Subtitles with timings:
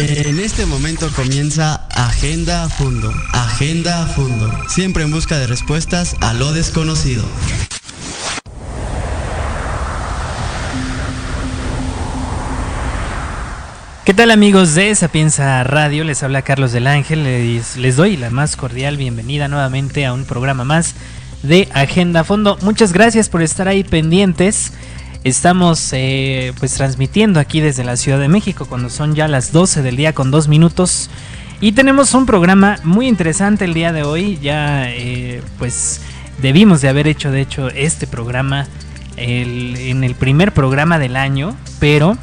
[0.00, 3.12] En este momento comienza Agenda a Fondo.
[3.32, 4.48] Agenda a Fondo.
[4.68, 7.24] Siempre en busca de respuestas a lo desconocido.
[14.04, 16.04] ¿Qué tal amigos de Sapienza Radio?
[16.04, 17.24] Les habla Carlos del Ángel.
[17.24, 20.94] Les, les, doy la más cordial bienvenida nuevamente a un programa más
[21.42, 22.56] de Agenda a Fondo.
[22.62, 24.72] Muchas gracias por estar ahí pendientes.
[25.28, 29.82] Estamos eh, pues transmitiendo aquí desde la Ciudad de México cuando son ya las 12
[29.82, 31.10] del día con dos minutos.
[31.60, 34.38] Y tenemos un programa muy interesante el día de hoy.
[34.40, 36.00] Ya eh, pues
[36.40, 38.66] debimos de haber hecho de hecho este programa
[39.18, 41.54] en el primer programa del año.
[41.78, 42.16] Pero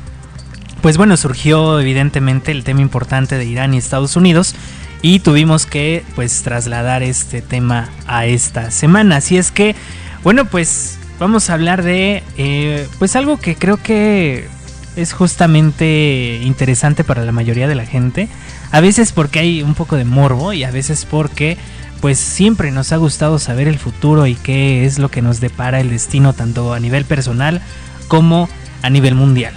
[0.81, 4.55] pues bueno, surgió evidentemente el tema importante de Irán y Estados Unidos.
[5.03, 9.17] Y tuvimos que pues trasladar este tema a esta semana.
[9.17, 9.75] Así es que,
[10.23, 14.47] bueno, pues vamos a hablar de eh, pues algo que creo que
[14.95, 18.29] es justamente interesante para la mayoría de la gente.
[18.71, 21.57] A veces porque hay un poco de morbo y a veces porque
[22.01, 25.79] pues siempre nos ha gustado saber el futuro y qué es lo que nos depara
[25.79, 27.61] el destino tanto a nivel personal
[28.07, 28.49] como
[28.81, 29.53] a nivel mundial.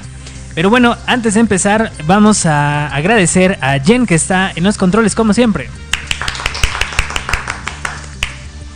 [0.54, 5.14] Pero bueno, antes de empezar vamos a agradecer a Jen que está en los controles
[5.14, 5.68] como siempre.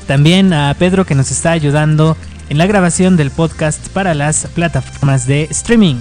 [0.06, 2.16] También a Pedro que nos está ayudando
[2.52, 5.96] en la grabación del podcast para las plataformas de streaming.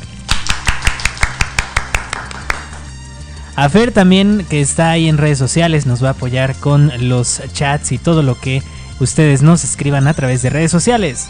[3.56, 7.42] A Fer también, que está ahí en redes sociales, nos va a apoyar con los
[7.54, 8.62] chats y todo lo que
[9.00, 11.30] ustedes nos escriban a través de redes sociales.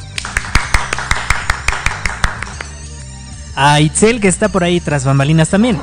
[3.56, 5.78] A Itzel, que está por ahí tras bambalinas también.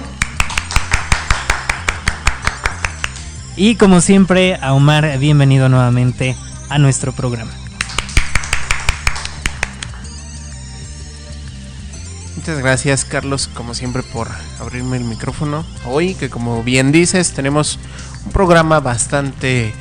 [3.54, 6.34] Y como siempre, a Omar, bienvenido nuevamente
[6.68, 7.52] a nuestro programa.
[12.38, 14.28] Muchas gracias Carlos, como siempre, por
[14.60, 15.66] abrirme el micrófono.
[15.84, 17.80] Hoy, que como bien dices, tenemos
[18.24, 19.74] un programa bastante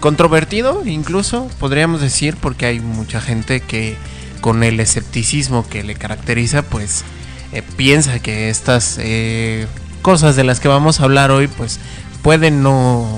[0.00, 3.96] controvertido, incluso podríamos decir, porque hay mucha gente que
[4.40, 7.04] con el escepticismo que le caracteriza, pues
[7.52, 9.68] eh, piensa que estas eh,
[10.02, 11.78] cosas de las que vamos a hablar hoy, pues
[12.22, 13.08] pueden no,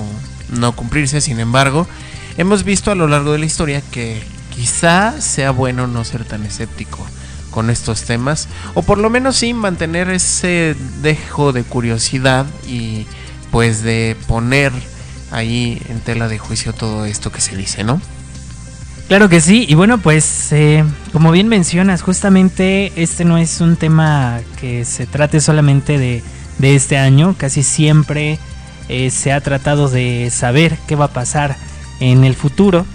[0.49, 1.19] no cumplirse.
[1.19, 1.87] Sin embargo,
[2.37, 4.21] hemos visto a lo largo de la historia que
[4.55, 7.03] quizá sea bueno no ser tan escéptico
[7.55, 13.07] con estos temas o por lo menos sí mantener ese dejo de curiosidad y
[13.49, 14.73] pues de poner
[15.31, 18.01] ahí en tela de juicio todo esto que se dice, ¿no?
[19.07, 20.83] Claro que sí, y bueno, pues eh,
[21.13, 26.23] como bien mencionas, justamente este no es un tema que se trate solamente de,
[26.57, 28.37] de este año, casi siempre
[28.89, 31.55] eh, se ha tratado de saber qué va a pasar
[32.01, 32.85] en el futuro,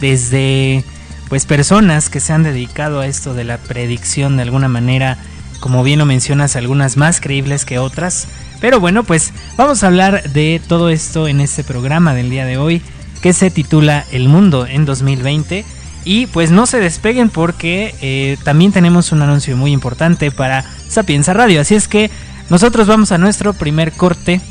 [0.00, 0.84] desde
[1.32, 5.16] pues personas que se han dedicado a esto de la predicción de alguna manera,
[5.60, 8.28] como bien lo mencionas, algunas más creíbles que otras.
[8.60, 12.58] Pero bueno, pues vamos a hablar de todo esto en este programa del día de
[12.58, 12.82] hoy
[13.22, 15.64] que se titula El Mundo en 2020.
[16.04, 21.32] Y pues no se despeguen porque eh, también tenemos un anuncio muy importante para Sapienza
[21.32, 21.62] Radio.
[21.62, 22.10] Así es que
[22.50, 24.42] nosotros vamos a nuestro primer corte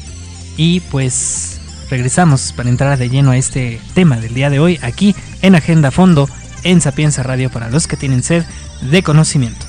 [0.58, 1.62] y pues
[1.92, 5.92] regresamos para entrar de lleno a este tema del día de hoy aquí en Agenda
[5.92, 6.28] Fondo
[6.64, 8.44] en Sapienza Radio para los que tienen sed
[8.82, 9.66] de conocimiento.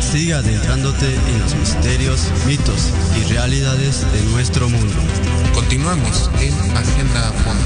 [0.00, 4.94] Sigue adentrándote en los misterios, mitos y realidades de nuestro mundo.
[5.54, 7.64] Continuamos en Agenda a Fondo,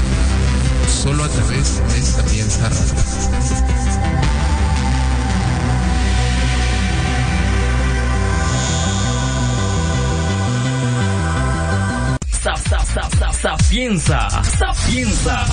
[0.87, 3.82] solo a través de Sapienza Radio.
[13.39, 15.45] Sapienza, sapienza,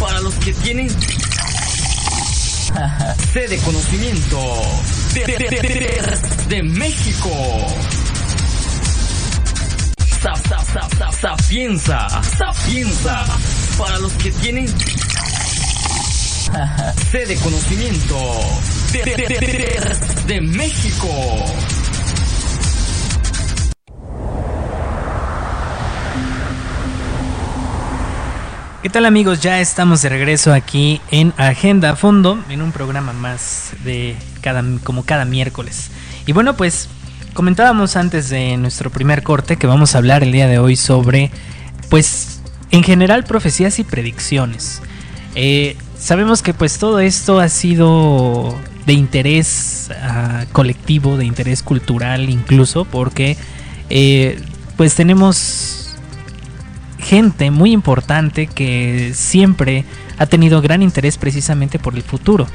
[0.00, 0.90] para los que tienen
[3.32, 4.40] sed de conocimiento
[5.14, 5.48] de, de, de,
[6.48, 7.30] de, México.
[10.20, 13.24] Sap, sap, sap, sap, sapienza, sapienza,
[13.78, 14.66] para los que tienen
[17.12, 18.18] sed de conocimiento
[20.26, 21.08] de México.
[28.84, 29.40] ¿Qué tal amigos?
[29.40, 34.62] Ya estamos de regreso aquí en Agenda a Fondo, en un programa más de cada,
[34.82, 35.90] como cada miércoles.
[36.26, 36.90] Y bueno, pues
[37.32, 41.30] comentábamos antes de nuestro primer corte que vamos a hablar el día de hoy sobre,
[41.88, 42.42] pues,
[42.72, 44.82] en general profecías y predicciones.
[45.34, 48.54] Eh, sabemos que pues todo esto ha sido
[48.84, 53.38] de interés uh, colectivo, de interés cultural incluso, porque
[53.88, 54.38] eh,
[54.76, 55.83] pues tenemos
[57.04, 59.84] gente muy importante que siempre
[60.18, 62.46] ha tenido gran interés precisamente por el futuro.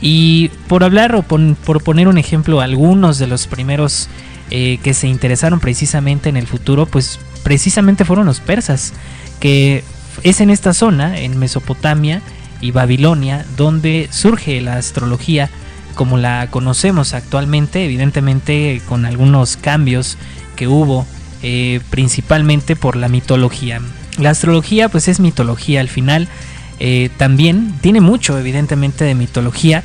[0.00, 4.08] Y por hablar o por poner un ejemplo, algunos de los primeros
[4.50, 8.94] eh, que se interesaron precisamente en el futuro, pues precisamente fueron los persas,
[9.40, 9.84] que
[10.22, 12.22] es en esta zona, en Mesopotamia
[12.62, 15.50] y Babilonia, donde surge la astrología
[15.94, 20.16] como la conocemos actualmente, evidentemente con algunos cambios
[20.56, 21.06] que hubo,
[21.42, 23.80] eh, principalmente por la mitología.
[24.18, 26.28] La astrología pues es mitología al final,
[26.80, 29.84] eh, también tiene mucho evidentemente de mitología.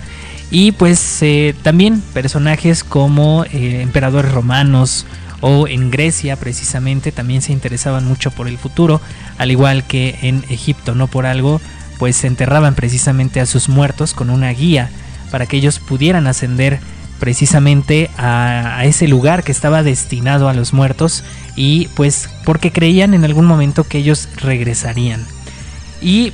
[0.51, 5.07] Y pues eh, también personajes como emperadores romanos
[5.41, 9.01] o en Grecia precisamente también se interesaban mucho por el futuro,
[9.39, 11.59] al igual que en Egipto, no por algo
[11.97, 14.89] pues enterraban precisamente a sus muertos con una guía
[15.31, 16.79] para que ellos pudieran ascender
[17.19, 21.23] precisamente a, ese lugar que estaba destinado a los muertos
[21.55, 25.25] y pues porque creían en algún momento que ellos regresarían.
[26.01, 26.33] Y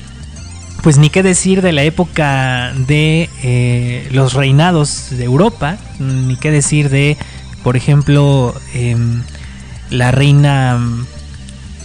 [0.82, 6.52] pues ni qué decir de la época de eh, los reinados de Europa, ni qué
[6.52, 7.18] decir de,
[7.64, 9.22] por ejemplo, em,
[9.90, 10.80] la reina...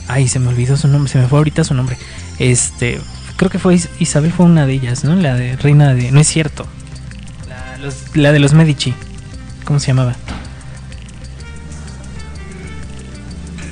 [0.07, 1.97] Ay, se me olvidó su nombre, se me fue ahorita su nombre.
[2.39, 3.01] Este,
[3.37, 5.17] creo que fue Isabel fue una de ellas, ¿no?
[5.17, 6.13] La de reina de...
[6.13, 6.67] No es cierto,
[8.15, 8.95] la de los Medici.
[9.65, 10.15] ¿Cómo se llamaba?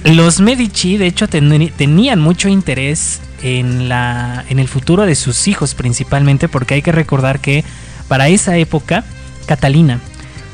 [0.04, 5.74] Los Medici, de hecho, tenían mucho interés en, la, en el futuro de sus hijos
[5.74, 7.64] principalmente, porque hay que recordar que
[8.08, 9.04] para esa época,
[9.46, 10.00] Catalina,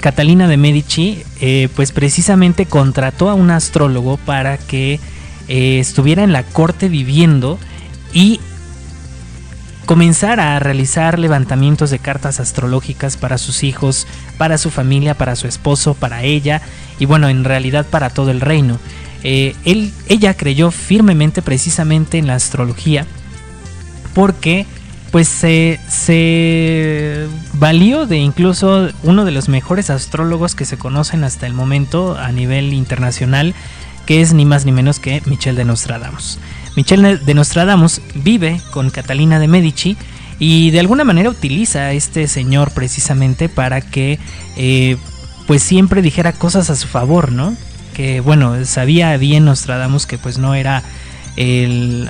[0.00, 5.00] Catalina de Medici, eh, pues precisamente contrató a un astrólogo para que
[5.48, 7.58] eh, estuviera en la corte viviendo
[8.12, 8.40] y
[9.88, 14.06] comenzar a realizar levantamientos de cartas astrológicas para sus hijos,
[14.36, 16.60] para su familia, para su esposo, para ella
[16.98, 18.78] y bueno, en realidad para todo el reino.
[19.22, 23.06] Eh, él, ella creyó firmemente precisamente en la astrología
[24.14, 24.66] porque
[25.10, 31.46] pues se, se valió de incluso uno de los mejores astrólogos que se conocen hasta
[31.46, 33.54] el momento a nivel internacional,
[34.04, 36.38] que es ni más ni menos que Michel de Nostradamus.
[36.78, 39.96] Michel de Nostradamus vive con Catalina de Medici
[40.38, 44.20] y de alguna manera utiliza a este señor precisamente para que
[44.56, 44.96] eh,
[45.48, 47.56] pues siempre dijera cosas a su favor, ¿no?
[47.94, 50.84] Que bueno, sabía bien Nostradamus que pues no era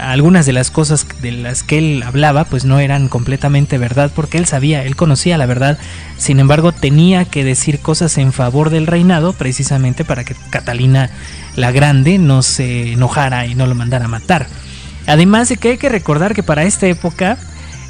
[0.01, 4.39] algunas de las cosas de las que él hablaba pues no eran completamente verdad porque
[4.39, 5.79] él sabía, él conocía la verdad,
[6.17, 11.11] sin embargo tenía que decir cosas en favor del reinado precisamente para que Catalina
[11.59, 14.47] la Grande no se enojara y no lo mandara a matar.
[15.07, 17.37] Además de que hay que recordar que para esta época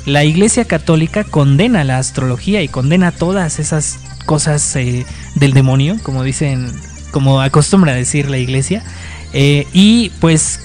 [0.07, 5.05] la Iglesia Católica condena la astrología y condena todas esas cosas eh,
[5.35, 6.73] del demonio, como dicen,
[7.11, 8.83] como acostumbra decir la Iglesia,
[9.35, 10.61] eh, y pues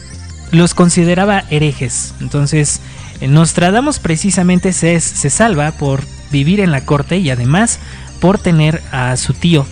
[0.51, 2.13] los consideraba herejes.
[2.21, 2.79] Entonces,
[3.19, 7.79] eh, Nostradamus precisamente se, se salva por vivir en la corte y además
[8.21, 9.65] por tener a su tío,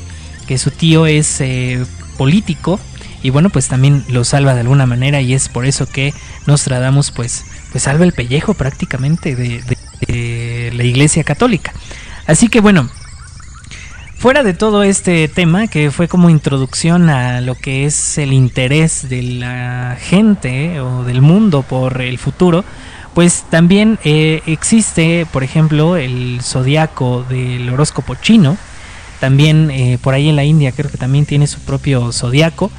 [0.47, 1.41] que su tío es
[2.17, 2.77] político
[3.23, 6.13] y bueno, pues también lo salva de alguna manera y es por eso que
[6.47, 9.63] Nostradamus pues, pues salva el pellejo prácticamente de,
[10.73, 11.73] la Iglesia Católica.
[12.27, 12.89] Así que bueno,
[14.21, 19.09] Fuera de todo este tema, que fue como introducción a lo que es el interés
[19.09, 22.63] de la gente o del mundo por el futuro,
[23.15, 28.57] pues también eh, existe, por ejemplo, el zodiaco del horóscopo chino.
[29.19, 32.69] También eh, por ahí en la India creo que también tiene su propio zodiaco.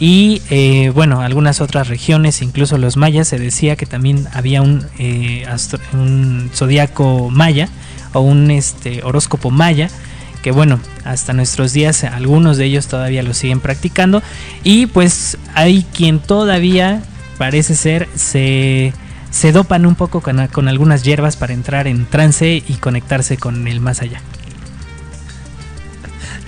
[0.00, 4.86] Y eh, bueno, algunas otras regiones, incluso los mayas, se decía que también había un,
[5.92, 7.68] un zodiaco maya
[8.12, 9.90] o un este, horóscopo maya
[10.42, 14.22] que bueno, hasta nuestros días algunos de ellos todavía lo siguen practicando
[14.62, 17.02] y pues hay quien todavía
[17.38, 18.92] parece ser se,
[19.30, 23.66] se dopan un poco con, con algunas hierbas para entrar en trance y conectarse con
[23.66, 24.20] el más allá.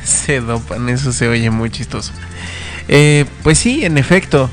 [0.04, 2.12] Se dopan, eso se oye muy chistoso.
[2.88, 4.50] Eh, pues sí, en efecto,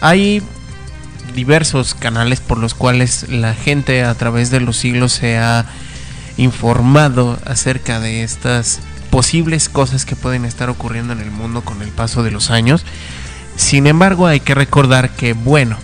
[0.00, 0.42] hay
[1.34, 5.66] diversos canales por los cuales la gente a través de los siglos se ha
[6.36, 8.80] informado acerca de estas
[9.10, 12.84] posibles cosas que pueden estar ocurriendo en el mundo con el paso de los años.
[13.56, 15.78] Sin embargo, hay que recordar que, bueno,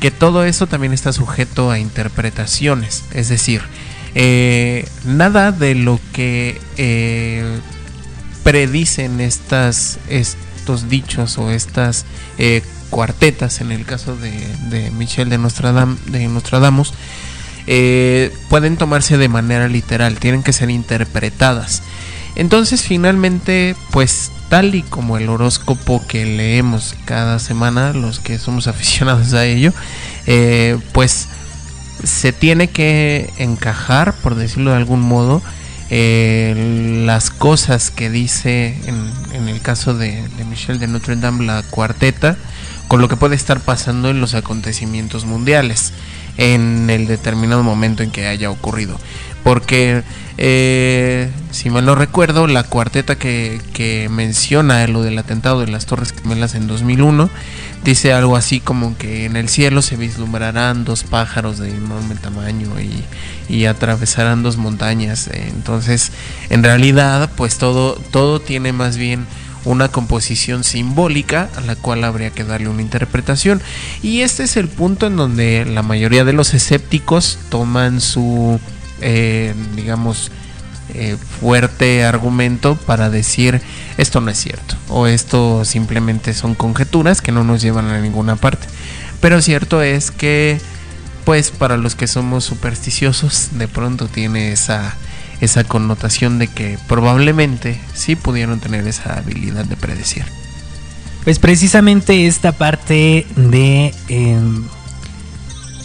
[0.00, 3.04] que todo eso también está sujeto a interpretaciones.
[3.12, 3.62] Es decir,
[4.14, 7.60] eh, nada de lo que eh,
[8.42, 12.04] predicen estas, estos dichos o estas
[12.38, 16.92] eh, cuartetas, en el caso de, Michel de, Nostradam, de Nostradamus,
[17.66, 21.82] eh, pueden tomarse de manera literal, tienen que ser interpretadas.
[22.34, 28.66] Entonces finalmente, pues tal y como el horóscopo que leemos cada semana, los que somos
[28.68, 29.72] aficionados a ello,
[30.26, 31.28] eh, pues
[32.04, 35.42] se tiene que encajar, por decirlo de algún modo,
[35.94, 41.62] eh, las cosas que dice en, el caso de, de, Michel de Notre Dame la
[41.62, 42.38] cuarteta
[42.88, 45.92] con lo que puede estar pasando en los acontecimientos mundiales
[46.38, 48.98] en el determinado momento en que haya ocurrido.
[49.44, 50.02] Porque
[50.38, 55.84] eh, si mal no recuerdo, la cuarteta que, que, menciona lo del atentado de las
[55.84, 57.28] Torres Gemelas en 2001
[57.84, 62.80] dice algo así como que en el cielo se vislumbrarán dos pájaros de enorme tamaño
[62.80, 63.04] y,
[63.52, 65.28] y atravesarán dos montañas.
[65.32, 66.12] Entonces,
[66.50, 69.26] en realidad, pues todo, todo tiene más bien
[69.64, 73.60] una composición simbólica a la cual habría que darle una interpretación.
[74.02, 78.60] Y este es el punto en donde la mayoría de los escépticos toman su
[79.02, 80.30] eh, digamos,
[80.94, 83.60] eh, fuerte argumento para decir
[83.96, 88.36] esto no es cierto o esto simplemente son conjeturas que no nos llevan a ninguna
[88.36, 88.66] parte.
[89.20, 90.60] Pero cierto es que,
[91.24, 94.96] pues para los que somos supersticiosos, de pronto tiene esa,
[95.40, 100.24] esa connotación de que probablemente sí pudieron tener esa habilidad de predecir.
[101.24, 104.64] Pues precisamente esta parte de em,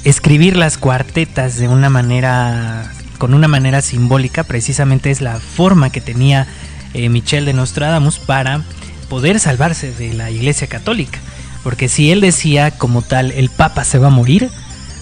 [0.03, 6.01] escribir las cuartetas de una manera con una manera simbólica, precisamente es la forma que
[6.01, 6.47] tenía
[6.93, 8.63] eh, Michel de Nostradamus para
[9.09, 11.19] poder salvarse de la Iglesia Católica.
[11.63, 14.49] Porque si él decía como tal, el Papa se va a morir,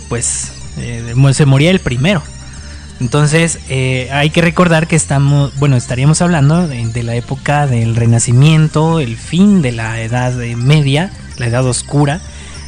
[0.09, 2.23] pues eh, se moría el primero.
[2.99, 7.95] Entonces eh, hay que recordar que estamos, bueno, estaríamos hablando de, de, la época del
[7.95, 12.21] Renacimiento, el fin de la Edad Media, la Edad Oscura,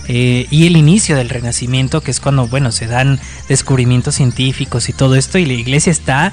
[0.08, 4.94] eh, y el inicio del Renacimiento, que es cuando, bueno, se dan descubrimientos científicos y
[4.94, 6.32] todo esto, y la iglesia está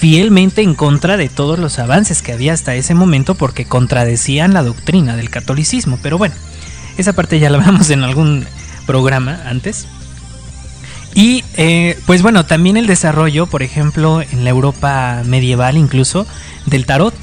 [0.00, 4.62] fielmente en contra de todos los avances que había hasta ese momento porque contradecían la
[4.62, 5.98] doctrina del catolicismo.
[6.02, 6.34] Pero bueno,
[6.96, 8.46] esa parte ya la hablamos en algún
[8.86, 9.86] programa antes.
[11.14, 16.26] Y eh, pues bueno, también el desarrollo, por ejemplo, en la Europa medieval incluso,
[16.66, 17.14] del tarot,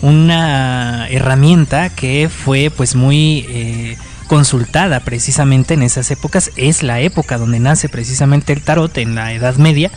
[0.00, 3.44] una herramienta que fue pues muy...
[3.48, 3.98] Eh,
[4.30, 6.52] consultada precisamente en esas épocas.
[6.54, 9.90] Es la época donde nace precisamente el tarot en la Edad Media.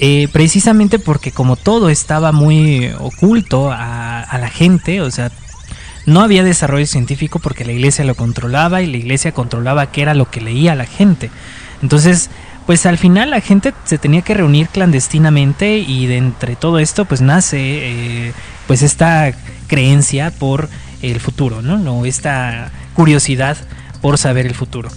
[0.00, 5.30] Eh, precisamente porque como todo estaba muy oculto a, la gente, o sea,
[6.04, 10.14] no había desarrollo científico porque la iglesia lo controlaba y la iglesia controlaba qué era
[10.14, 11.30] lo que leía la gente.
[11.80, 12.28] Entonces,
[12.66, 17.04] pues al final la gente se tenía que reunir clandestinamente y de entre todo esto
[17.04, 18.32] pues nace eh,
[18.66, 19.32] pues esta
[19.68, 20.68] creencia por
[21.02, 21.78] el futuro, ¿no?
[21.78, 23.56] no esta curiosidad
[24.00, 24.90] por saber el futuro.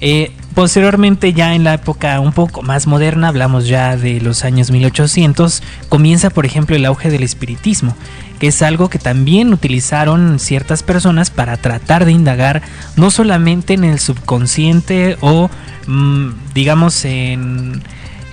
[0.00, 4.70] Eh, posteriormente, ya en la época un poco más moderna, hablamos ya de los años
[4.70, 7.96] 1800, comienza por ejemplo el auge del espiritismo,
[8.38, 12.62] que es algo que también utilizaron ciertas personas para tratar de indagar
[12.96, 15.50] no solamente en el subconsciente o
[15.88, 17.82] mm, digamos en,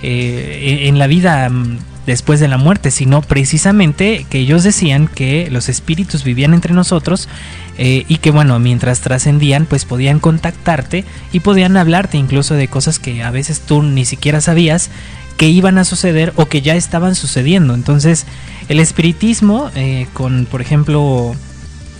[0.02, 5.48] eh, en la vida mm, después de la muerte, sino precisamente que ellos decían que
[5.50, 7.28] los espíritus vivían entre nosotros
[7.78, 12.98] eh, y que bueno, mientras trascendían pues podían contactarte y podían hablarte incluso de cosas
[12.98, 14.90] que a veces tú ni siquiera sabías
[15.36, 17.74] que iban a suceder o que ya estaban sucediendo.
[17.74, 18.24] Entonces
[18.68, 21.34] el espiritismo eh, con por ejemplo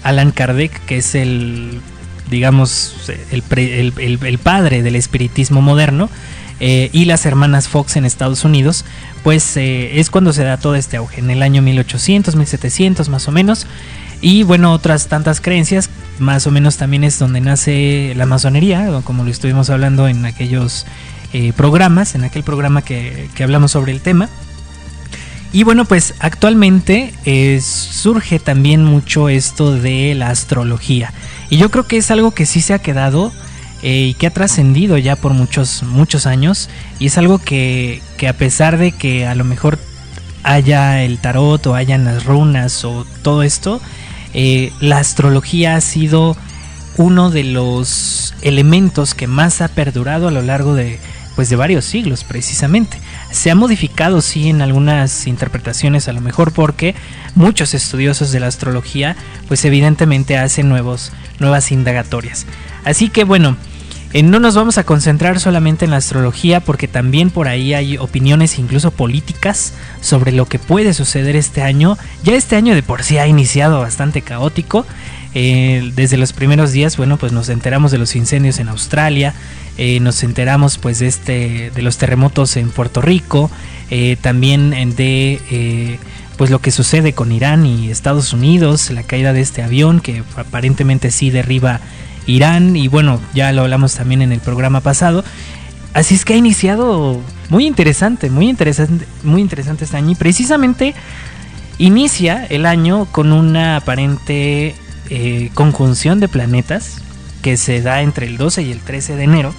[0.04, 1.80] Alan Kardec, que es el
[2.30, 6.08] digamos el, el padre del espiritismo moderno,
[6.58, 8.84] eh, y las hermanas Fox en Estados Unidos,
[9.22, 13.28] pues eh, es cuando se da todo este auge, en el año 1800, 1700 más
[13.28, 13.66] o menos.
[14.22, 19.24] Y bueno, otras tantas creencias, más o menos también es donde nace la masonería, como
[19.24, 20.86] lo estuvimos hablando en aquellos
[21.34, 24.30] eh, programas, en aquel programa que, que, hablamos sobre el tema.
[25.52, 27.14] Y bueno, pues actualmente
[27.60, 31.12] surge también mucho esto de la astrología.
[31.50, 33.32] Y yo creo que es algo que sí se ha quedado
[33.82, 36.68] eh, y que ha trascendido ya por muchos, muchos años.
[36.98, 39.78] Y es algo que, que a pesar de que a lo mejor
[40.42, 43.80] haya el tarot o hayan las runas o todo esto,
[44.32, 46.36] eh, la astrología ha sido
[46.96, 50.98] uno de los elementos que más ha perdurado a lo largo de,
[51.34, 52.98] pues de varios siglos precisamente.
[53.30, 56.94] Se ha modificado sí en algunas interpretaciones a lo mejor porque
[57.34, 59.16] muchos estudiosos de la astrología
[59.48, 62.46] pues evidentemente hacen nuevos, nuevas indagatorias.
[62.86, 63.56] Así que bueno,
[64.12, 67.98] eh, no nos vamos a concentrar solamente en la astrología porque también por ahí hay
[67.98, 71.98] opiniones incluso políticas sobre lo que puede suceder este año.
[72.22, 74.86] Ya este año de por sí ha iniciado bastante caótico.
[75.34, 79.34] Eh, desde los primeros días, bueno, pues nos enteramos de los incendios en Australia,
[79.76, 83.50] eh, nos enteramos pues de este de los terremotos en Puerto Rico,
[84.22, 85.98] también de
[86.38, 90.22] pues lo que sucede con Irán y Estados Unidos, la caída de este avión que
[90.36, 91.80] aparentemente sí derriba
[92.26, 95.24] Irán y bueno, ya lo hablamos también en el programa pasado.
[95.94, 100.94] Así es que ha iniciado muy interesante, muy interesante, muy interesante este año y precisamente
[101.78, 104.74] inicia el año con una aparente
[105.08, 106.98] eh, conjunción de planetas
[107.42, 109.54] que se da entre el 12 y el 13 de enero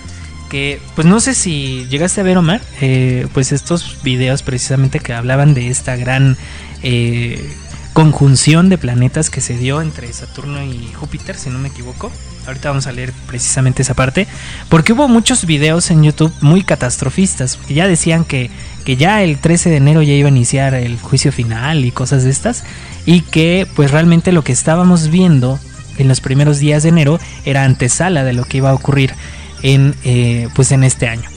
[0.49, 5.13] que pues no sé si llegaste a ver Omar eh, pues estos videos precisamente que
[5.13, 6.37] hablaban de esta gran
[6.83, 7.53] eh,
[7.97, 12.11] conjunción de planetas que se dio entre Saturno y Júpiter si no me equivoco
[12.45, 14.27] ahorita vamos a leer precisamente esa parte
[14.69, 18.51] porque hubo muchos videos en YouTube muy catastrofistas que ya decían que,
[18.85, 22.23] que ya el 13 de enero ya iba a iniciar el juicio final y cosas
[22.23, 22.65] de estas
[23.07, 25.59] y que pues realmente lo que estábamos viendo
[25.97, 29.15] en los primeros días de enero era antesala de lo que iba a ocurrir
[29.63, 31.27] en, eh, pues en este año.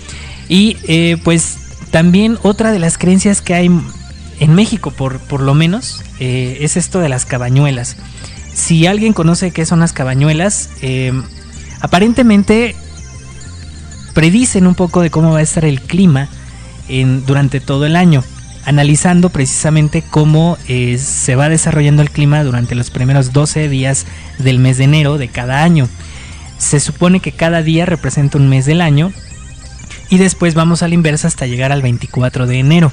[0.47, 1.57] Y eh, pues
[1.91, 3.71] también otra de las creencias que hay
[4.41, 7.97] en México, por, por lo menos, eh, es esto de las cabañuelas.
[8.53, 10.71] Si alguien conoce qué son las cabañuelas,
[11.81, 12.75] aparentemente
[14.13, 16.29] predicen un poco de cómo va a estar el clima
[17.27, 18.25] durante todo el año,
[18.65, 24.05] analizando precisamente cómo se va desarrollando el clima durante los primeros 12 días
[24.39, 25.89] del mes de enero de cada año.
[26.59, 29.13] Se supone que cada día representa un mes del año
[30.11, 32.93] y después vamos a la inversa hasta llegar al 24 de enero.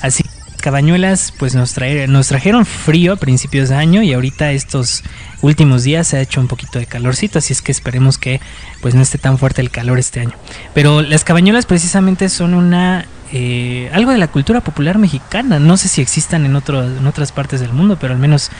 [0.00, 0.24] Así
[0.64, 5.02] Cabañuelas pues nos, trajeron frío a principios de año y ahorita estos
[5.42, 8.40] últimos días se ha hecho un poquito de calorcito, así es que esperemos que
[8.80, 10.32] pues no esté tan fuerte el calor este año.
[10.72, 15.58] Pero las cabañuelas precisamente son una eh, algo de la cultura popular mexicana.
[15.58, 18.50] No sé si existan en, en otras partes del mundo, pero al menos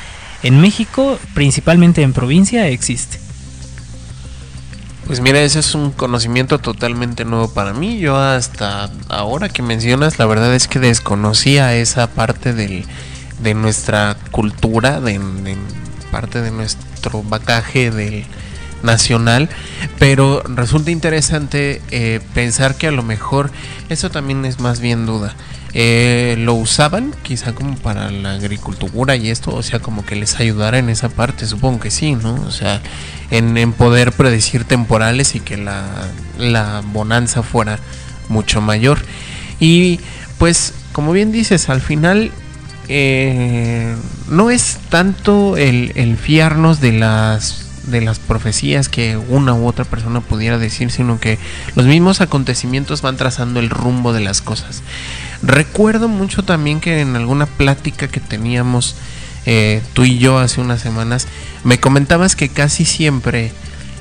[0.42, 3.23] en México, principalmente en provincia, existe.
[5.06, 7.98] Pues mira, ese es un conocimiento totalmente nuevo para mí.
[7.98, 12.86] Yo hasta ahora que mencionas, la verdad es que desconocía esa parte del,
[13.40, 15.20] de nuestra cultura, de,
[16.10, 18.24] parte de nuestro bagaje de
[18.82, 19.50] nacional,
[19.98, 23.50] pero resulta interesante eh, pensar que a lo mejor
[23.90, 25.34] eso también es más bien duda.
[25.76, 30.38] Eh, lo usaban quizá como para la agricultura y esto, o sea, como que les
[30.38, 32.34] ayudara en esa parte, supongo que sí, ¿no?
[32.46, 32.80] O sea,
[33.30, 37.80] en, poder predecir temporales y que la, bonanza fuera
[38.28, 38.98] mucho mayor.
[39.58, 39.98] Y
[40.38, 42.30] pues, como bien dices, al final
[42.88, 43.96] eh,
[44.28, 49.84] no es tanto el, el fiarnos de las de las profecías que una u otra
[49.84, 51.38] persona pudiera decir, sino que
[51.74, 54.82] los mismos acontecimientos van trazando el rumbo de las cosas.
[55.46, 58.96] Recuerdo mucho también que en alguna plática que teníamos
[59.46, 61.26] eh, tú y yo hace unas semanas,
[61.64, 63.52] me comentabas que casi siempre,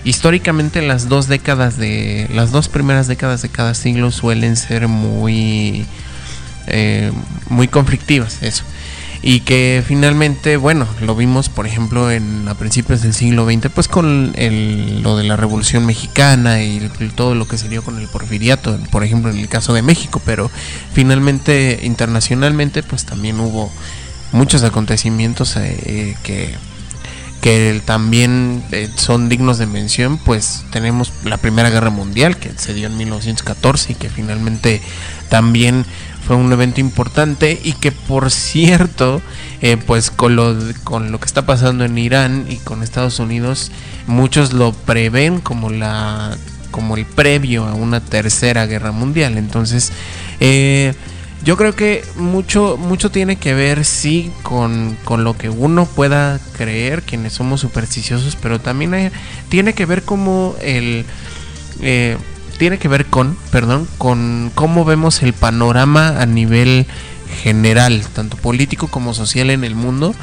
[0.06, 5.86] históricamente las dos décadas de, las dos primeras décadas de cada siglo suelen ser muy,
[6.68, 7.12] eh,
[7.50, 8.64] muy conflictivas, eso.
[9.26, 13.88] Y que finalmente, bueno, lo vimos por ejemplo en a principios del siglo XX, pues
[13.88, 14.34] con
[15.02, 16.80] lo de la Revolución Mexicana y
[17.16, 20.22] todo lo que se dio con el porfiriato, por ejemplo en el caso de México,
[20.26, 20.52] pero
[20.92, 23.72] finalmente internacionalmente pues también hubo
[24.34, 26.54] muchos acontecimientos eh, que,
[27.40, 32.74] que también eh, son dignos de mención, pues tenemos la Primera Guerra Mundial que se
[32.74, 34.82] dio en 1914 y que finalmente
[35.30, 35.86] también
[36.26, 39.22] fue un evento importante y que por cierto,
[39.62, 43.72] eh, pues con lo, con lo que está pasando en Irán y con Estados Unidos,
[44.08, 46.38] muchos lo prevén como la
[46.72, 49.38] como el previo a una tercera guerra mundial.
[49.38, 49.92] Entonces,
[50.40, 50.94] eh,
[51.44, 57.04] yo creo que mucho, mucho tiene que ver, sí, con, lo que uno pueda creer,
[57.04, 59.12] quienes somos supersticiosos, pero también
[59.50, 61.06] tiene que ver como el...
[61.82, 62.18] Eh,
[62.58, 66.86] tiene que ver con, perdón, con cómo vemos el panorama a nivel
[67.42, 70.14] general, tanto político como social en el mundo,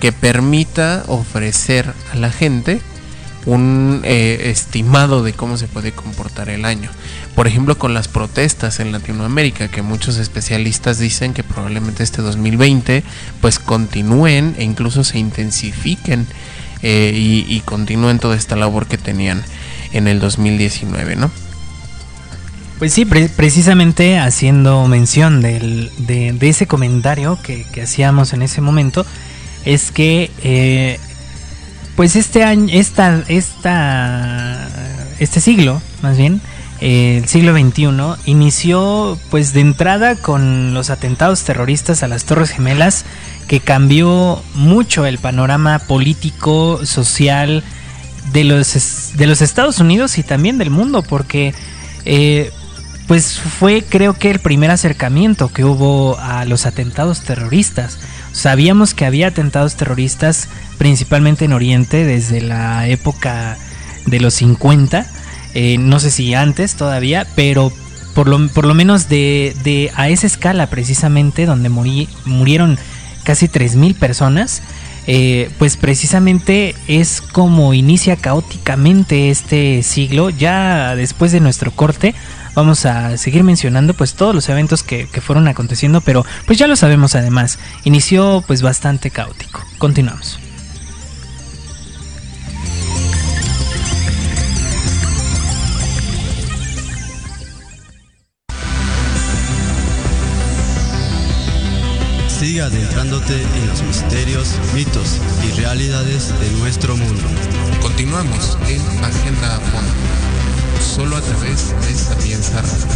[0.00, 2.80] que permita ofrecer a la gente
[3.46, 6.90] un eh, estimado de cómo se puede comportar el año.
[7.34, 13.04] Por ejemplo, con las protestas en Latinoamérica, que muchos especialistas dicen que probablemente este 2020
[13.40, 16.26] pues continúen e incluso se intensifiquen
[16.82, 19.42] eh, y, continúen toda esta labor que tenían
[19.92, 21.30] en el 2019, ¿no?
[22.78, 25.90] Pues sí, precisamente haciendo mención de,
[26.42, 29.06] ese comentario que, hacíamos en ese momento,
[29.64, 31.00] es que eh,
[31.96, 34.68] pues este año, esta, esta,
[35.18, 36.42] este siglo, más bien,
[36.82, 43.06] el siglo XXI, inició pues de entrada con los atentados terroristas a las Torres Gemelas,
[43.48, 47.64] que cambió mucho el panorama político, social
[48.32, 51.54] de los, de los Estados Unidos y también del mundo, porque
[52.04, 52.52] eh,
[53.06, 57.98] pues fue creo que el primer acercamiento que hubo a los atentados terroristas.
[58.32, 63.56] Sabíamos que había atentados terroristas principalmente en Oriente desde la época
[64.06, 65.06] de los 50,
[65.54, 67.72] eh, no sé si antes todavía, pero
[68.14, 72.78] por lo, por lo menos de, a esa escala precisamente donde murieron
[73.24, 74.62] casi 3.000 personas,
[75.06, 80.30] eh, pues precisamente es como inicia caóticamente este siglo.
[80.30, 82.14] Ya después de nuestro corte
[82.56, 86.66] vamos a seguir mencionando pues todos los eventos que, que fueron aconteciendo, pero pues ya
[86.66, 89.62] lo sabemos además, inició pues bastante caótico.
[89.78, 90.40] Continuamos.
[102.38, 107.22] Siga adentrándote en los misterios, mitos y realidades de nuestro mundo.
[107.80, 109.90] Continuamos en Agenda Fondo,
[110.96, 112.86] solo a través de Sapienza Radio.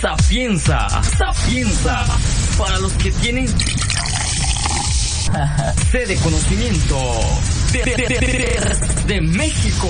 [0.00, 2.06] Sapienza, sapienza,
[2.56, 3.46] para los que tienen
[5.92, 6.96] sede conocimiento
[9.06, 9.88] de, México.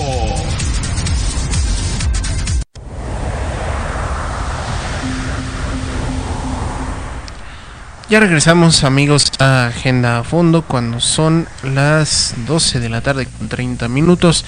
[8.11, 13.49] Ya regresamos amigos a Agenda a Fondo cuando son las 12 de la tarde con
[13.49, 14.45] 30 minutos.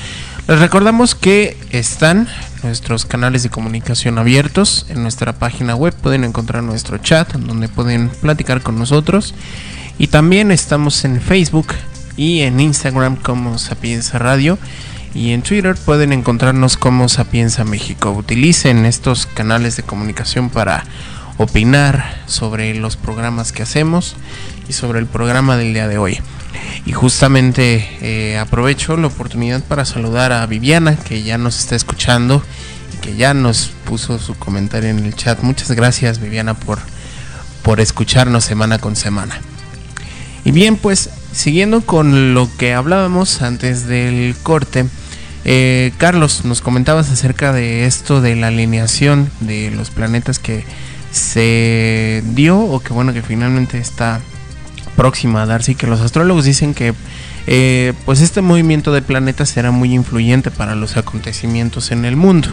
[0.48, 2.27] Les recordamos que están
[2.64, 5.94] nuestros canales de comunicación abiertos en nuestra página web.
[5.94, 9.33] Pueden encontrar nuestro chat donde pueden platicar con nosotros.
[9.96, 11.68] Y también estamos en Facebook
[12.16, 14.59] y en Instagram como Sapienza Radio
[15.14, 18.11] y en Twitter pueden encontrarnos como Sapienza México.
[18.11, 20.83] Utilicen estos canales de comunicación para
[21.42, 24.16] opinar sobre los programas que hacemos
[24.68, 26.20] y sobre el programa del día de hoy.
[26.87, 32.42] Y justamente eh, aprovecho la oportunidad para saludar a Viviana que ya nos está escuchando
[32.94, 35.42] y que ya nos puso su comentario en el chat.
[35.42, 36.78] Muchas gracias Viviana por,
[37.62, 39.40] por escucharnos semana con semana.
[40.44, 44.87] Y bien, pues siguiendo con lo que hablábamos antes del corte,
[45.44, 50.64] eh, Carlos, nos comentabas acerca de esto de la alineación de los planetas que
[51.12, 54.20] se dio o que bueno que finalmente está
[54.96, 56.94] próxima a darse y que los astrólogos dicen que
[57.46, 62.48] eh, pues este movimiento de planetas será muy influyente para los acontecimientos en el mundo.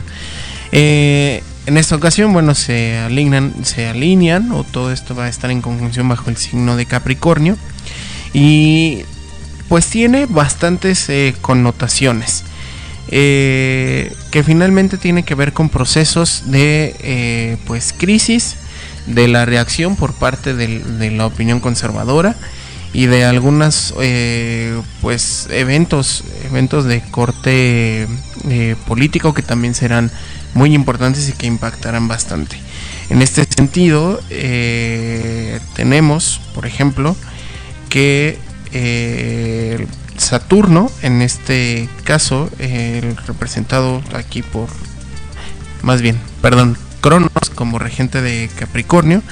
[0.72, 5.52] Eh, en esta ocasión, bueno, se alinean, se alinean o todo esto va a estar
[5.52, 7.58] en conjunción bajo el signo de Capricornio.
[8.34, 9.04] Y
[9.68, 12.44] pues tiene bastantes eh, connotaciones.
[13.12, 18.56] Eh, que finalmente tiene que ver con procesos de eh, pues crisis
[19.08, 22.36] de la reacción por parte de la opinión conservadora
[22.94, 23.94] y de algunas
[25.02, 28.08] pues eventos eventos de corte
[28.88, 30.12] político que también serán
[30.54, 32.58] muy importantes y que impactarán bastante.
[33.10, 34.20] En este sentido
[35.76, 37.16] tenemos por ejemplo
[37.90, 38.38] que
[38.72, 39.88] eh,
[40.20, 44.70] Saturno, en este caso, el representado aquí por,
[45.82, 49.24] más bien, perdón, Cronos como regente de Capricornio,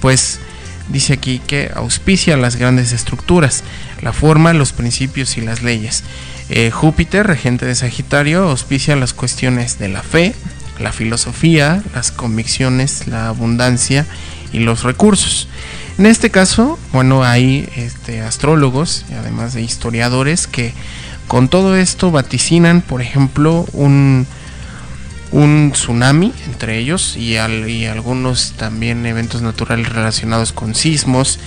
[0.00, 0.40] pues
[0.88, 3.64] dice aquí que auspicia las grandes estructuras,
[4.02, 6.04] la forma, los principios y las leyes.
[6.50, 10.34] Eh, Júpiter, regente de Sagitario, auspicia las cuestiones de la fe,
[10.78, 14.06] la filosofía, las convicciones, la abundancia
[14.52, 15.48] y los recursos.
[15.96, 20.74] En este caso, bueno, hay este, astrólogos, además de historiadores, que
[21.28, 24.26] con todo esto vaticinan, por ejemplo, un,
[25.30, 31.38] un tsunami entre ellos y, y, algunos también eventos naturales relacionados con sismos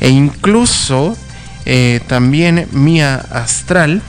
[0.00, 1.16] e incluso
[1.64, 4.02] eh, también Mía Astral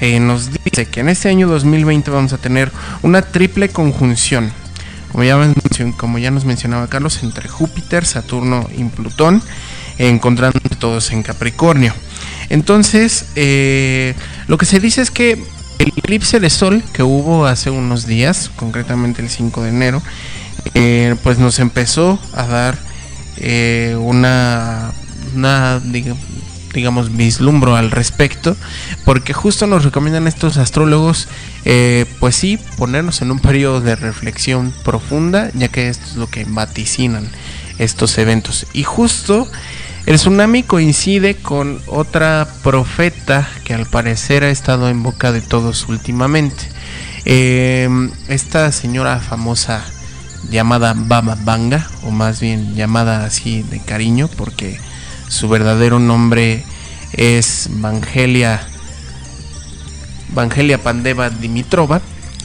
[0.00, 2.70] eh, nos dice que en este año 2020 vamos a tener
[3.02, 4.52] una triple conjunción
[5.12, 9.42] como ya, nos mencionaba Carlos, entre Júpiter, Saturno y Plutón,
[9.98, 11.92] encontrando todos en Capricornio.
[12.50, 14.14] Entonces, eh,
[14.46, 15.32] lo que se dice es que
[15.78, 20.02] el eclipse de sol que hubo hace unos días, concretamente el 5 de enero,
[20.74, 22.78] eh, pues nos empezó a dar
[23.36, 24.92] eh, una,
[25.34, 25.80] una
[27.10, 28.56] vislumbro al respecto,
[29.04, 31.28] porque justo nos recomiendan estos astrólogos,
[31.64, 36.28] eh, pues sí, ponernos en un periodo de reflexión profunda, ya que esto es lo
[36.28, 37.28] que vaticinan
[37.78, 38.66] estos eventos.
[38.72, 39.48] Y justo
[40.06, 45.88] el tsunami coincide con otra profeta que al parecer ha estado en boca de todos
[45.88, 46.64] últimamente.
[47.24, 47.88] Eh,
[48.28, 49.84] esta señora famosa
[50.50, 54.80] llamada Baba Banga, o más bien llamada así de cariño, porque
[55.28, 56.64] su verdadero nombre
[57.12, 58.66] es Vangelia
[60.34, 62.00] Vangelia Pandeva Dimitrova,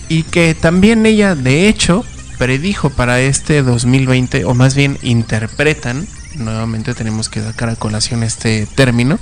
[0.09, 2.05] y que también ella, de hecho,
[2.37, 8.67] predijo para este 2020, o más bien interpretan, nuevamente tenemos que sacar a colación este
[8.75, 9.19] término,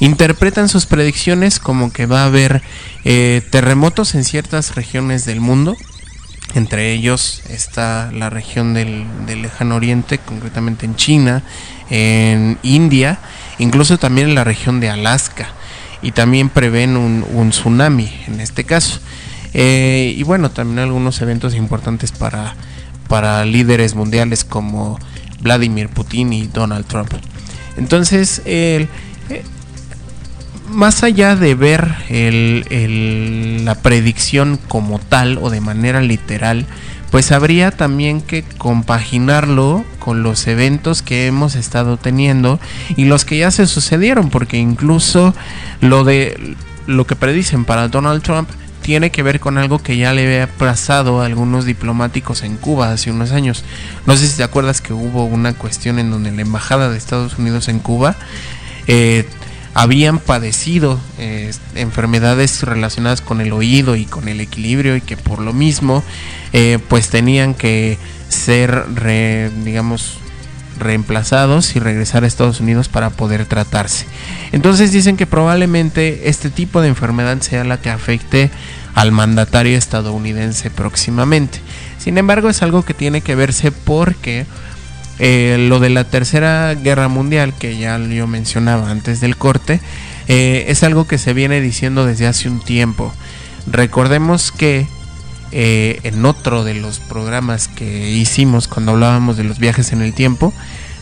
[0.00, 2.62] interpretan sus predicciones como que va a haber
[3.04, 5.76] eh, terremotos en ciertas regiones del mundo.
[6.54, 11.42] Entre ellos está la región del, del, lejano oriente, concretamente en China,
[11.90, 13.18] en India,
[13.58, 15.48] incluso también en la región de Alaska.
[16.02, 19.00] Y también prevén un, un tsunami en este caso.
[19.54, 22.54] Eh, y bueno, también algunos eventos importantes para,
[23.08, 24.98] para líderes mundiales como
[25.40, 27.12] Vladimir Putin y Donald Trump.
[27.76, 28.88] Entonces, eh,
[30.68, 36.66] más allá de ver el, la predicción como tal o de manera literal,
[37.14, 42.58] pues habría también que compaginarlo con los eventos que hemos estado teniendo
[42.96, 45.32] y los que ya se sucedieron, porque incluso
[45.80, 46.56] lo de
[46.88, 48.48] lo que predicen para Donald Trump
[48.82, 52.90] tiene que ver con algo que ya le había pasado a algunos diplomáticos en Cuba
[52.90, 53.62] hace unos años.
[54.06, 57.38] No sé si te acuerdas que hubo una cuestión en donde la embajada de Estados
[57.38, 58.16] Unidos en Cuba
[58.88, 59.24] eh,
[59.74, 65.40] habían padecido eh, enfermedades relacionadas con el oído y con el equilibrio y que por
[65.40, 66.02] lo mismo
[66.52, 68.86] eh, pues tenían que ser
[69.64, 70.18] digamos
[70.78, 74.06] reemplazados y regresar a Estados Unidos para poder tratarse.
[74.52, 78.50] Entonces dicen que probablemente este tipo de enfermedad sea la que afecte
[78.94, 81.60] al mandatario estadounidense próximamente.
[81.98, 84.46] Sin embargo, es algo que tiene que verse porque
[85.18, 89.80] eh, lo de la Tercera Guerra Mundial, que ya yo mencionaba antes del corte,
[90.28, 93.12] eh, es algo que se viene diciendo desde hace un tiempo.
[93.66, 94.86] Recordemos que
[95.52, 100.12] eh, en otro de los programas que hicimos cuando hablábamos de los viajes en el
[100.12, 100.52] tiempo,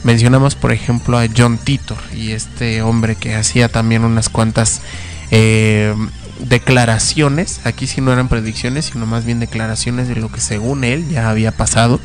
[0.05, 4.83] mencionamos por ejemplo a John Titor y este hombre que hacía también unas cuantas
[5.31, 5.95] eh,
[6.41, 11.09] declaraciones, aquí sí no eran predicciones, sino más bien declaraciones de lo que según él
[11.09, 12.01] ya había pasado.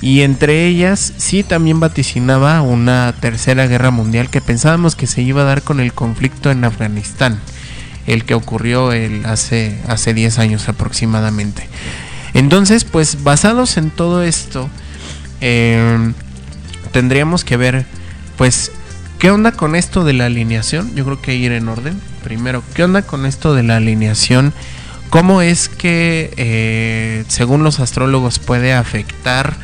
[0.00, 5.42] Y entre ellas sí también vaticinaba una tercera guerra mundial que pensábamos que se iba
[5.42, 7.40] a dar con el conflicto en Afganistán
[8.08, 11.68] el que ocurrió el hace, hace 10 años aproximadamente.
[12.32, 14.68] Entonces, pues basados en todo esto,
[15.42, 16.12] eh,
[16.90, 17.84] tendríamos que ver,
[18.38, 18.72] pues,
[19.18, 20.94] ¿qué onda con esto de la alineación?
[20.94, 22.00] Yo creo que ir en orden.
[22.24, 24.54] Primero, ¿qué onda con esto de la alineación?
[25.10, 29.56] ¿Cómo es que, eh, según los astrólogos, puede afectar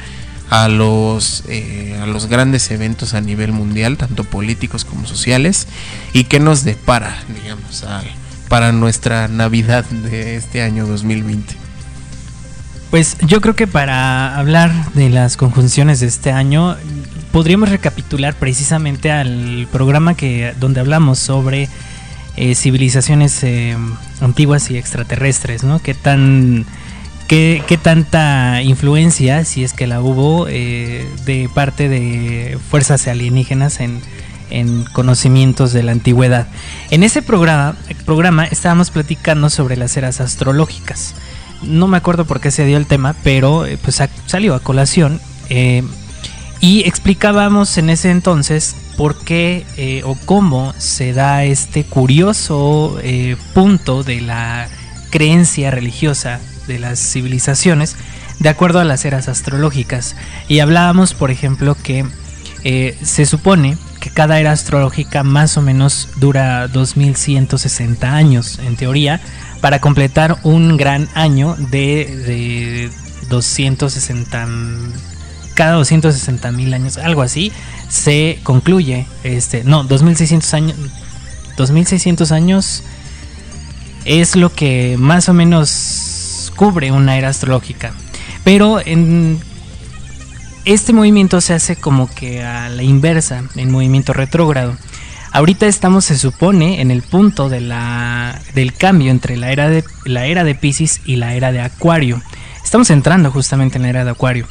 [0.50, 5.66] a los, eh, a los grandes eventos a nivel mundial, tanto políticos como sociales?
[6.12, 8.04] ¿Y qué nos depara, digamos, al
[8.48, 11.56] para nuestra Navidad de este año 2020?
[12.90, 16.76] Pues yo creo que para hablar de las conjunciones de este año
[17.32, 21.68] podríamos recapitular precisamente al programa que donde hablamos sobre
[22.36, 23.76] eh, civilizaciones eh,
[24.20, 25.78] antiguas y extraterrestres, ¿no?
[25.80, 26.66] ¿Qué tan
[27.28, 33.80] qué, qué, tanta influencia, si es que la hubo, eh, de parte de fuerzas alienígenas
[33.80, 34.00] en
[34.50, 36.46] en conocimientos de la antigüedad.
[36.90, 41.14] En ese programa, programa estábamos platicando sobre las eras astrológicas.
[41.62, 45.20] No me acuerdo por qué se dio el tema, pero pues salió a colación.
[46.60, 53.36] Y explicábamos en ese entonces por qué eh, o cómo se da este curioso eh,
[53.54, 54.68] punto de la
[55.10, 57.96] creencia religiosa de las civilizaciones
[58.38, 60.16] de acuerdo a las eras astrológicas.
[60.48, 62.04] Y hablábamos, por ejemplo, que
[62.64, 69.20] eh, se supone que cada era astrológica más o menos dura 2160 años, en teoría,
[69.60, 72.90] para completar un gran año de, de
[73.28, 74.46] 260
[75.54, 77.52] cada 260 mil años, algo así,
[77.88, 80.76] se concluye, este, no, 2600 años,
[81.56, 82.82] 2600 años
[84.04, 87.92] es lo que más o menos cubre una era astrológica.
[88.44, 89.40] Pero en
[90.64, 94.76] este movimiento se hace como que a la inversa, en movimiento retrógrado.
[95.32, 99.82] Ahorita estamos, se supone, en el punto de la, del cambio entre la era, de,
[100.04, 102.22] la era de Pisces y la era de Acuario.
[102.62, 104.46] Estamos entrando justamente en la era de Acuario.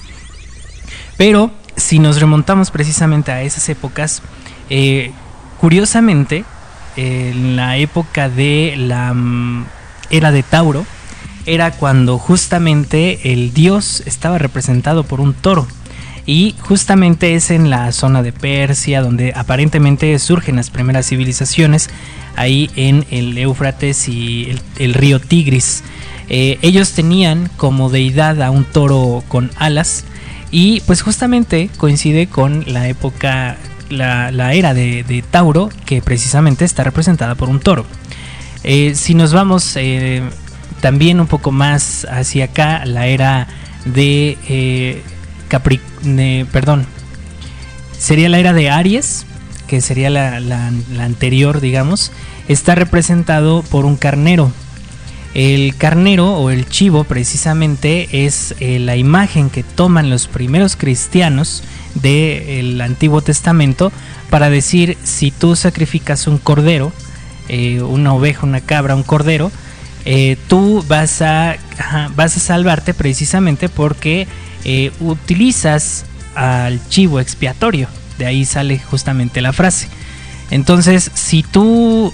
[1.17, 4.21] Pero si nos remontamos precisamente a esas épocas,
[4.69, 5.12] eh,
[5.60, 6.45] curiosamente,
[6.95, 9.65] en la época de la mm,
[10.10, 10.86] era de Tauro,
[11.45, 15.67] era cuando justamente el dios estaba representado por un toro.
[16.26, 21.89] Y justamente es en la zona de Persia donde aparentemente surgen las primeras civilizaciones,
[22.38, 25.84] ahí en el Éufrates y el, río Tigris.
[26.30, 30.06] Eh, ellos tenían como deidad a un toro con alas
[30.53, 33.57] y pues justamente coincide con la época,
[33.89, 37.85] la, la era de, Tauro, que precisamente está representada por un toro.
[38.63, 40.21] Eh, si nos vamos eh,
[40.79, 43.47] también un poco más hacia acá, la era
[43.85, 45.01] de eh,
[45.49, 45.81] Capri,
[46.51, 46.85] perdón,
[47.97, 49.25] sería la era de Aries,
[49.67, 52.11] que sería la, la- la anterior, digamos,
[52.47, 54.51] está representado por un carnero.
[55.33, 61.63] El carnero o el chivo precisamente es eh, la imagen que toman los primeros cristianos
[61.95, 63.91] del Antiguo Testamento
[64.29, 66.91] para decir si tú sacrificas un cordero,
[67.49, 69.51] eh, una oveja, una cabra, un cordero,
[70.05, 71.57] eh, tú vas a,
[72.15, 74.27] vas a salvarte precisamente porque
[74.99, 77.87] utilizas al chivo expiatorio.
[78.17, 79.87] De ahí sale justamente la frase.
[80.51, 82.13] Entonces, si tú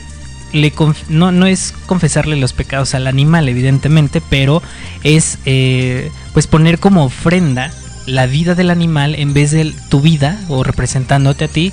[1.10, 4.62] no, es confesarle los pecados al animal, evidentemente, pero
[5.04, 7.72] es eh, pues poner como ofrenda
[8.06, 11.72] la vida del animal en vez de tu vida o representándote a ti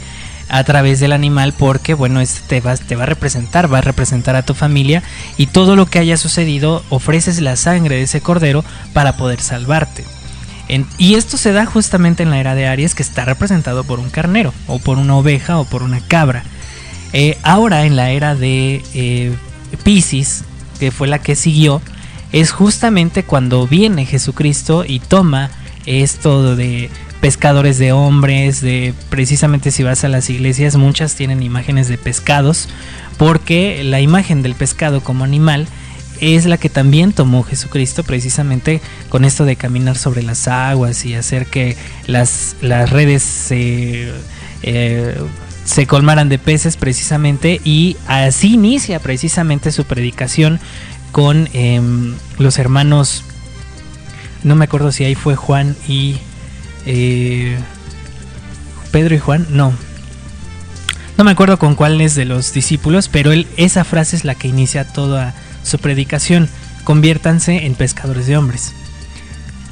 [0.49, 3.81] a través del animal porque bueno este te va, te va a representar va a
[3.81, 5.03] representar a tu familia
[5.37, 10.05] y todo lo que haya sucedido ofreces la sangre de ese cordero para poder salvarte.
[10.99, 14.11] Y esto se da justamente en la era de Aries que está representado por un
[14.11, 16.43] carnero o por una oveja o por una cabra
[17.19, 19.35] eh, ahora en la era de eh,
[19.85, 20.45] Pisces,
[20.79, 21.81] que fue la que siguió,
[22.31, 25.51] es justamente cuando viene Jesucristo y toma
[25.87, 26.91] esto de
[27.23, 32.69] pescadores de hombres, de precisamente si vas a las iglesias, muchas tienen imágenes de pescados,
[33.17, 35.67] porque la imagen del pescado como animal
[36.21, 41.15] es la que también tomó Jesucristo precisamente con esto de caminar sobre las aguas y
[41.15, 44.13] hacer que las, las redes se,
[44.63, 45.17] eh,
[45.67, 50.61] se colmaran de peces precisamente y así inicia precisamente su predicación
[51.13, 53.25] con em, los hermanos,
[54.45, 56.17] no me acuerdo si ahí fue Juan y
[56.87, 57.59] eh,
[58.93, 59.73] Pedro y Juan, no.
[61.19, 64.49] No me acuerdo con cuáles de los discípulos, pero él, esa frase es la que
[64.49, 66.49] inicia toda su predicación.
[66.85, 68.75] Conviértanse en pescadores de hombres.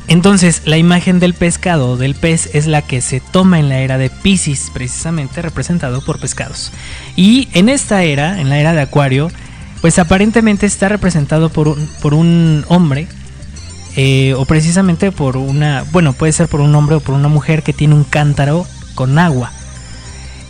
[0.07, 3.97] Entonces, la imagen del pescado del pez es la que se toma en la era
[3.97, 6.73] de Pisces, precisamente representado por pescados.
[7.17, 9.31] Y en esta era, en la era de Acuario,
[9.81, 13.09] pues aparentemente está representado por un, por un hombre,
[13.97, 17.63] eh, o precisamente por una, bueno, puede ser por un hombre o por una mujer
[17.63, 19.53] que tiene un cántaro con agua.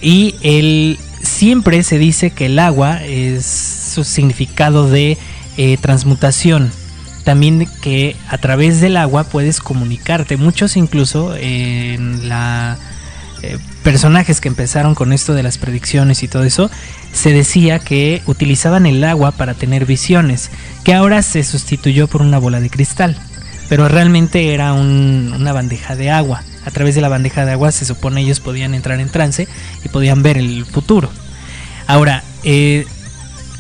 [0.01, 3.45] Y el, siempre se dice que el agua es
[3.95, 5.19] su significado de
[5.57, 6.73] eh, transmutación.
[7.25, 10.37] También que a través del agua puedes comunicarte.
[10.37, 12.77] Muchos incluso eh, en la
[13.43, 16.71] eh, personajes que empezaron con esto de las predicciones y todo eso,
[17.13, 20.51] se decía que utilizaban el agua para tener visiones,
[20.85, 23.17] que ahora se sustituyó por una bola de cristal,
[23.69, 26.43] pero realmente era un- una bandeja de agua.
[26.65, 29.47] A través de la bandeja de agua se supone ellos podían entrar en trance
[29.85, 31.11] y podían ver el futuro.
[31.87, 32.87] Ahora, eh,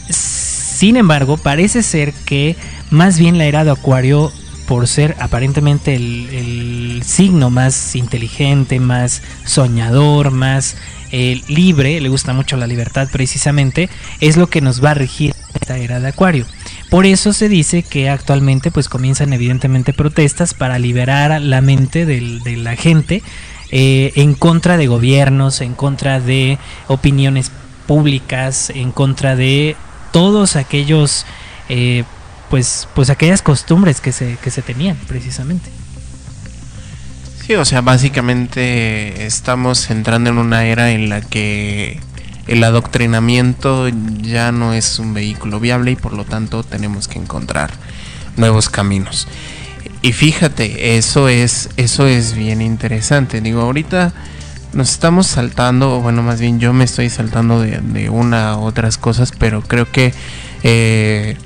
[0.09, 2.57] sin embargo, parece ser que
[2.95, 4.33] más bien la era de Acuario,
[4.67, 10.77] por ser aparentemente el, signo más inteligente, más soñador, más
[11.13, 15.35] eh, libre, le gusta mucho la libertad precisamente, es lo que nos va a regir
[15.53, 16.47] esta era de Acuario.
[16.89, 22.57] Por eso se dice que actualmente pues comienzan evidentemente protestas para liberar la mente de
[22.57, 23.23] la gente
[23.71, 27.51] eh, en contra de gobiernos, en contra de opiniones
[27.87, 29.77] públicas, en contra de
[30.13, 31.27] todos aquellos
[31.69, 32.05] eh,
[32.55, 35.69] pues pues aquellas costumbres que se, que se tenían precisamente.
[37.45, 41.99] Sí, o sea, básicamente estamos entrando en una era en la que
[42.47, 47.73] el adoctrinamiento ya no es un vehículo viable y por lo tanto tenemos que encontrar
[48.37, 49.27] nuevos caminos.
[50.01, 53.41] Y fíjate, eso es eso es bien interesante.
[53.41, 54.13] Digo, ahorita
[54.75, 58.59] nos estamos saltando, o bueno, más bien yo me estoy saltando de, de una a
[58.59, 60.15] otras cosas, pero creo que
[60.63, 61.37] eh,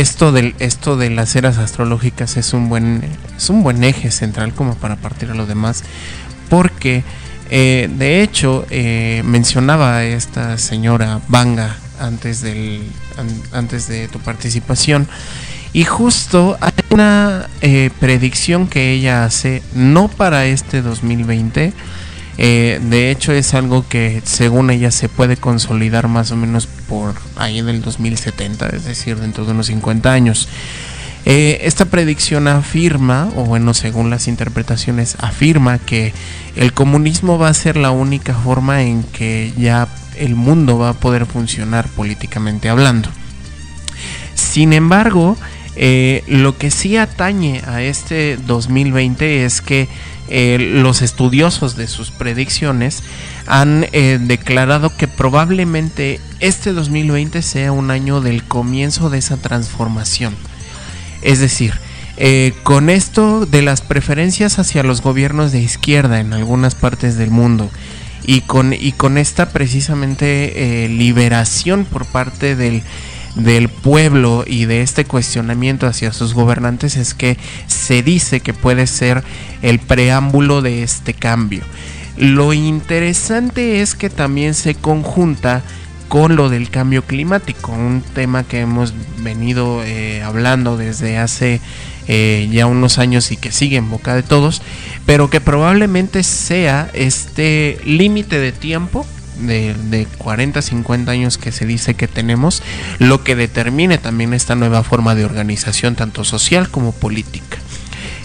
[0.00, 3.02] esto del esto de las eras astrológicas es un buen
[3.36, 5.84] es un buen eje central como para partir a lo demás
[6.48, 7.02] porque
[7.50, 12.82] eh, de hecho eh, mencionaba esta señora Banga antes del
[13.16, 15.08] an- antes de tu participación
[15.72, 21.72] y justo hay una eh, predicción que ella hace no para este 2020
[22.38, 27.14] eh, de hecho es algo que según ella se puede consolidar más o menos por
[27.36, 30.48] ahí del 2070, es decir, dentro de unos 50 años.
[31.24, 36.12] Eh, esta predicción afirma, o bueno, según las interpretaciones, afirma que
[36.54, 40.94] el comunismo va a ser la única forma en que ya el mundo va a
[40.94, 43.08] poder funcionar políticamente hablando.
[44.34, 45.36] Sin embargo,
[45.74, 49.88] eh, lo que sí atañe a este 2020 es que
[50.28, 53.02] eh, los estudiosos de sus predicciones
[53.46, 60.34] han eh, declarado que probablemente este 2020 sea un año del comienzo de esa transformación.
[61.22, 61.74] Es decir,
[62.18, 67.30] eh, con esto de las preferencias hacia los gobiernos de izquierda en algunas partes del
[67.30, 67.70] mundo
[68.24, 72.82] y con, y con esta precisamente eh, liberación por parte del,
[73.36, 78.86] del pueblo y de este cuestionamiento hacia sus gobernantes es que se dice que puede
[78.86, 79.22] ser
[79.62, 81.62] el preámbulo de este cambio.
[82.16, 85.62] Lo interesante es que también se conjunta
[86.08, 91.60] con lo del cambio climático, un tema que hemos venido eh, hablando desde hace
[92.08, 94.62] eh, ya unos años y que sigue en boca de todos,
[95.04, 99.04] pero que probablemente sea este límite de tiempo
[99.40, 102.62] de, de, 40, 50 años que se dice que tenemos,
[102.98, 107.58] lo que determine también esta nueva forma de organización, tanto social como política.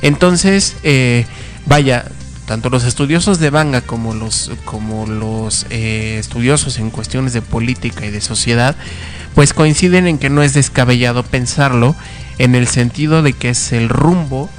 [0.02, 1.26] Entonces, eh,
[1.66, 2.06] vaya,
[2.46, 8.06] tanto los estudiosos de Banga como los, como los eh, estudiosos en cuestiones de política
[8.06, 8.76] y de sociedad,
[9.36, 11.96] pues coinciden en que no es descabellado pensarlo
[12.38, 14.50] en el sentido de que es el rumbo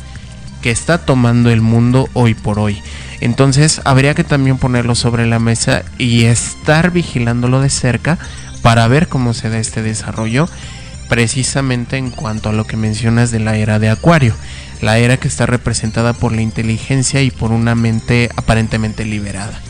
[0.62, 2.80] que está tomando el mundo hoy por hoy.
[3.22, 8.18] Entonces habría que también ponerlo sobre la mesa y estar vigilándolo de cerca
[8.62, 10.48] para ver cómo se da este desarrollo
[11.08, 14.34] precisamente en cuanto a lo que mencionas de la era de Acuario,
[14.80, 19.60] la era que está representada por la inteligencia y por una mente aparentemente liberada.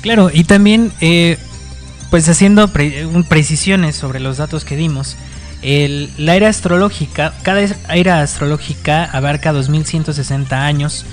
[0.00, 1.36] Claro, y también eh,
[2.08, 5.16] pues haciendo pre precisiones sobre los datos que dimos,
[5.60, 7.60] el, la era astrológica, cada
[7.92, 11.04] era astrológica abarca 2160 años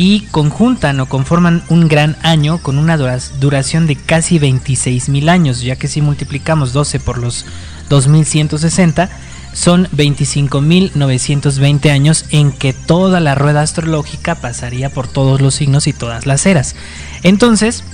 [0.00, 5.76] y conjuntan o conforman un gran año con una duración de casi 26.000 años, ya
[5.76, 7.44] que si multiplicamos 12 por los
[7.90, 9.10] 2160,
[9.52, 15.92] son 25.920 años en que toda la rueda astrológica pasaría por todos los signos y
[15.92, 16.76] todas las eras.
[17.22, 17.84] Entonces,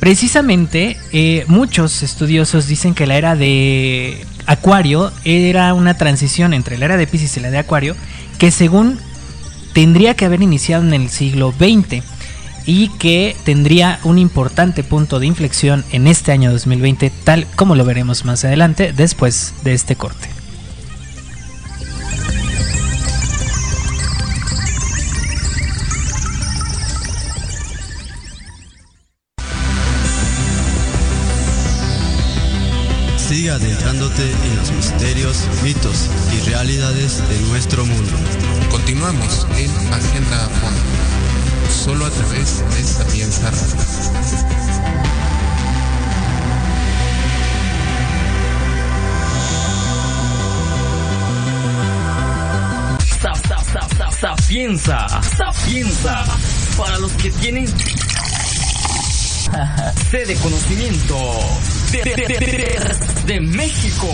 [0.00, 6.86] precisamente, eh, muchos estudiosos dicen que la era de Acuario era una transición entre la
[6.86, 7.94] era de Pisces y la de Acuario,
[8.38, 8.98] que según
[9.76, 12.02] tendría que haber iniciado en el siglo XX
[12.64, 17.84] y que tendría un importante punto de inflexión en este año 2020, tal como lo
[17.84, 20.35] veremos más adelante después de este corte.
[33.56, 38.12] Adentrándote en los misterios, mitos y realidades de nuestro mundo.
[38.70, 40.80] Continuamos en Agenda a Fondo,
[41.84, 43.50] solo a través de Sapienza
[54.20, 56.24] Sapienza, Sapienza,
[56.76, 57.66] para los que tienen
[60.10, 61.16] sede conocimiento
[61.92, 64.06] de, de, de, México.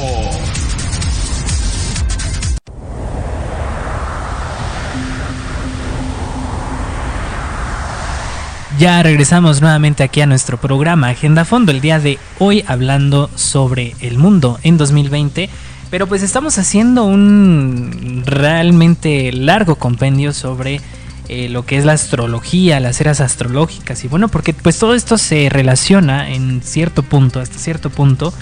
[8.78, 13.94] Ya regresamos nuevamente aquí a nuestro programa Agenda Fondo, el día de hoy hablando sobre
[14.00, 15.48] el mundo en 2020,
[15.90, 20.80] pero pues estamos haciendo un realmente largo compendio sobre
[21.28, 25.18] eh, lo que es la astrología, las eras astrológicas y bueno, porque pues todo esto
[25.18, 28.34] se relaciona en cierto punto, hasta cierto punto,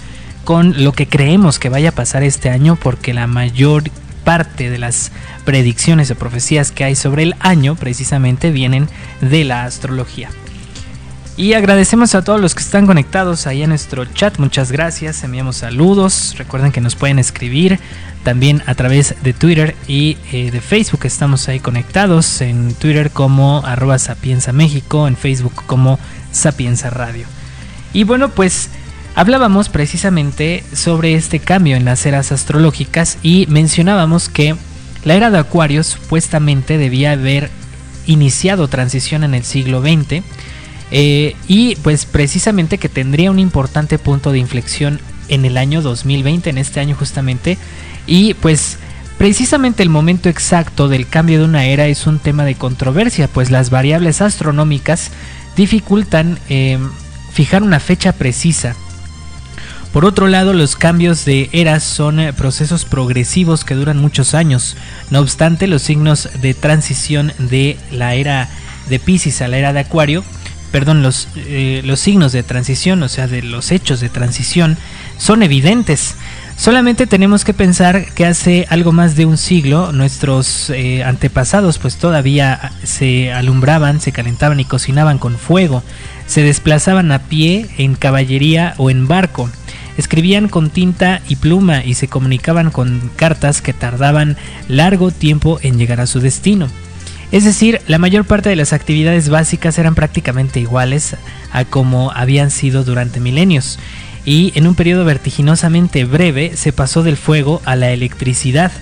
[0.44, 3.84] con lo que creemos que vaya a pasar este año, porque la mayor
[4.24, 5.12] parte de las
[5.44, 8.88] predicciones o profecías que hay sobre el año precisamente vienen
[9.20, 10.30] de la astrología.
[11.36, 14.38] Y agradecemos a todos los que están conectados ahí en nuestro chat.
[14.38, 15.24] Muchas gracias.
[15.24, 16.34] Enviamos saludos.
[16.36, 17.78] Recuerden que nos pueden escribir
[18.24, 21.00] también a través de Twitter y eh, de Facebook.
[21.04, 25.98] Estamos ahí conectados en Twitter como arroba Sapienza México, en Facebook como
[26.30, 27.26] Sapienza Radio.
[27.92, 28.68] Y bueno, pues
[29.14, 34.56] hablábamos precisamente sobre este cambio en las eras astrológicas y mencionábamos que
[35.04, 37.50] la era de Acuario supuestamente debía haber
[38.06, 40.22] iniciado transición en el siglo XX
[40.90, 46.50] eh, y pues precisamente que tendría un importante punto de inflexión en el año 2020,
[46.50, 47.58] en este año justamente.
[48.06, 48.78] Y pues
[49.18, 53.50] precisamente el momento exacto del cambio de una era es un tema de controversia, pues
[53.50, 55.10] las variables astronómicas
[55.56, 56.78] dificultan eh,
[57.32, 58.74] fijar una fecha precisa.
[59.92, 64.76] Por otro lado, los cambios de eras son eh, procesos progresivos que duran muchos años.
[65.10, 68.48] No obstante, los signos de transición de la era
[68.88, 70.24] de Pisces a la era de Acuario
[70.70, 74.76] perdón, los, eh, los signos de transición, o sea, de los hechos de transición,
[75.18, 76.14] son evidentes.
[76.60, 81.96] Solamente tenemos que pensar que hace algo más de un siglo nuestros eh, antepasados pues
[81.96, 85.82] todavía se alumbraban, se calentaban y cocinaban con fuego.
[86.26, 89.48] Se desplazaban a pie, en caballería o en barco.
[89.96, 94.36] Escribían con tinta y pluma y se comunicaban con cartas que tardaban
[94.68, 96.68] largo tiempo en llegar a su destino.
[97.32, 101.16] Es decir, la mayor parte de las actividades básicas eran prácticamente iguales
[101.52, 103.78] a como habían sido durante milenios,
[104.24, 108.72] y en un periodo vertiginosamente breve se pasó del fuego a la electricidad,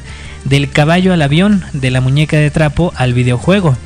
[0.44, 3.76] del caballo al avión, de la muñeca de trapo al videojuego,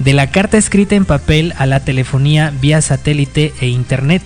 [0.00, 4.22] de la carta escrita en papel a la telefonía vía satélite e internet,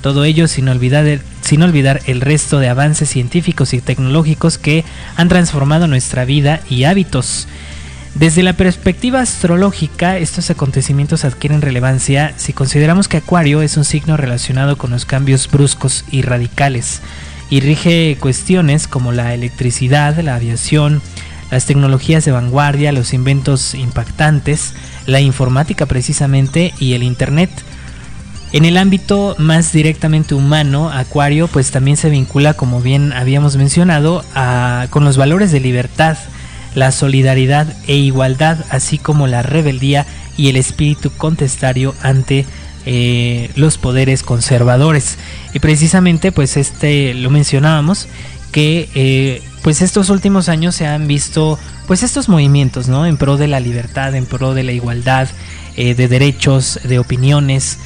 [0.00, 4.84] todo ello sin olvidar, el, sin olvidar el resto de avances científicos y tecnológicos que
[5.16, 7.46] han transformado nuestra vida y hábitos.
[8.14, 14.16] Desde la perspectiva astrológica, estos acontecimientos adquieren relevancia si consideramos que Acuario es un signo
[14.16, 17.00] relacionado con los cambios bruscos y radicales
[17.50, 21.02] y rige cuestiones como la electricidad, la aviación,
[21.50, 24.74] las tecnologías de vanguardia, los inventos impactantes,
[25.06, 27.50] la informática precisamente y el Internet.
[28.52, 34.24] En el ámbito más directamente humano, Acuario pues también se vincula, como bien habíamos mencionado,
[34.90, 36.16] con los valores de libertad,
[36.74, 40.06] la solidaridad e igualdad, así como la rebeldía
[40.36, 42.44] y el espíritu contestario ante
[42.86, 45.16] eh, los poderes conservadores.
[45.54, 48.08] Y precisamente, pues este lo mencionábamos
[48.52, 53.06] que eh, pues estos últimos años se han visto pues estos movimientos, ¿no?
[53.06, 55.28] En pro de la libertad, en pro de la igualdad,
[55.76, 57.78] eh, de derechos, de opiniones.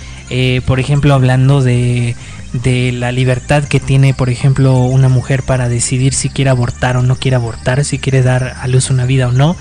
[0.66, 2.14] por ejemplo, hablando de
[2.52, 7.02] de la libertad que tiene, por ejemplo, una mujer para decidir si quiere abortar o
[7.02, 9.56] no quiere abortar, si quiere dar a luz una vida o no,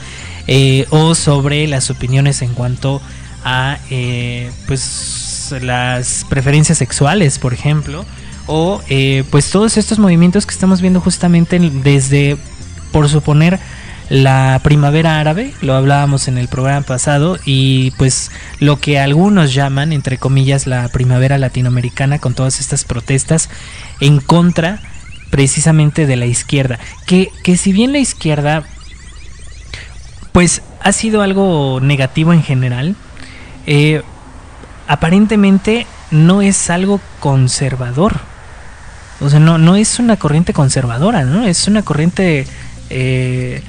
[0.48, 3.02] eh, o sobre las opiniones en cuanto
[3.44, 8.06] a eh, pues las preferencias sexuales, por ejemplo,
[8.48, 12.38] o eh, pues todos estos movimientos que estamos viendo justamente desde,
[12.92, 13.60] por suponer,
[14.10, 19.94] la primavera árabe, lo hablábamos en el programa pasado, y pues lo que algunos llaman,
[19.94, 23.50] entre comillas, la primavera latinoamericana con todas estas protestas
[24.00, 24.80] en contra
[25.30, 26.80] precisamente de la izquierda.
[27.06, 28.64] Que, que si bien la izquierda
[30.32, 32.96] pues ha sido algo negativo en general,
[33.66, 34.04] eh,
[34.88, 38.20] aparentemente no es algo conservador.
[39.20, 41.48] O sea, no, no es una corriente conservadora, ¿no?
[41.48, 42.46] Es una corriente
[42.92, 43.64] eh,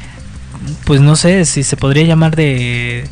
[0.84, 3.04] pues no sé si se podría llamar de,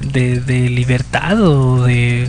[0.00, 2.28] de, libertad o de...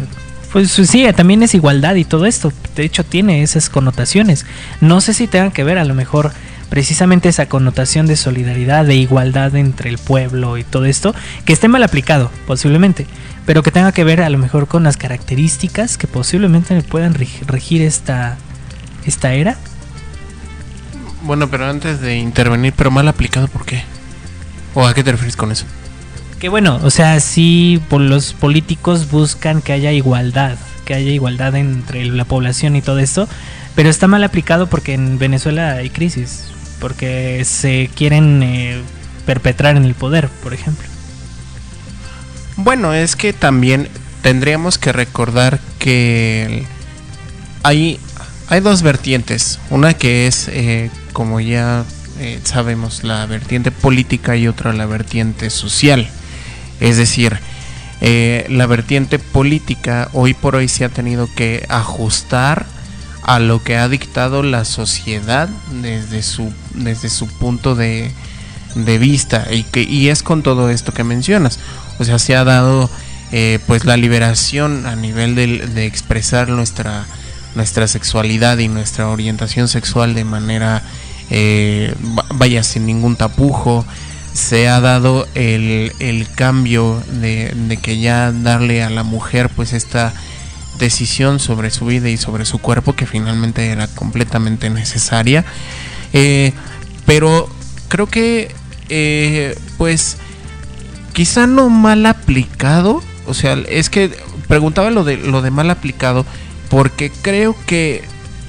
[0.51, 2.53] Pues sí, también es igualdad y todo esto.
[2.75, 4.45] De hecho, tiene esas connotaciones.
[4.81, 6.31] No sé si tengan que ver a lo mejor
[6.69, 11.13] precisamente esa connotación de solidaridad, de igualdad entre el pueblo y todo esto,
[11.45, 13.05] que esté mal aplicado, posiblemente,
[13.45, 17.81] pero que tenga que ver a lo mejor con las características que posiblemente puedan regir
[17.81, 18.37] esta,
[19.05, 19.57] esta era.
[21.23, 23.83] Bueno, pero antes de intervenir, pero mal aplicado, ¿por qué?
[24.73, 25.65] ¿O a qué te refieres con eso?
[26.39, 31.55] Que bueno, o sea, sí, por los políticos buscan que haya igualdad, que haya igualdad
[31.55, 33.27] entre la población y todo esto,
[33.75, 36.45] pero está mal aplicado porque en Venezuela hay crisis,
[36.79, 38.81] porque se quieren eh,
[39.25, 40.87] perpetrar en el poder, por ejemplo.
[42.57, 43.87] Bueno, es que también
[44.21, 46.65] tendríamos que recordar que
[47.63, 47.99] hay,
[48.47, 49.59] hay dos vertientes.
[49.69, 51.83] Una que es, eh, como ya
[52.23, 56.09] eh, sabemos, la vertiente política y otra la vertiente social.
[56.79, 57.37] Es decir,
[57.99, 62.65] eh, la vertiente política hoy por hoy se ha tenido que ajustar
[63.23, 68.13] a lo que ha dictado la sociedad desde su, desde su punto de,
[68.75, 71.59] vista y, que, y es con todo esto que mencionas.
[71.99, 72.89] O sea, se ha dado
[73.33, 77.05] eh, pues la liberación a nivel de, de expresar nuestra,
[77.55, 80.83] nuestra sexualidad y nuestra orientación sexual de manera
[81.29, 81.93] eh,
[82.35, 83.85] vaya sin ningún tapujo.
[84.33, 85.91] Se ha dado el,
[86.35, 90.13] cambio de, que ya darle a la mujer pues esta
[90.79, 95.45] decisión sobre su vida y sobre su cuerpo que finalmente era completamente necesaria.
[96.13, 96.51] Eh,
[97.05, 97.47] pero
[97.89, 98.51] creo que
[98.89, 100.17] eh, pues
[101.13, 103.01] quizá no mal aplicado.
[103.27, 104.11] O sea, es que
[104.47, 106.25] preguntaba lo de lo de mal aplicado
[106.69, 108.03] porque creo que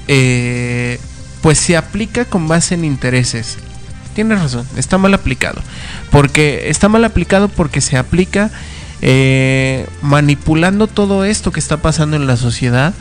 [0.07, 0.99] eh,
[1.45, 3.57] pues se aplica con base en intereses.
[4.15, 5.61] Tienes razón, está mal aplicado.
[6.09, 8.49] Porque está mal aplicado porque se aplica
[9.03, 12.95] eh, manipulando todo esto que está pasando en la sociedad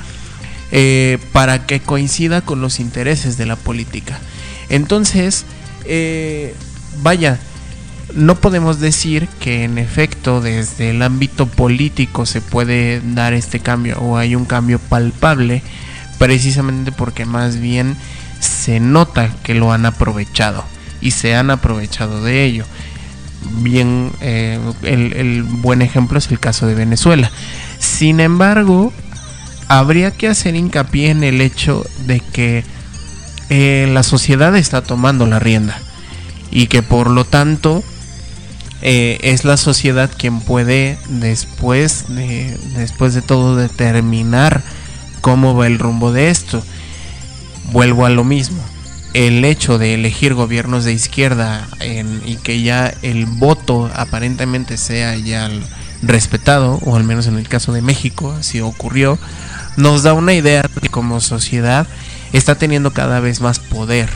[0.73, 4.21] eh, para que coincida con los intereses de la política.
[4.69, 5.47] Entonces,
[5.87, 6.55] eh,
[7.03, 7.41] vaya,
[8.15, 13.99] no podemos decir que en efecto desde el ámbito político se puede dar este cambio
[14.01, 15.63] o hay un cambio palpable,
[16.19, 17.97] precisamente porque más bien
[18.45, 20.65] se nota que lo han aprovechado
[21.01, 22.65] y se han aprovechado de ello.
[23.61, 27.31] Bien, eh, el, buen ejemplo es el caso de Venezuela.
[27.79, 28.93] Sin embargo,
[29.69, 32.65] habría que hacer hincapié en el hecho de que
[33.51, 35.79] eh, la sociedad está tomando la rienda
[36.51, 37.83] y que por lo tanto
[38.81, 44.63] eh, es la sociedad quien puede después de, después de todo determinar
[45.21, 46.63] cómo va el rumbo de esto.
[47.73, 48.63] Vuelvo a lo mismo.
[49.13, 51.69] El hecho de elegir gobiernos de izquierda
[52.27, 55.49] y que ya el voto aparentemente sea ya
[56.03, 59.19] respetado, o al menos en el caso de México así ocurrió,
[59.77, 61.87] nos da una idea de que como sociedad
[62.33, 64.09] está teniendo cada vez más poder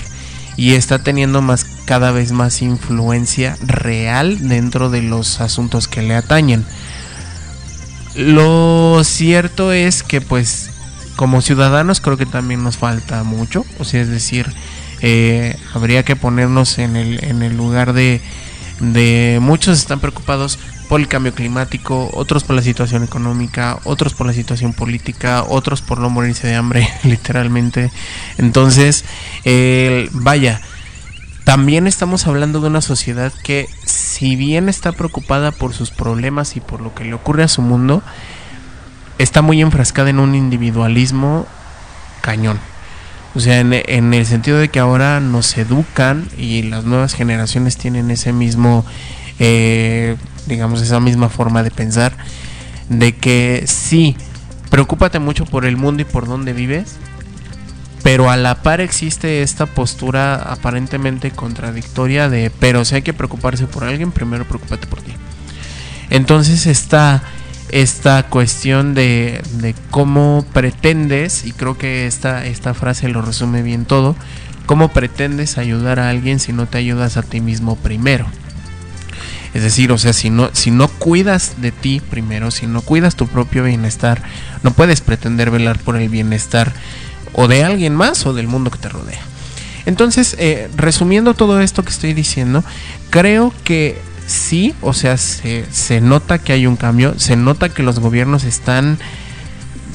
[0.57, 6.14] y está teniendo más cada vez más influencia real dentro de los asuntos que le
[6.14, 6.66] atañen.
[8.14, 10.70] Lo cierto es que pues
[11.19, 14.47] como ciudadanos creo que también nos falta mucho, o sea, es decir,
[15.01, 18.21] eh, habría que ponernos en el, en el lugar de,
[18.79, 24.29] de muchos están preocupados por el cambio climático, otros por la situación económica, otros por
[24.29, 27.91] la situación política, otros por no morirse de hambre, literalmente.
[28.37, 29.05] Entonces,
[30.12, 30.61] vaya,
[31.43, 36.61] también estamos hablando de una sociedad que, si bien está preocupada por sus problemas y
[36.61, 38.05] por lo que le ocurre a su mundo,
[39.19, 41.47] está muy enfrascada en un individualismo
[42.21, 42.59] cañón.
[43.35, 48.11] O sea, en, el sentido de que ahora nos educan y las nuevas generaciones tienen
[48.11, 48.85] ese mismo
[49.39, 50.16] eh,
[50.49, 52.12] digamos, esa misma forma de pensar,
[52.89, 54.16] de que sí,
[54.71, 56.97] preocúpate mucho por el mundo y por dónde vives,
[58.03, 63.66] pero a la par existe esta postura aparentemente contradictoria de, pero si hay que preocuparse
[63.66, 65.12] por alguien, primero preocúpate por ti.
[66.11, 67.23] Entonces está
[67.71, 73.85] esta cuestión de, de, cómo pretendes, y creo que esta, esta frase lo resume bien
[73.85, 74.16] todo,
[74.66, 78.27] cómo pretendes ayudar a alguien si no te ayudas a ti mismo primero.
[79.55, 83.16] Es decir, o sea, si no, si no cuidas de ti primero, si no cuidas
[83.16, 84.23] tu propio bienestar,
[84.62, 86.73] no puedes pretender velar por el bienestar
[87.33, 89.21] o de alguien más o del mundo que te rodea.
[89.87, 92.62] Entonces, eh, resumiendo todo esto que estoy diciendo,
[93.09, 93.99] creo que
[94.29, 98.99] sí, o sea, se, nota que hay un cambio, se nota que los gobiernos están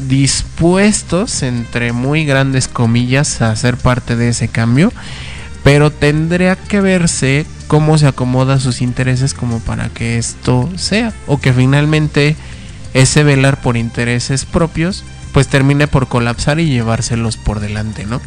[0.07, 4.91] dispuestos, entre muy grandes comillas, a ser parte de ese cambio,
[5.63, 11.39] pero tendría que verse cómo se acomoda sus intereses como para que esto sea o
[11.39, 12.35] que finalmente
[12.93, 18.21] ese velar por intereses propios pues termine por colapsar y llevárselos por delante, ¿no?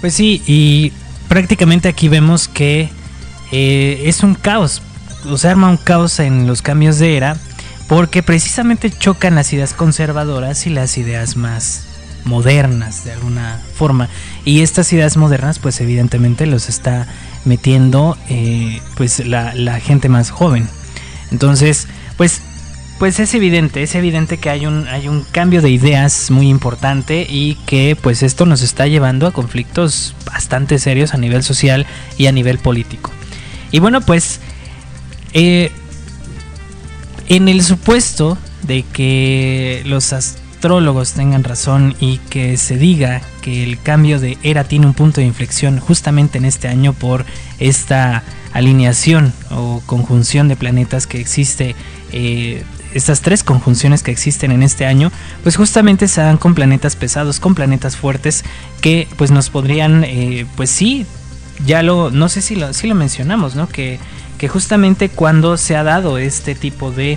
[0.00, 0.92] Pues sí, y
[1.28, 2.88] prácticamente aquí vemos que
[3.52, 4.82] eh, es un caos,
[5.28, 7.36] o se arma un caos en los cambios de era,
[7.88, 11.84] porque precisamente chocan las ideas conservadoras y las ideas más
[12.24, 14.08] modernas de alguna forma.
[14.44, 17.06] Y estas ideas modernas pues evidentemente los está
[17.44, 20.68] metiendo eh, pues la, la, gente más joven.
[21.30, 22.40] Entonces, pues,
[22.98, 27.26] pues es evidente, es evidente que hay un, hay un cambio de ideas muy importante
[27.28, 32.26] y que pues esto nos está llevando a conflictos bastante serios a nivel social y
[32.26, 33.10] a nivel político.
[33.72, 34.40] Y bueno, pues
[35.32, 35.70] eh,
[37.28, 43.80] en el supuesto de que los astrólogos tengan razón y que se diga que el
[43.80, 47.24] cambio de era tiene un punto de inflexión justamente en este año por
[47.58, 48.22] esta
[48.52, 51.74] alineación o conjunción de planetas que existe,
[52.12, 52.62] eh,
[52.94, 55.10] estas tres conjunciones que existen en este año,
[55.42, 58.44] pues justamente se dan con planetas pesados, con planetas fuertes
[58.80, 61.06] que pues nos podrían, eh, pues sí,
[61.66, 63.68] ya lo, no sé si lo, si lo mencionamos, ¿no?
[63.68, 63.98] Que,
[64.42, 67.16] que justamente cuando se ha dado este tipo de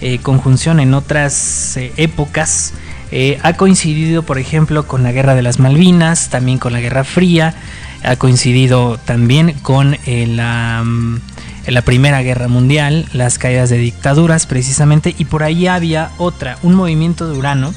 [0.00, 2.72] eh, conjunción en otras eh, épocas.
[3.12, 7.04] Eh, ha coincidido, por ejemplo, con la Guerra de las Malvinas, también con la Guerra
[7.04, 7.54] Fría,
[8.02, 11.20] ha coincidido también con la, mm,
[11.66, 16.76] la Primera Guerra Mundial, las caídas de dictaduras precisamente, y por ahí había otra, un
[16.76, 17.74] movimiento de Urano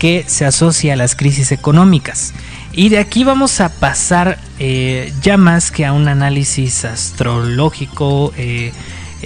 [0.00, 2.34] que se asocia a las crisis económicas.
[2.76, 4.38] Y de aquí vamos a pasar
[5.22, 8.32] ya más que a un análisis astrológico,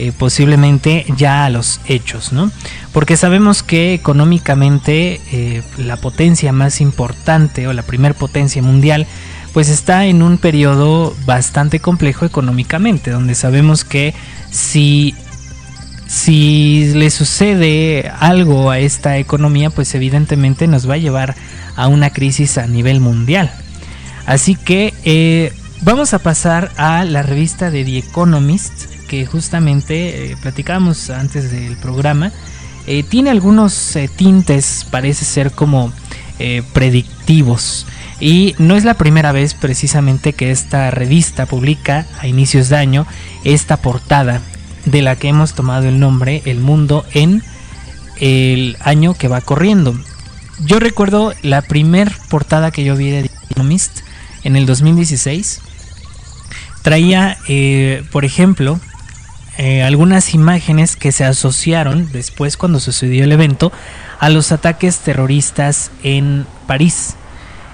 [0.01, 2.53] eh, posiblemente ya a los hechos, ¿no?
[2.93, 9.09] Porque sabemos que económicamente eh, la potencia más importante o la primer potencia mundial
[9.53, 14.15] pues está en un periodo bastante complejo económicamente, donde sabemos que
[14.53, 15.17] si
[16.07, 21.35] si le sucede algo a esta economía, pues evidentemente nos va a llevar
[21.79, 23.51] a una crisis a nivel mundial.
[24.26, 30.37] Así que eh, vamos a pasar a la revista de The Economist, que justamente eh,
[30.43, 32.33] platicábamos antes del programa,
[32.89, 35.93] eh, tiene algunos tintes, parece ser como
[36.72, 37.87] predictivos.
[38.20, 43.07] Y no es la primera vez precisamente que esta revista publica a inicios de año
[43.45, 44.41] esta portada
[44.85, 47.43] de la que hemos tomado el nombre El Mundo en
[48.20, 49.99] el año que va corriendo.
[50.65, 54.01] Yo recuerdo la primer portada que yo vi de The Economist
[54.45, 55.61] en el 2016.
[56.83, 58.81] Traía, eh, por ejemplo,
[59.59, 63.73] eh, algunas imágenes que se asociaron después cuando sucedió el evento
[64.21, 67.17] a los ataques terroristas en París.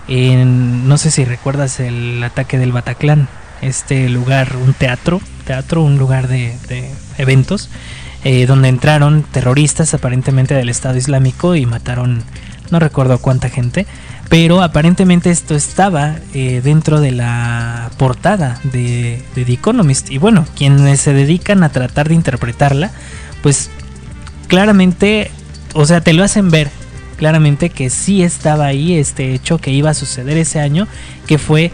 [0.08, 3.28] En, no sé si recuerdas el ataque del Bataclan,
[3.60, 6.56] este lugar, un teatro, teatro, un lugar de,
[7.18, 7.68] eventos,
[8.24, 12.22] eh, donde entraron terroristas aparentemente del Estado Islámico y mataron,
[12.70, 13.86] no recuerdo cuánta gente,
[14.28, 20.10] pero aparentemente esto estaba eh, dentro de la portada de, de The Economist.
[20.10, 22.90] Y bueno, quienes se dedican a tratar de interpretarla,
[23.42, 23.70] pues
[24.48, 25.30] claramente,
[25.74, 26.70] o sea, te lo hacen ver
[27.14, 30.88] claramente que sí estaba ahí este hecho que iba a suceder ese año,
[31.26, 31.70] que fue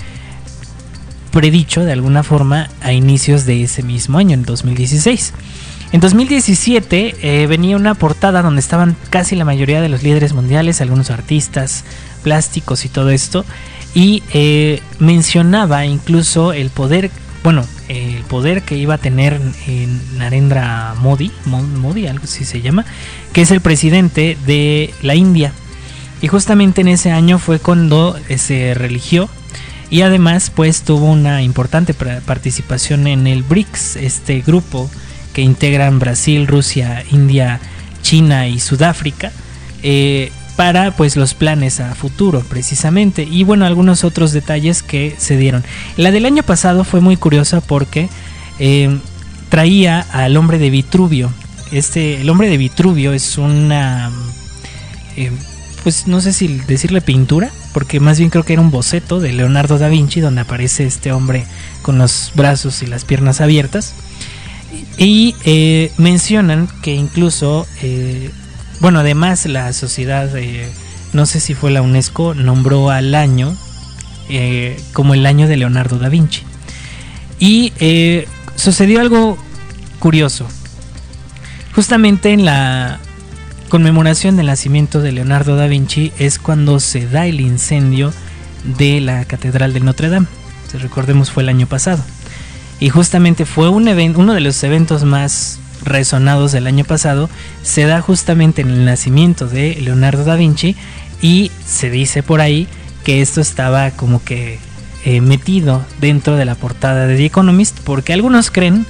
[1.31, 5.33] predicho de alguna forma a inicios de ese mismo año, en 2016.
[5.93, 10.81] En 2017 eh, venía una portada donde estaban casi la mayoría de los líderes mundiales,
[10.81, 11.85] algunos artistas,
[12.23, 13.45] plásticos y todo esto,
[13.93, 17.11] y eh, mencionaba incluso el poder,
[17.43, 22.87] bueno, el poder que iba a tener en Narendra Modi, Modi, algo así se llama,
[23.33, 25.53] que es el presidente de la India.
[26.23, 29.29] Y justamente en ese año fue cuando se religió
[29.89, 34.89] y además pues tuvo una importante participación en el BRICS, este grupo
[35.33, 37.61] que integran Brasil, Rusia, India,
[38.03, 39.33] China y Sudáfrica.
[39.83, 43.23] Eh, para pues los planes a futuro precisamente.
[43.23, 45.65] Y bueno algunos otros detalles que se dieron.
[45.97, 48.11] La del año pasado fue muy curiosa porque
[48.59, 48.95] eh,
[49.49, 51.33] traía al hombre de Vitruvio.
[51.73, 54.11] Este el hombre de Vitruvio es una
[55.17, 55.31] eh,
[55.83, 59.33] pues no sé si decirle pintura porque más bien creo que era un boceto de
[59.33, 61.47] Leonardo da Vinci donde aparece este hombre
[61.81, 63.95] con los brazos y las piernas abiertas
[64.97, 68.31] y eh, mencionan que incluso, eh,
[68.81, 70.31] bueno, además la sociedad,
[71.13, 73.57] no sé si fue la UNESCO, nombró al año
[74.29, 76.43] eh, como el año de Leonardo da Vinci.
[77.39, 77.73] Y
[78.57, 79.39] sucedió algo
[79.99, 80.47] curioso.
[81.75, 82.99] Justamente en la
[83.71, 88.13] conmemoración del nacimiento de Leonardo da Vinci es cuando se da el incendio
[88.79, 90.27] de la Catedral de Notre Dame.
[90.71, 92.05] Si recordemos fue el año pasado.
[92.81, 97.29] Y justamente fue un uno de los eventos más resonados del año pasado.
[97.63, 100.77] Se da justamente en el nacimiento de Leonardo da Vinci
[101.21, 102.67] y se dice por ahí
[103.05, 104.59] que esto estaba como que
[105.05, 108.87] eh, metido dentro de la portada de The Economist porque algunos creen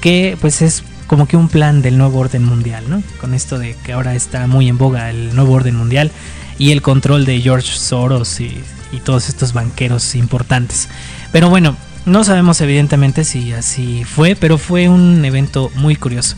[0.00, 3.02] que pues es como que un plan del nuevo orden mundial, ¿no?
[3.20, 6.10] Con esto de que ahora está muy en boga el nuevo orden mundial
[6.58, 8.62] y el control de George Soros y,
[8.92, 10.88] y todos estos banqueros importantes.
[11.30, 16.36] Pero bueno, no sabemos evidentemente si así fue, pero fue un evento muy curioso.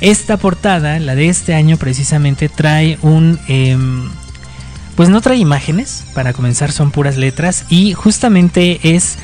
[0.00, 3.38] Esta portada, la de este año precisamente, trae un...
[3.48, 4.10] Em,
[4.96, 9.16] pues no trae imágenes, para comenzar son puras letras y justamente es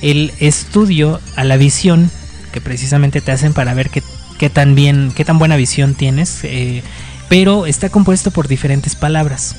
[0.00, 2.10] el estudio a la visión
[2.52, 6.82] que precisamente te hacen para ver qué, tan bien, qué tan buena visión tienes, eh,
[7.28, 9.56] pero está compuesto por diferentes palabras.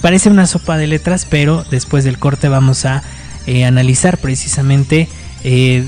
[0.00, 3.02] Parece una sopa de letras, pero después del corte vamos a
[3.46, 5.08] eh, analizar precisamente
[5.44, 5.86] eh,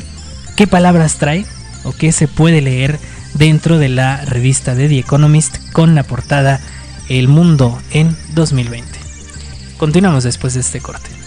[0.56, 1.44] qué palabras trae
[1.84, 2.98] o qué se puede leer
[3.34, 6.60] dentro de la revista de The Economist con la portada
[7.08, 8.86] El Mundo en 2020.
[9.78, 11.21] Continuamos después de este corte.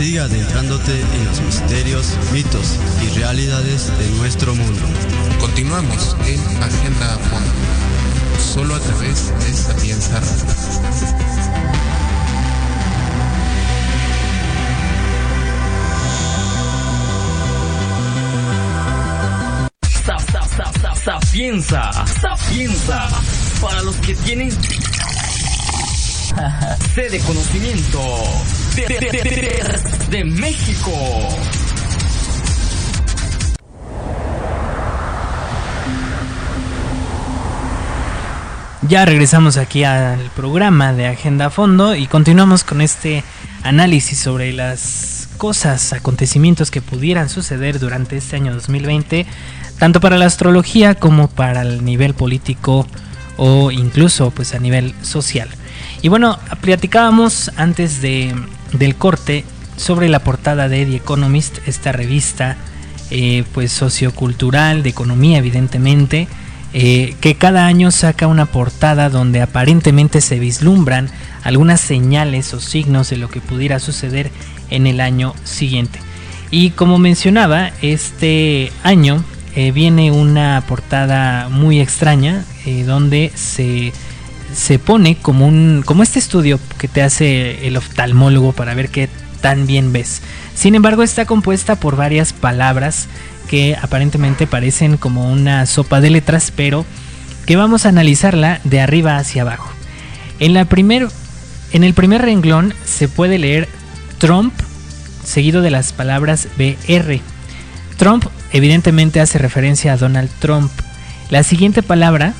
[0.00, 4.80] Sigue adentrándote en los misterios, mitos y realidades de nuestro mundo.
[5.38, 7.52] Continuamos en Agenda a Fondo,
[8.42, 10.22] solo a través de Sapienza
[21.04, 23.06] Sapienza, Sapienza,
[23.60, 24.50] para los que tienen
[26.94, 28.00] sede conocimiento
[28.76, 30.90] de, de, México.
[38.88, 43.24] Ya regresamos aquí al programa de Agenda Fondo y continuamos con este
[43.62, 49.26] análisis sobre las cosas, acontecimientos que pudieran suceder durante este año 2020,
[49.78, 52.86] tanto para la astrología como para el nivel político
[53.36, 55.48] o incluso pues a nivel social.
[56.02, 58.34] Y bueno, platicábamos antes de,
[58.72, 59.44] del corte
[59.76, 62.56] sobre la portada de The Economist, esta revista
[63.10, 66.28] eh, pues sociocultural, de economía evidentemente,
[66.72, 71.08] eh, que cada año saca una portada donde aparentemente se vislumbran
[71.42, 74.30] algunas señales o signos de lo que pudiera suceder
[74.70, 75.98] en el año siguiente.
[76.52, 79.24] Y como mencionaba, este año
[79.56, 83.92] eh, viene una portada muy extraña eh, donde se,
[84.54, 89.08] se pone como, un, como este estudio que te hace el oftalmólogo para ver qué
[89.40, 90.22] tan bien ves.
[90.54, 93.08] Sin embargo, está compuesta por varias palabras
[93.48, 96.84] que aparentemente parecen como una sopa de letras, pero
[97.46, 99.70] que vamos a analizarla de arriba hacia abajo.
[100.38, 101.08] En, la primer,
[101.72, 103.68] en el primer renglón se puede leer
[104.18, 104.52] Trump
[105.24, 107.20] seguido de las palabras BR.
[107.96, 110.70] Trump evidentemente hace referencia a Donald Trump.
[111.28, 112.34] La siguiente palabra,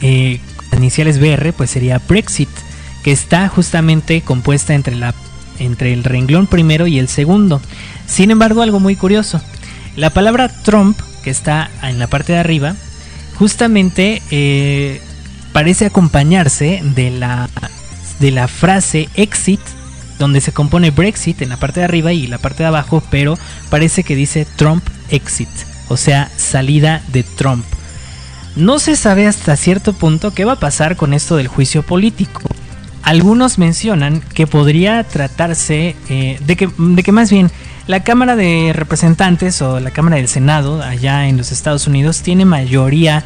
[0.00, 0.40] eh,
[0.76, 2.48] iniciales BR, pues sería Brexit,
[3.02, 5.14] que está justamente compuesta entre, la,
[5.58, 7.60] entre el renglón primero y el segundo.
[8.06, 9.40] Sin embargo, algo muy curioso.
[9.96, 12.74] La palabra Trump, que está en la parte de arriba,
[13.36, 15.00] justamente eh,
[15.52, 17.48] parece acompañarse de la,
[18.20, 19.60] de la frase exit,
[20.18, 23.38] donde se compone Brexit en la parte de arriba y la parte de abajo, pero
[23.70, 25.48] parece que dice Trump exit,
[25.88, 27.64] o sea, salida de Trump.
[28.58, 32.40] No se sabe hasta cierto punto qué va a pasar con esto del juicio político.
[33.04, 37.52] Algunos mencionan que podría tratarse eh, de, que, de que más bien
[37.86, 42.44] la Cámara de Representantes o la Cámara del Senado allá en los Estados Unidos tiene
[42.44, 43.22] mayoría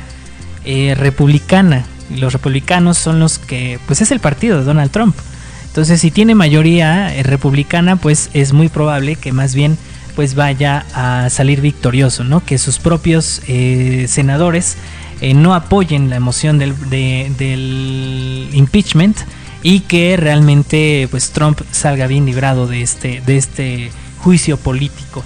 [0.66, 1.86] eh, republicana.
[2.14, 5.16] Los republicanos son los que, pues es el partido de Donald Trump.
[5.64, 9.78] Entonces, si tiene mayoría eh, republicana, pues es muy probable que más bien
[10.14, 12.44] pues vaya a salir victorioso, ¿no?
[12.44, 14.76] Que sus propios eh, senadores
[15.34, 19.16] no apoyen la emoción del, del, impeachment
[19.62, 25.22] y que realmente pues Trump salga bien librado de este, de este juicio político.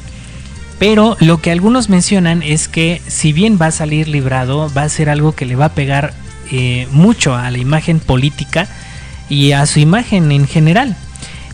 [0.79, 4.89] Pero lo que algunos mencionan es que si bien va a salir librado, va a
[4.89, 6.13] ser algo que le va a pegar
[6.51, 8.69] eh, mucho a la imagen política
[9.29, 10.97] y a su imagen en general.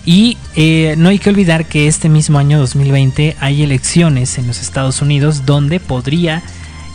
[0.04, 4.60] Y eh, no hay que olvidar que este mismo año 2020 hay elecciones en los
[4.60, 6.42] Estados Unidos donde podría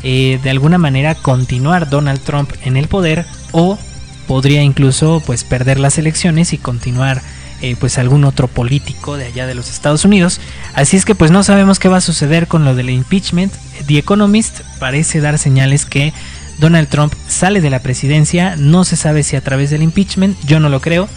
[0.09, 3.77] eh, de alguna manera continuar Donald Trump en el poder o
[4.25, 7.21] podría incluso pues perder las elecciones y continuar
[7.61, 10.39] eh, pues algún otro político de allá de los Estados Unidos.
[10.73, 13.51] Así es que pues no sabemos qué va a suceder con lo del impeachment.
[13.85, 16.13] The Economist parece dar señales que
[16.57, 20.61] Donald Trump sale de la presidencia, no se sabe si a través del impeachment, yo
[20.61, 21.09] no lo creo,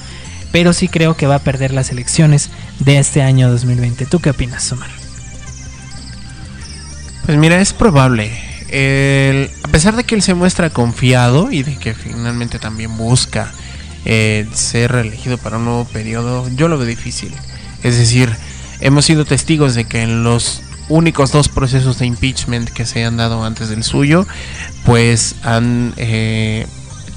[0.51, 4.07] pero sí creo que va a perder las elecciones de este año 2020.
[4.07, 4.91] ¿Tú qué opinas, Omar?
[7.25, 8.50] Pues mira, es probable.
[8.73, 13.53] A pesar de que él se muestra confiado y de que finalmente también busca
[14.05, 17.35] eh, ser reelegido para un nuevo periodo, yo lo veo difícil.
[17.83, 18.35] Es decir,
[18.81, 23.17] hemos sido testigos de que en los únicos dos procesos de impeachment que se han
[23.17, 24.27] dado antes del suyo,
[24.85, 26.67] pues han eh,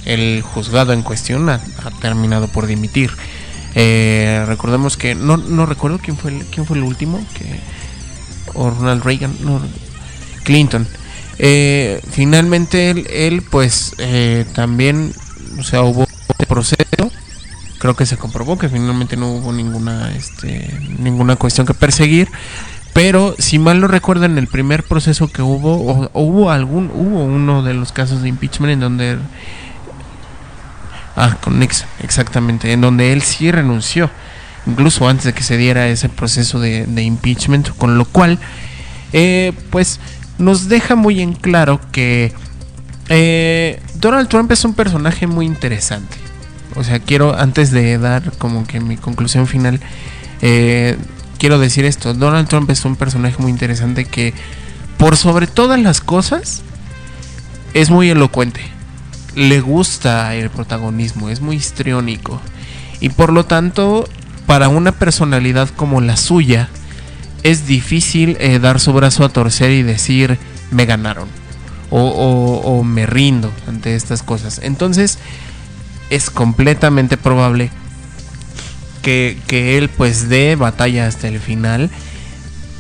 [0.06, 1.60] el juzgado en cuestión ha,
[2.02, 3.12] terminado por dimitir.
[3.76, 7.60] Eh, recordemos que no, no recuerdo quién fue el, quién fue el último que
[8.54, 9.36] Ronald Reagan,
[10.44, 10.88] Clinton.
[11.38, 12.92] Finalmente
[13.28, 13.94] él, pues
[14.54, 15.14] también,
[15.60, 16.06] o sea, hubo
[16.46, 17.12] proceso.
[17.80, 22.30] Creo que se comprobó que finalmente no hubo ninguna este ninguna cuestión que perseguir.
[22.94, 27.24] Pero si mal no recuerdo en el primer proceso que hubo o, hubo algún hubo
[27.24, 29.18] uno de los casos de impeachment en donde
[31.16, 34.12] ah con Nixon exactamente en donde él sí renunció
[34.68, 38.38] incluso antes de que se diera ese proceso de, impeachment con lo cual
[39.12, 40.00] eh, pues
[40.44, 42.34] nos deja muy en claro que
[43.10, 46.24] eh, Donald Trump es un personaje muy interesante
[46.76, 49.80] o sea, quiero, antes de dar como que mi conclusión final,
[50.42, 50.98] eh,
[51.38, 52.14] quiero decir esto.
[52.14, 54.34] Donald Trump es un personaje muy interesante que,
[54.98, 56.62] por sobre todas las cosas,
[57.74, 58.62] es muy elocuente.
[59.36, 62.42] Le gusta el protagonismo, es muy histriónico.
[63.00, 64.08] Y por lo tanto,
[64.48, 66.70] para una personalidad como la suya,
[67.44, 70.38] es difícil eh, dar su brazo a torcer y decir,
[70.72, 71.28] me ganaron.
[71.96, 74.60] O, o me rindo ante estas cosas.
[74.64, 75.20] Entonces,
[76.10, 77.70] es completamente probable
[79.04, 81.90] que, él pues dé batalla hasta el final,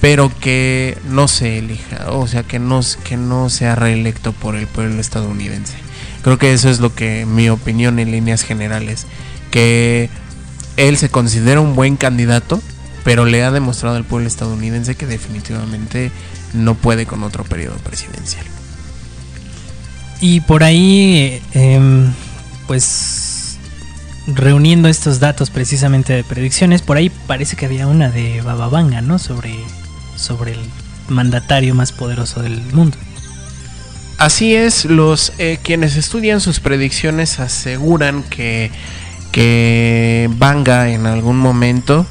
[0.01, 4.67] pero que no se elija, o sea, que no, que no sea reelecto por el
[4.67, 5.75] pueblo estadounidense.
[6.23, 9.05] Creo que eso es lo que mi opinión en líneas generales,
[9.51, 10.09] que
[10.77, 12.61] él se considera un buen candidato,
[13.03, 16.11] pero le ha demostrado al pueblo estadounidense que definitivamente
[16.53, 18.45] no puede con otro periodo presidencial.
[20.21, 22.13] Y por ahí, em,
[22.67, 23.57] pues
[24.27, 29.19] reuniendo estos datos precisamente de predicciones, por ahí parece que había una de Bababanga, ¿no?
[29.19, 29.53] Sobre,
[30.15, 30.59] sobre el
[31.09, 32.97] mandatario más poderoso del mundo.
[34.17, 38.71] Así es, los eh, quienes estudian sus predicciones aseguran que,
[39.33, 42.05] que Banga en algún momento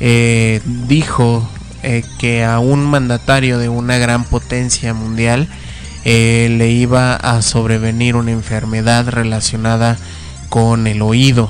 [0.00, 1.48] eh, dijo
[1.82, 5.48] eh, que a un mandatario de una gran potencia mundial
[6.04, 9.96] eh, le iba a sobrevenir una enfermedad relacionada
[10.48, 11.48] con el oído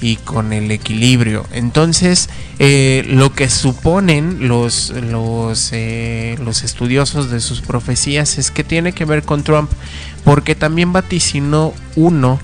[0.00, 1.44] y con el equilibrio.
[1.52, 8.92] Entonces, eh, lo que suponen los, los, los estudiosos de sus profecías es que tiene
[8.92, 9.70] que ver con Trump,
[10.24, 12.38] porque también vaticinó uno,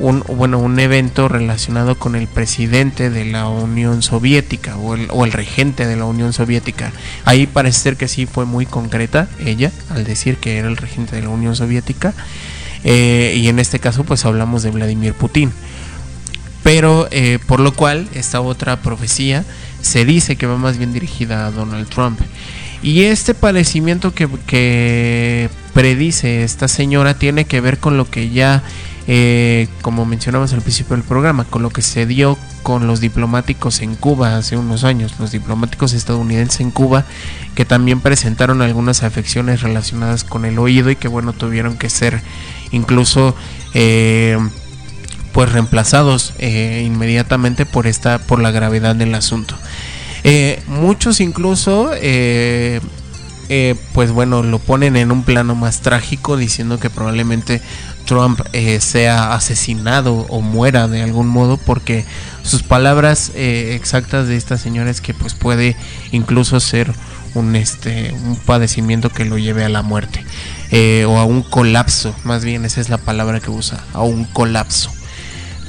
[0.00, 5.24] un, bueno, un evento relacionado con el presidente de la Unión Soviética o el, o
[5.24, 6.92] el regente de la Unión Soviética.
[7.24, 11.16] Ahí parece ser que sí fue muy concreta ella al decir que era el regente
[11.16, 12.14] de la Unión Soviética.
[12.84, 15.52] Eh, y en este caso pues hablamos de Vladimir Putin.
[16.62, 19.44] Pero eh, por lo cual esta otra profecía
[19.80, 22.20] se dice que va más bien dirigida a Donald Trump.
[22.82, 28.62] Y este padecimiento que, que predice esta señora tiene que ver con lo que ya,
[29.08, 33.80] eh, como mencionamos al principio del programa, con lo que se dio con los diplomáticos
[33.80, 37.04] en Cuba hace unos años, los diplomáticos estadounidenses en Cuba,
[37.54, 42.20] que también presentaron algunas afecciones relacionadas con el oído y que bueno, tuvieron que ser
[42.72, 43.34] incluso...
[43.74, 44.38] Eh,
[45.32, 49.54] pues reemplazados eh, inmediatamente por esta por la gravedad del asunto.
[50.66, 51.90] Muchos incluso
[53.92, 57.60] pues bueno lo ponen en un plano más trágico diciendo que probablemente
[58.06, 62.06] Trump eh, sea asesinado o muera de algún modo porque
[62.42, 65.76] sus palabras eh, exactas de esta señora es que pues puede
[66.12, 66.92] incluso ser
[67.34, 70.24] un este un padecimiento que lo lleve a la muerte
[70.70, 74.24] eh, o a un colapso más bien esa es la palabra que usa a un
[74.24, 74.90] colapso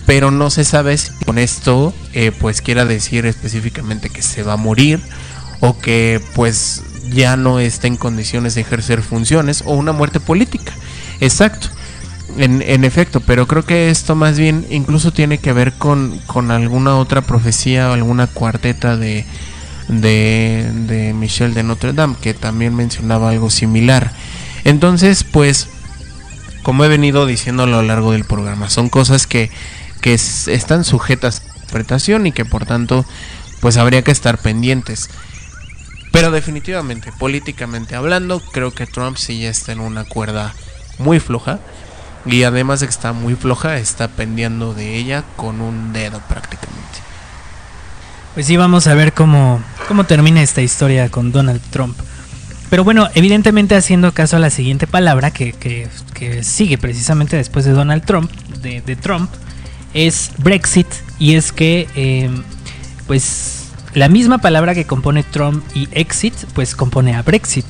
[0.07, 4.53] pero no se sabe si con esto eh, pues quiera decir específicamente que se va
[4.53, 5.01] a morir
[5.59, 10.71] o que pues ya no está en condiciones de ejercer funciones o una muerte política.
[11.19, 11.69] Exacto.
[12.37, 16.97] En, efecto, pero creo que esto más bien incluso tiene que ver con, con alguna
[16.97, 19.25] otra profecía o alguna cuarteta de,
[19.87, 24.11] de, de Michel de Notre Dame que también mencionaba algo similar.
[24.65, 25.67] Entonces, pues,
[26.63, 29.49] como he venido diciendo a lo largo del programa, son cosas que
[30.01, 33.03] que es- están sujetas a interpretación y que por tanto
[33.61, 35.09] pues habría que estar pendientes.
[36.11, 40.53] Pero definitivamente, políticamente hablando, creo que Trump sí ya está en una cuerda
[40.99, 41.59] muy floja.
[42.29, 46.77] Y además de que está muy floja, está pendiendo de ella con un dedo prácticamente.
[48.33, 51.97] Pues sí, vamos a ver cómo, cómo termina esta historia con Donald Trump.
[52.69, 57.63] Pero bueno, evidentemente haciendo caso a la siguiente palabra que, que- que sigue precisamente después
[57.65, 58.29] de Donald Trump,
[58.61, 59.31] de, de Trump,
[59.93, 60.87] es Brexit.
[61.17, 62.29] Y es que, eh,
[63.07, 67.65] pues, la misma palabra que compone Trump y exit, pues compone a Brexit.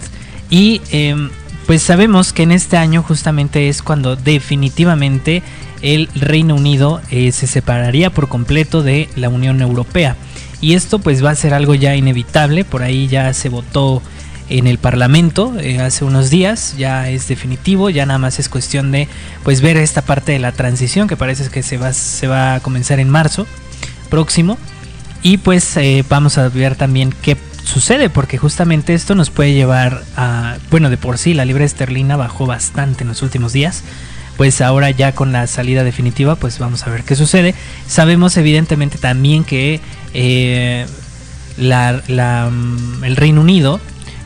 [0.49, 1.30] Y eh,
[1.68, 5.43] pues sabemos que en este año justamente es cuando definitivamente
[5.82, 10.15] el Reino Unido eh, se separaría por completo de la Unión Europea.
[10.61, 14.01] Y esto pues va a ser algo ya inevitable, por ahí ya se votó
[14.49, 18.93] en el Parlamento eh, hace unos días, ya es definitivo, ya nada más es cuestión
[18.93, 19.09] de
[19.43, 22.59] pues ver esta parte de la transición que parece que se va, se va a
[22.61, 23.45] comenzar en marzo
[24.09, 24.57] próximo.
[25.22, 27.36] Y pues eh, vamos a ver también qué
[27.68, 32.15] sucede, porque justamente esto nos puede llevar a, bueno, de por sí la libra esterlina
[32.15, 33.84] bajó bastante en los últimos días,
[34.38, 37.53] pues ahora ya con la salida definitiva, pues vamos a ver qué sucede.
[37.88, 39.82] Sabemos evidentemente también que
[40.13, 40.86] eh,
[41.57, 43.80] la, la, mm, el Reino Unido,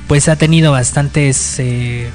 [0.08, 2.10] pues ha tenido bastantes, eh,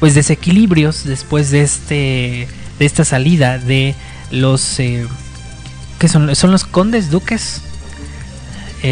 [0.00, 2.48] pues desequilibrios después de este,
[2.78, 3.94] de esta salida de
[4.30, 5.06] los, eh,
[5.98, 6.34] ¿qué son?
[6.34, 7.62] ¿Son los condes, duques?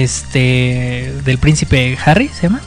[0.02, 2.60] Este del príncipe Harry se llama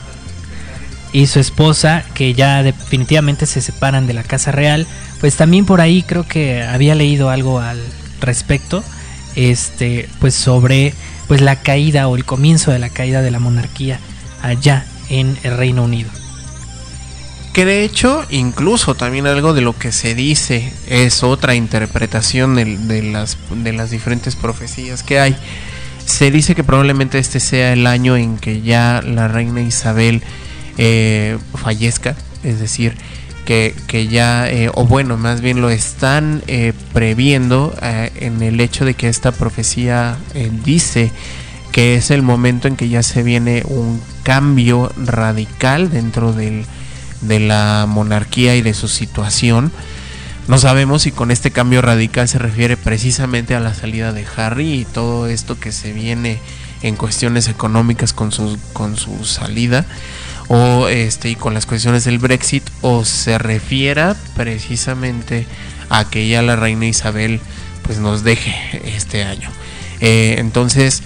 [1.12, 4.86] y su esposa que ya definitivamente se separan de la casa real.
[5.20, 7.80] Pues también por ahí creo que había leído algo al
[8.20, 8.84] respecto
[9.36, 10.94] este pues sobre
[11.28, 14.00] pues la caída o el comienzo de la caída de la monarquía
[14.42, 16.10] allá en el Reino Unido.
[17.52, 23.02] Que de hecho, incluso también algo de lo que se dice es otra interpretación de,
[23.02, 25.36] las, de las diferentes profecías que hay.
[26.08, 30.22] Se dice que probablemente este sea el año en que ya la reina Isabel
[30.78, 32.96] eh, fallezca, es decir,
[33.44, 38.58] que, que ya, eh, o bueno, más bien lo están eh, previendo eh, en el
[38.58, 40.16] hecho de que esta profecía
[40.64, 41.12] dice
[41.72, 46.64] que es el momento en que ya se viene un cambio radical dentro del,
[47.20, 49.72] de la monarquía y de su situación.
[50.48, 54.80] No sabemos si con este cambio radical se refiere precisamente a la salida de Harry
[54.80, 56.40] y todo esto que se viene
[56.80, 59.84] en cuestiones económicas con su, con su salida
[60.48, 65.46] o este y con las cuestiones del Brexit o se refiera precisamente
[65.90, 67.40] a que ya la reina Isabel
[67.82, 68.54] pues nos deje
[68.96, 69.50] este año.
[70.00, 71.02] Eh, entonces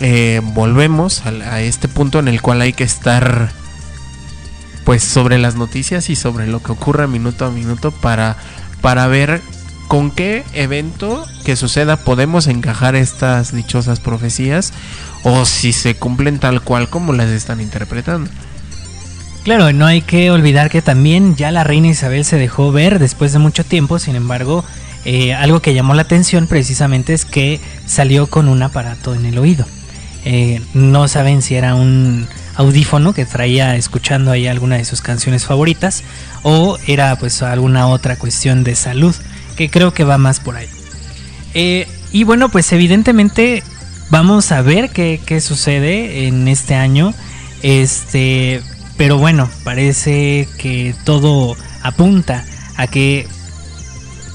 [0.00, 3.52] eh, volvemos a, a este punto en el cual hay que estar
[4.84, 8.36] pues sobre las noticias y sobre lo que ocurra minuto a minuto para,
[8.86, 9.42] para ver
[9.88, 14.72] con qué evento que suceda podemos encajar estas dichosas profecías
[15.24, 18.30] o si se cumplen tal cual como las están interpretando.
[19.42, 23.32] Claro, no hay que olvidar que también ya la reina Isabel se dejó ver después
[23.32, 24.64] de mucho tiempo, sin embargo,
[25.04, 29.36] eh, algo que llamó la atención precisamente es que salió con un aparato en el
[29.36, 29.66] oído.
[30.24, 35.44] Eh, no saben si era un audífono que traía escuchando ahí alguna de sus canciones
[35.44, 36.02] favoritas
[36.42, 39.14] o era pues alguna otra cuestión de salud
[39.56, 40.68] que creo que va más por ahí.
[41.54, 43.62] Eh, y bueno, pues evidentemente
[44.10, 47.14] vamos a ver qué, qué, sucede en este año.
[47.62, 48.62] Este,
[48.96, 52.44] pero bueno, parece que todo apunta
[52.76, 53.26] a que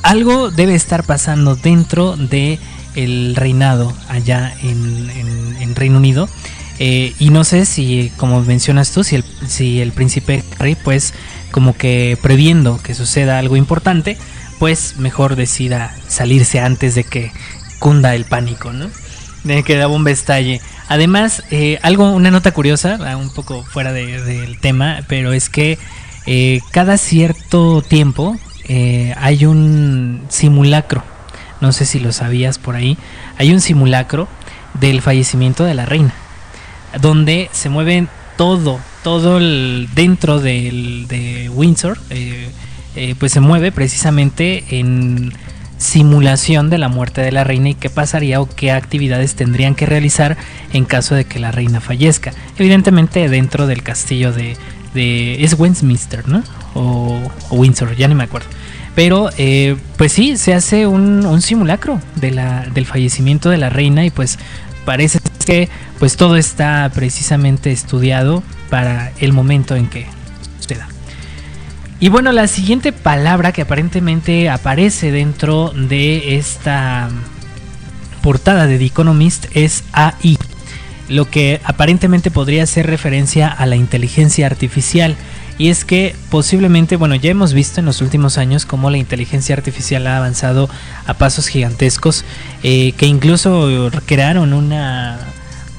[0.03, 2.59] algo debe estar pasando dentro de
[2.95, 6.28] el reinado allá en, en, en Reino Unido.
[6.84, 11.14] Eh, y no sé si, como mencionas tú, si el, si el príncipe Harry, pues
[11.52, 14.18] como que previendo que suceda algo importante,
[14.58, 17.32] pues mejor decida salirse antes de que
[17.78, 18.90] cunda el pánico, ¿no?
[19.44, 20.60] De que la bomba estalle.
[20.88, 25.50] Además, eh, algo, una nota curiosa, ah, un poco fuera de, del tema, pero es
[25.50, 25.78] que
[26.26, 31.04] eh, cada cierto tiempo eh, hay un simulacro.
[31.60, 32.98] No sé si lo sabías por ahí.
[33.38, 34.28] Hay un simulacro
[34.80, 36.14] del fallecimiento de la reina,
[37.00, 41.98] donde se mueven todo, todo el, dentro del, de Windsor.
[42.10, 42.50] Eh,
[42.96, 45.32] eh, pues se mueve precisamente en
[45.78, 49.86] simulación de la muerte de la reina y qué pasaría o qué actividades tendrían que
[49.86, 50.38] realizar
[50.74, 52.34] en caso de que la reina fallezca.
[52.58, 54.58] Evidentemente dentro del castillo de,
[54.94, 56.44] de es Westminster, ¿no?
[56.76, 57.20] O,
[57.50, 58.48] o, Windsor, ya ni me acuerdo.
[58.94, 63.70] Pero eh, pues sí, se hace un, un simulacro de la, del fallecimiento de la
[63.70, 64.38] reina y pues
[64.86, 65.70] parece que
[66.00, 70.08] pues todo está precisamente estudiado para el momento en que
[70.60, 70.88] suceda.
[72.00, 77.10] Y bueno, la siguiente palabra que aparentemente aparece dentro de esta
[78.22, 80.38] portada de The Economist es AI,
[81.10, 85.16] lo que aparentemente podría hacer referencia a la inteligencia artificial.
[85.62, 89.53] Y es que posiblemente, bueno, ya hemos visto en los últimos años cómo la inteligencia
[89.55, 90.68] artificial ha avanzado
[91.05, 92.26] a pasos gigantescos,
[92.64, 95.20] eh, que incluso crearon una,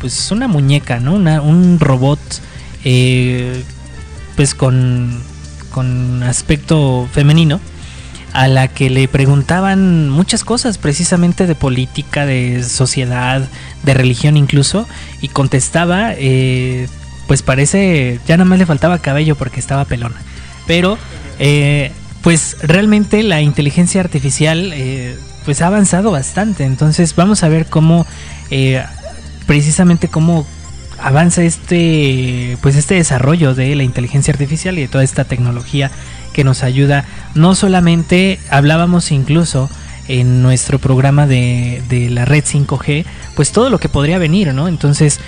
[0.00, 1.14] pues una muñeca, ¿no?
[1.14, 2.20] Una, un robot,
[2.84, 3.64] eh,
[4.36, 5.20] pues con
[5.70, 7.58] con aspecto femenino,
[8.32, 13.48] a la que le preguntaban muchas cosas, precisamente de política, de sociedad,
[13.82, 14.86] de religión incluso,
[15.20, 16.86] y contestaba, eh,
[17.32, 20.16] pues parece, ya nada más le faltaba cabello porque estaba pelona.
[20.66, 20.98] Pero,
[21.38, 25.16] eh, pues realmente la inteligencia artificial, eh,
[25.46, 28.04] pues ha avanzado bastante, entonces vamos a ver cómo,
[29.46, 30.46] precisamente cómo
[30.98, 35.90] avanza este pues este desarrollo de la inteligencia artificial y de toda esta tecnología
[36.34, 37.06] que nos ayuda.
[37.34, 39.70] No solamente hablábamos incluso
[40.06, 44.68] en nuestro programa de, de la red 5G pues todo lo que podría venir no
[44.68, 45.20] entonces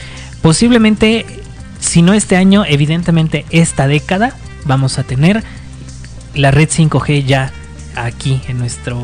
[0.43, 1.44] posiblemente
[1.85, 5.43] si no este año evidentemente esta década vamos a tener
[6.35, 7.53] la red 5G ya
[7.95, 9.01] aquí en nuestro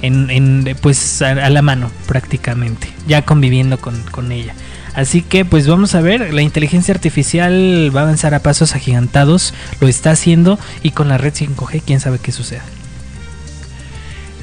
[0.00, 4.54] en, pues a, a, la mano prácticamente ya conviviendo con, con ella
[4.98, 9.54] Así que pues vamos a ver, la inteligencia artificial va a avanzar a pasos agigantados,
[9.80, 12.64] lo está haciendo y con la red 5G quién sabe qué suceda.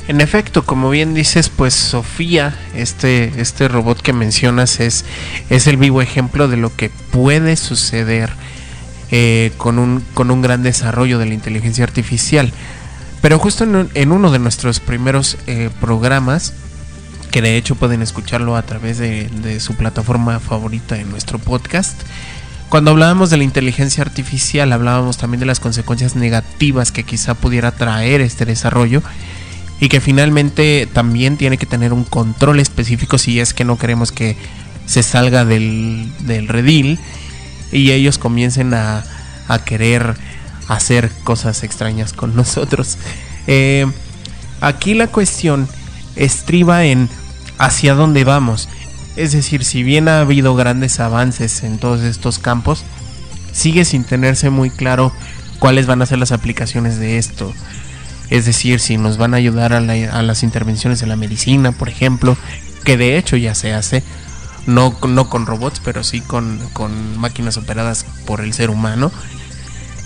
[0.07, 5.03] En efecto, como bien dices, pues Sofía, este, este robot que mencionas es,
[5.49, 8.30] es el vivo ejemplo de lo que puede suceder
[9.10, 12.53] eh, con, un, con un gran desarrollo de la inteligencia artificial.
[13.22, 16.53] Pero justo en, en uno de nuestros primeros eh, programas,
[17.32, 21.99] que de hecho pueden escucharlo a través de, de, su plataforma favorita en nuestro podcast.
[22.69, 27.72] Cuando hablábamos de la inteligencia artificial, hablábamos también de las consecuencias negativas que quizá pudiera
[27.72, 29.02] traer este desarrollo
[29.80, 34.11] y que finalmente también tiene que tener un control específico si es que no queremos
[34.11, 34.38] que
[34.85, 36.99] se salga del, del redil
[37.72, 39.03] y ellos comiencen a,
[39.47, 40.15] a, querer
[40.68, 42.97] hacer cosas extrañas con nosotros.
[43.47, 43.85] Eh,
[44.61, 45.68] aquí la cuestión
[46.15, 47.10] estriba en
[47.57, 48.69] hacia dónde vamos.
[49.15, 52.84] Es decir, si bien ha habido grandes avances en todos estos campos,
[53.53, 55.14] sigue sin tenerse muy claro
[55.60, 57.53] cuáles van a ser las aplicaciones de esto.
[58.30, 61.89] Es decir, si nos van a ayudar a, la, las intervenciones en la medicina, por
[61.89, 62.38] ejemplo,
[62.84, 64.03] que de hecho ya se hace,
[64.65, 69.11] no, no con robots, pero sí con, con máquinas operadas por el ser humano.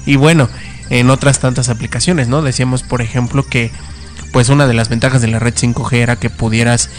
[0.06, 0.50] Y bueno,
[0.90, 2.41] en otras tantas aplicaciones, ¿no?
[2.41, 3.72] Decíamos, por ejemplo, que
[4.32, 6.90] pues una de las ventajas de la red 5G era que pudieras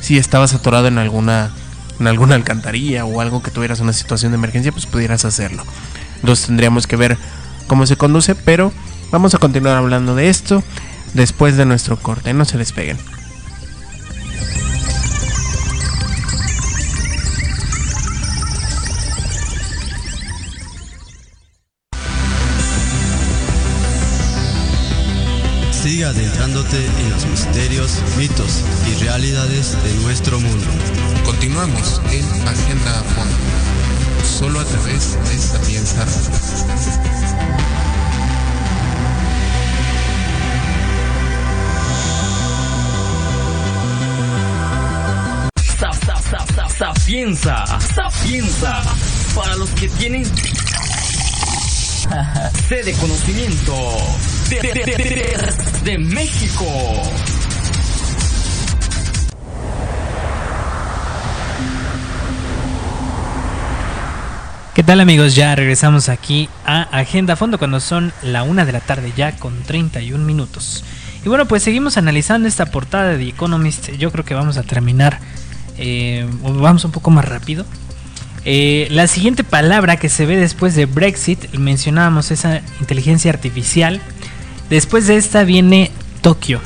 [0.00, 1.50] si estabas atorado en alguna
[1.98, 5.64] en alguna alcantarilla o algo que tuvieras una situación de emergencia, pues pudieras hacerlo.
[6.20, 7.18] Entonces tendríamos que ver
[7.66, 8.72] cómo se conduce, pero
[9.10, 10.62] vamos a continuar hablando de esto
[11.14, 12.32] después de nuestro corte.
[12.34, 12.98] No se despeguen.
[25.70, 30.66] Sigue adentrándote en los misterios, mitos y realidades de nuestro mundo.
[31.24, 33.36] Continuamos en Agenda Fondo,
[34.22, 36.04] solo a través de Sapienza
[46.78, 47.64] sapienza,
[47.94, 48.82] sapienza.
[49.34, 50.24] Para los que tienen
[52.68, 53.74] sed de conocimiento
[54.48, 56.64] de, de- de- México.
[64.74, 65.34] ¿Qué tal amigos?
[65.34, 69.62] Ya regresamos aquí a Agenda Fondo cuando son la una de la tarde ya con
[69.64, 70.84] 31 minutos.
[71.24, 73.90] Y bueno, pues seguimos analizando esta portada de The Economist.
[73.98, 75.18] Yo creo que vamos a terminar,
[75.78, 77.64] eh, vamos un poco más rápido.
[78.44, 84.00] Eh, la siguiente palabra que se ve después de Brexit, mencionábamos esa inteligencia artificial.
[84.70, 85.90] Después de esta viene
[86.20, 86.60] Tokio.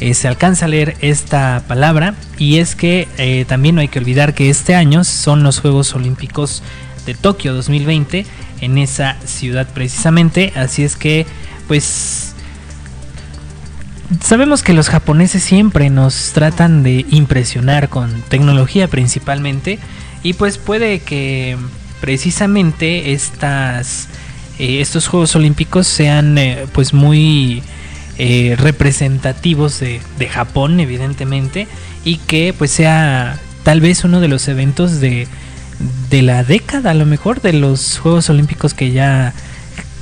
[0.00, 4.34] Eh, se alcanza a leer esta palabra y es que también no hay que olvidar
[4.34, 6.62] que este año son los Juegos Olímpicos
[7.06, 8.26] de Tokio 2020
[8.60, 10.52] en esa ciudad precisamente.
[10.56, 11.26] Así es que
[11.68, 12.33] pues
[14.20, 19.78] sabemos que los japoneses siempre nos tratan de impresionar con tecnología principalmente
[20.22, 21.56] y pues puede que
[22.00, 24.08] precisamente estas
[24.58, 27.62] eh, estos Juegos Olímpicos sean eh, pues muy
[28.18, 31.66] eh, representativos de, de Japón evidentemente
[32.04, 35.26] y que pues sea tal vez uno de los eventos de,
[36.10, 39.32] de la década a lo mejor de los Juegos Olímpicos que ya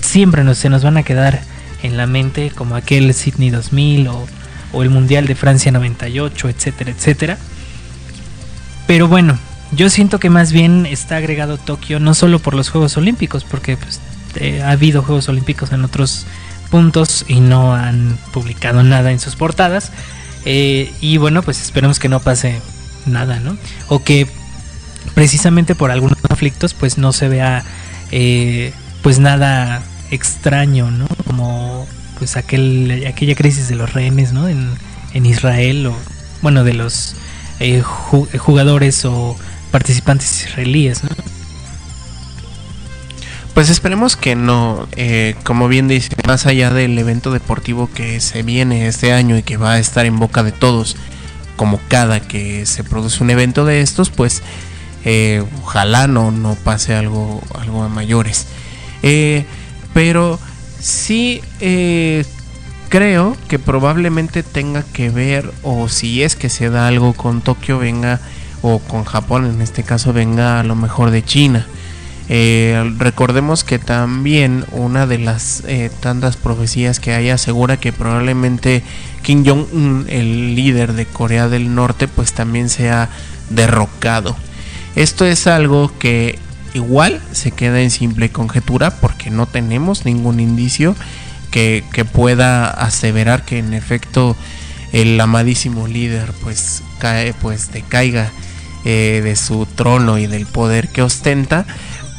[0.01, 1.41] siempre nos, se nos van a quedar
[1.83, 4.27] en la mente como aquel Sydney 2000 o,
[4.73, 7.39] o el Mundial de Francia 98 etcétera etcétera.
[8.87, 9.39] Pero bueno
[9.75, 13.77] yo siento que más bien está agregado Tokio no solo por los Juegos Olímpicos porque
[13.77, 14.01] pues,
[14.37, 16.27] eh, ha habido Juegos Olímpicos en otros
[16.71, 19.93] puntos y no han publicado nada en sus portadas.
[20.45, 22.61] Eh, y bueno pues esperemos que no pase
[23.07, 23.57] nada no
[23.89, 24.27] o que
[25.15, 27.65] precisamente por algunos conflictos pues no se vea
[28.11, 28.73] eh,
[29.03, 29.83] pues nada
[30.13, 31.87] extraño no como
[32.19, 34.71] pues aquel aquella crisis de los rehenes no en,
[35.15, 35.97] en Israel o
[36.43, 37.15] bueno de los
[37.59, 39.37] eh, ju- jugadores o
[39.73, 41.11] participantes israelíes ¿no?
[43.55, 48.43] Pues esperemos que no, eh, como bien dice, más allá del evento deportivo que se
[48.43, 50.97] viene este año y que va a estar en boca de todos,
[51.57, 54.43] como cada que se produce un evento de estos, pues
[55.05, 58.47] eh, ojalá no, no pase algo, algo a mayores.
[59.03, 59.45] Eh,
[59.95, 60.39] pero
[60.81, 62.25] sí eh,
[62.89, 67.79] creo que probablemente tenga que ver, o si es que se da algo con Tokio,
[67.79, 68.21] venga,
[68.63, 71.67] o con Japón en este caso, venga a lo mejor de China.
[72.29, 78.83] Eh, recordemos que también una de las eh, tantas profecías que hay asegura que probablemente
[79.23, 83.09] Kim Jong-un, el líder de Corea del Norte, pues también sea
[83.51, 84.37] derrocado.
[84.95, 86.39] Esto es algo que
[86.75, 90.95] igual se queda en simple conjetura porque no tenemos ningún indicio
[91.51, 94.37] que, pueda aseverar que en efecto
[94.93, 98.31] el amadísimo líder pues cae pues decaiga
[98.85, 101.67] eh, de su trono y del poder que ostenta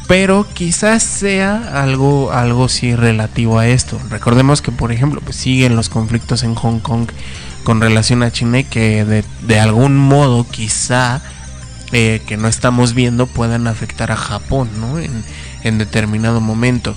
[0.08, 4.00] pero quizás sea algo algo sí relativo a esto.
[4.10, 7.10] Recordemos que por ejemplo pues siguen los conflictos en Hong Kong
[7.64, 11.22] con relación a China y que de, de algún modo quizá
[11.94, 15.00] eh, que no estamos viendo puedan afectar a Japón ¿no?
[15.00, 15.24] en,
[15.64, 16.96] en determinado momento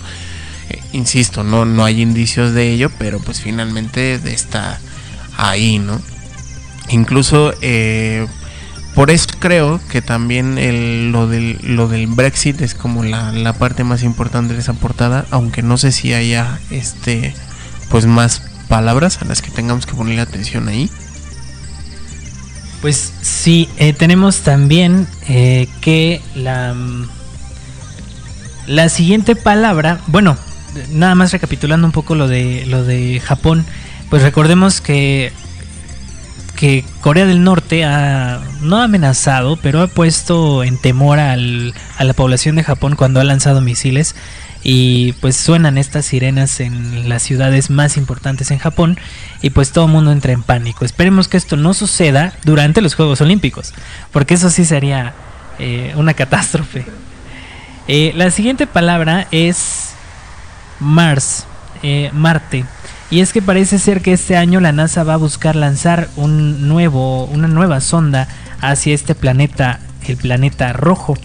[0.68, 4.80] Eh, insisto no no hay indicios de ello pero pues finalmente está
[5.36, 6.00] ahí no
[6.88, 8.26] incluso eh,
[8.96, 13.52] por eso creo que también el- lo, del, lo del Brexit es como la, la
[13.52, 17.34] parte más importante de esa portada, aunque no sé si haya este
[17.90, 20.90] pues más palabras a las que tengamos que ponerle atención ahí.
[22.86, 27.08] Pues sí, eh, tenemos también eh, que la, mm,
[28.68, 30.36] la siguiente palabra, bueno,
[30.92, 33.66] nada más recapitulando un poco lo de lo de Japón,
[34.08, 35.32] pues recordemos que
[36.54, 42.04] que Corea del Norte ha no ha amenazado, pero ha puesto en temor al- a
[42.04, 44.14] la población de Japón cuando ha lanzado misiles
[44.68, 48.98] y pues suenan estas sirenas en las ciudades más importantes en Japón
[49.40, 50.84] y pues todo el mundo entra en pánico.
[50.84, 53.74] Esperemos que esto no suceda durante los Juegos Olímpicos,
[54.10, 55.14] porque eso sí sería
[55.60, 56.84] eh, una catástrofe.
[57.86, 59.90] Eh, la siguiente palabra es
[60.80, 61.44] Mars,
[61.84, 62.64] eh, Marte.
[63.08, 66.66] Y es que parece ser que este año la NASA va a buscar lanzar un
[66.66, 68.26] nuevo, una nueva sonda
[68.60, 69.78] hacia este planeta,
[70.08, 71.16] el planeta rojo.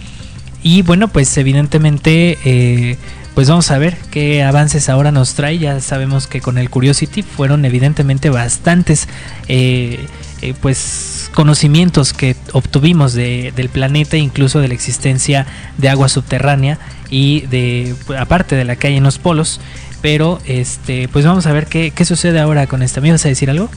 [0.61, 2.99] Y bueno, pues evidentemente,
[3.35, 5.57] pues vamos a ver qué avances ahora nos trae.
[5.57, 9.07] Ya sabemos que con el Curiosity fueron evidentemente bastantes,
[9.47, 10.05] eh,
[10.41, 15.45] eh, pues conocimientos que obtuvimos de- del planeta, incluso de la existencia
[15.77, 16.77] de agua subterránea
[17.09, 19.59] y de, aparte de la que hay en los polos.
[20.01, 23.01] Pero este, pues vamos a ver qué, qué sucede ahora con esto.
[23.01, 23.69] ¿Me vas a decir algo?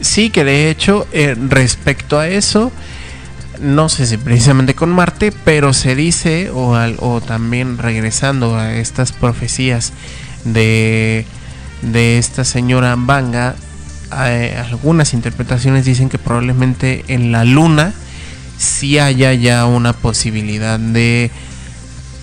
[0.00, 2.70] Sí, que de hecho, eh, respecto a eso,
[3.60, 8.74] no sé si precisamente con Marte, pero se dice, o, al- o también regresando a
[8.74, 9.92] estas profecías
[10.44, 11.24] de,
[11.82, 13.56] de esta señora Banga,
[14.24, 17.92] eh, algunas interpretaciones dicen que probablemente en la Luna
[18.58, 21.30] sí haya ya una posibilidad de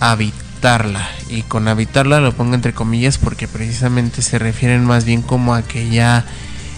[0.00, 1.08] habitarla.
[1.28, 5.62] Y con habitarla lo pongo entre comillas porque precisamente se refieren más bien como a
[5.62, 6.24] que ya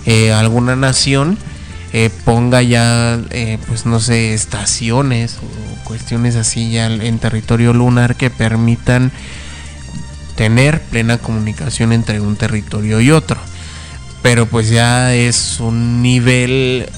[0.06, 1.39] eh, alguna nación
[1.93, 8.16] eh, ponga ya, eh, pues no sé, estaciones o cuestiones así ya en territorio lunar
[8.16, 9.10] que permitan
[10.39, 13.40] tener plena comunicación entre un territorio y otro.
[14.23, 16.89] Pero pues ya es un nivel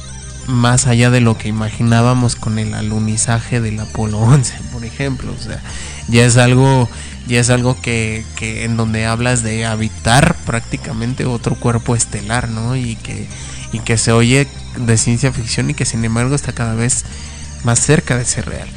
[0.47, 5.33] más allá de lo que imaginábamos con el alunizaje del Apolo 11, por ejemplo.
[5.33, 5.63] O sea,
[6.09, 6.89] ya es algo,
[7.27, 12.77] ya es algo que, que en donde hablas de habitar prácticamente otro cuerpo estelar, ¿no?
[12.77, 13.27] Y que,
[13.73, 17.05] y que se oye de ciencia ficción y que sin embargo está cada vez
[17.65, 18.69] más cerca de ser real.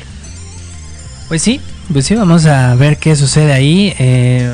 [1.28, 1.61] Pues sí,
[1.91, 3.94] pues sí, vamos a ver qué sucede ahí.
[3.99, 4.52] Eh,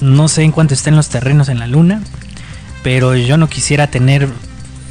[0.00, 2.02] no sé en cuánto estén los terrenos en la luna,
[2.82, 4.28] pero yo no quisiera tener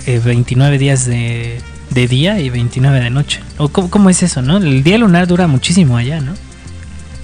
[0.05, 1.61] eh, 29 días de,
[1.91, 3.41] de día y 29 de noche.
[3.57, 4.57] ¿O cómo, cómo es eso, no?
[4.57, 6.33] El día lunar dura muchísimo allá, ¿no?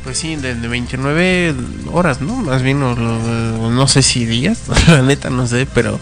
[0.04, 1.56] Pues sí, de, de 29
[1.92, 2.36] horas, ¿no?
[2.36, 6.00] Más bien, o lo- no sé si días, la neta no sé, pero...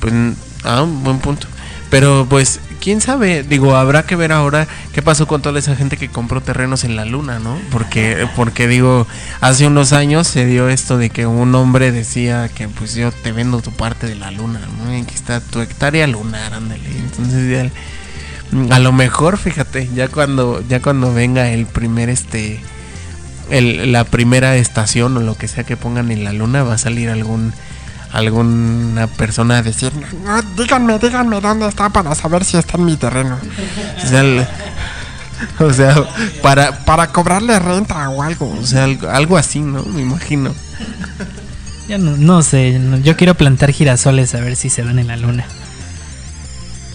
[0.00, 0.14] Pues,
[0.64, 1.46] ah, buen punto.
[1.90, 5.96] Pero pues, quién sabe, digo, habrá que ver ahora qué pasó con toda esa gente
[5.96, 7.58] que compró terrenos en la luna, ¿no?
[7.70, 9.06] Porque, porque digo,
[9.40, 13.32] hace unos años se dio esto de que un hombre decía que pues yo te
[13.32, 14.90] vendo tu parte de la luna, ¿no?
[14.90, 16.90] Aquí está tu hectárea lunar, ándale.
[16.90, 17.70] Entonces ya...
[18.70, 22.58] A lo mejor, fíjate, ya cuando ya cuando venga el primer este
[23.50, 26.78] el, la primera estación o lo que sea que pongan en la luna va a
[26.78, 27.52] salir algún
[28.12, 29.92] alguna persona a decir,
[30.56, 33.38] díganme, díganme dónde está para saber si está en mi terreno.
[35.60, 35.94] o sea,
[36.42, 38.56] para Para cobrarle renta o algo.
[38.60, 39.82] o sea, algo, algo así, ¿no?
[39.84, 40.54] Me imagino.
[41.88, 45.16] Ya no, no sé, yo quiero plantar girasoles a ver si se dan en la
[45.16, 45.46] luna.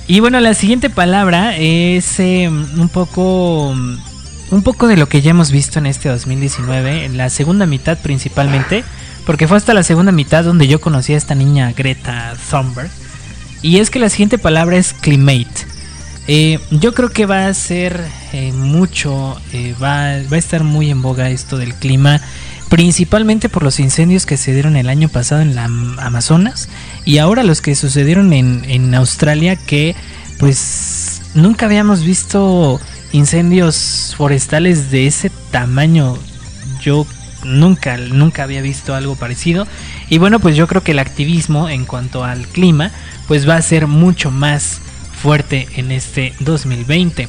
[0.05, 3.69] Y bueno, la siguiente palabra es eh, un poco
[4.53, 7.97] un poco de lo que ya hemos visto en este 2019, en la segunda mitad
[7.97, 8.83] principalmente,
[9.25, 12.89] porque fue hasta la segunda mitad donde yo conocí a esta niña Greta Thunberg.
[13.61, 15.67] Y es que la siguiente palabra es climate.
[16.27, 17.99] Eh, yo creo que va a ser
[18.31, 22.21] eh, mucho, eh, va, va a estar muy en boga esto del clima,
[22.69, 26.69] principalmente por los incendios que se dieron el año pasado en la Am- Amazonas
[27.05, 29.95] y ahora los que sucedieron en, en Australia que
[30.39, 32.79] pues nunca habíamos visto
[33.11, 36.17] incendios forestales de ese tamaño.
[36.81, 37.05] Yo
[37.43, 39.67] nunca, nunca había visto algo parecido.
[40.09, 42.91] Y bueno, pues yo creo que el activismo en cuanto al clima,
[43.27, 44.81] pues va a ser mucho más
[45.21, 47.27] fuerte en este 2020.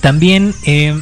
[0.00, 1.00] También eh,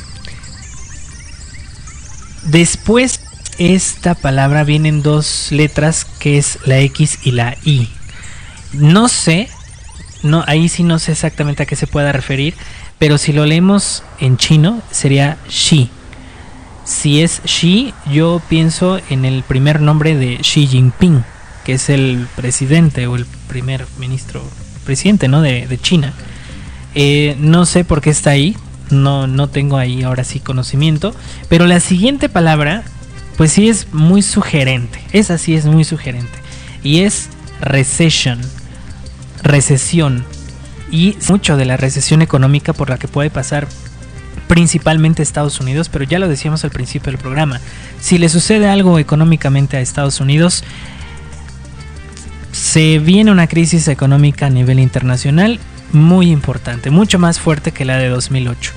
[2.44, 3.20] después
[3.58, 7.88] esta palabra vienen dos letras que es la X y la Y.
[8.72, 9.48] No sé,
[10.22, 12.54] no, ahí sí no sé exactamente a qué se pueda referir,
[12.98, 15.90] pero si lo leemos en chino sería Xi.
[16.84, 21.24] Si es Xi, yo pienso en el primer nombre de Xi Jinping,
[21.64, 24.42] que es el presidente o el primer ministro,
[24.84, 25.42] presidente, ¿no?
[25.42, 26.12] De, de China.
[26.94, 28.56] Eh, no sé por qué está ahí,
[28.90, 31.14] no, no tengo ahí ahora sí conocimiento,
[31.48, 32.82] pero la siguiente palabra,
[33.36, 36.38] pues sí es muy sugerente, esa sí es muy sugerente,
[36.82, 37.28] y es
[37.60, 38.40] recession,
[39.42, 40.24] recesión,
[40.90, 43.68] y mucho de la recesión económica por la que puede pasar
[44.50, 47.60] principalmente Estados Unidos, pero ya lo decíamos al principio del programa,
[48.00, 50.64] si le sucede algo económicamente a Estados Unidos,
[52.50, 55.60] se viene una crisis económica a nivel internacional
[55.92, 58.72] muy importante, mucho más fuerte que la de 2008.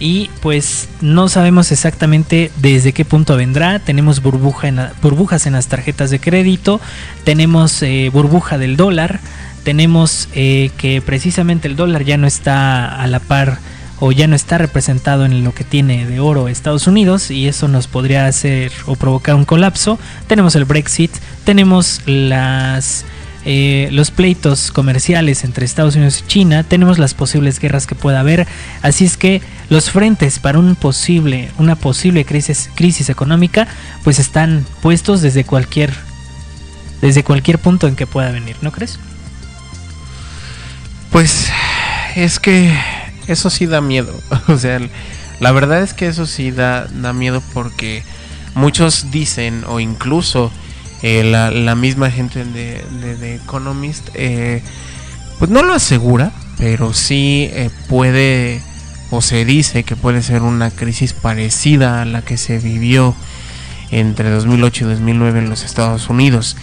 [0.00, 3.80] Y pues no sabemos exactamente desde qué punto vendrá.
[3.80, 6.80] Tenemos burbuja en burbujas en las tarjetas de crédito,
[7.24, 9.20] tenemos eh, burbuja del dólar,
[9.62, 13.58] tenemos eh, que precisamente el dólar ya no está a la par
[14.00, 17.68] o ya no está representado en lo que tiene de oro Estados Unidos y eso
[17.68, 19.98] nos podría hacer o provocar un colapso.
[20.26, 21.10] Tenemos el Brexit,
[21.44, 23.04] tenemos las
[23.44, 28.20] eh, los pleitos comerciales entre Estados Unidos y China, tenemos las posibles guerras que pueda
[28.20, 28.46] haber,
[28.82, 33.66] así es que los frentes para un posible, una posible crisis, crisis económica
[34.04, 35.94] pues están puestos desde cualquier
[37.00, 38.98] desde cualquier punto en que pueda venir, ¿no crees?
[41.10, 41.48] Pues
[42.16, 42.76] es que
[43.28, 44.12] eso sí da miedo.
[44.48, 44.80] O sea,
[45.40, 48.02] la verdad es que eso sí da, da miedo porque
[48.54, 50.50] muchos dicen, o incluso
[51.02, 52.82] eh, la, misma gente de,
[53.16, 54.62] de, Economist, eh,
[55.38, 58.60] pues no lo asegura, pero sí eh, puede,
[59.10, 63.14] o se dice que puede ser una crisis parecida a la que se vivió
[63.92, 66.56] entre 2008 y 2009 en los Estados Unidos.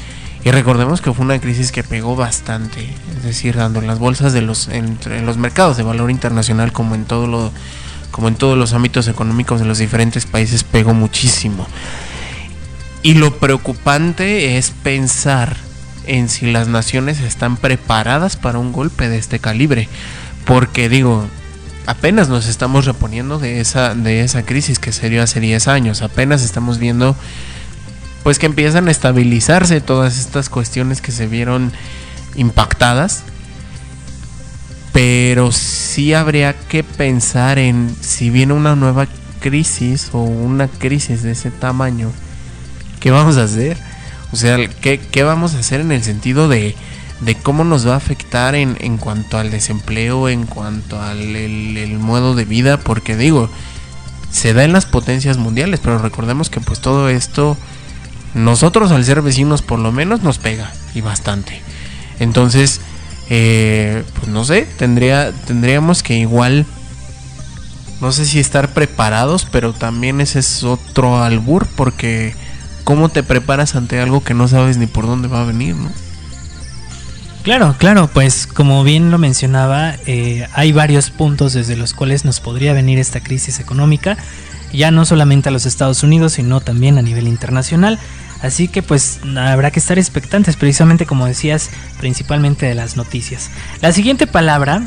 [0.46, 4.44] Y recordemos que fue una crisis que pegó bastante, es decir, dando las bolsas de
[4.44, 7.52] los entre los mercados de valor internacional como en todo lo
[8.12, 11.66] como en todos los ámbitos económicos de los diferentes países pegó muchísimo.
[13.02, 15.58] Y lo preocupante es pensar
[16.06, 19.90] en si las naciones están preparadas para un golpe de este calibre,
[20.46, 21.26] porque digo,
[21.88, 26.44] apenas nos estamos reponiendo de esa de esa crisis que sería hace 10 años, apenas
[26.44, 27.16] estamos viendo
[28.26, 31.72] pues que empiezan a estabilizarse todas estas cuestiones que se vieron
[32.34, 33.22] impactadas.
[34.92, 39.06] Pero sí habría que pensar en si viene una nueva
[39.42, 42.12] crisis o una crisis de ese tamaño,
[43.00, 43.78] ¿qué vamos a hacer?
[44.32, 46.76] O sea, ¿qué, vamos a hacer en el sentido de,
[47.22, 52.00] de cómo nos va a afectar en, en cuanto al desempleo, en cuanto al el
[52.00, 52.78] modo de vida?
[52.78, 53.52] Porque digo,
[54.32, 57.56] se da en las potencias mundiales, pero recordemos que pues todo esto
[58.36, 61.62] nosotros al ser vecinos por lo menos nos pega y bastante.
[62.20, 62.82] Entonces,
[63.30, 66.66] eh, pues no sé, tendría, tendríamos que igual,
[68.02, 72.36] no sé si estar preparados, pero también ese es otro albur porque
[72.84, 75.90] ¿cómo te preparas ante algo que no sabes ni por dónde va a venir, no?
[77.44, 82.40] Claro, claro, pues como bien lo mencionaba, eh, hay varios puntos desde los cuales nos
[82.40, 84.18] podría venir esta crisis económica,
[84.74, 88.00] ya no solamente a los Estados Unidos, sino también a nivel internacional.
[88.46, 93.50] Así que pues habrá que estar expectantes, precisamente como decías, principalmente de las noticias.
[93.82, 94.84] La siguiente palabra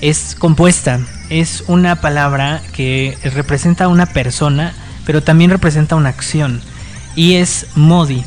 [0.00, 4.74] es compuesta, es una palabra que representa a una persona,
[5.04, 6.62] pero también representa una acción,
[7.16, 8.24] y es Modi.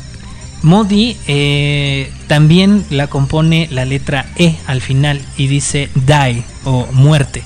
[0.62, 7.42] Modi eh, también la compone la letra E al final y dice die o muerte.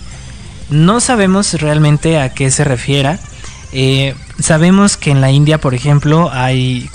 [0.70, 3.18] No sabemos realmente a qué se refiera.
[3.72, 6.88] Eh, sabemos que en la India, por ejemplo, hay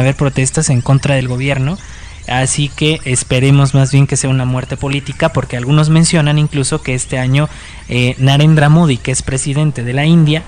[0.00, 1.78] haber protestas en contra del gobierno.
[2.28, 6.94] Así que esperemos más bien que sea una muerte política, porque algunos mencionan incluso que
[6.94, 7.48] este año
[7.88, 10.42] eh, Narendra Modi, que es presidente de la India,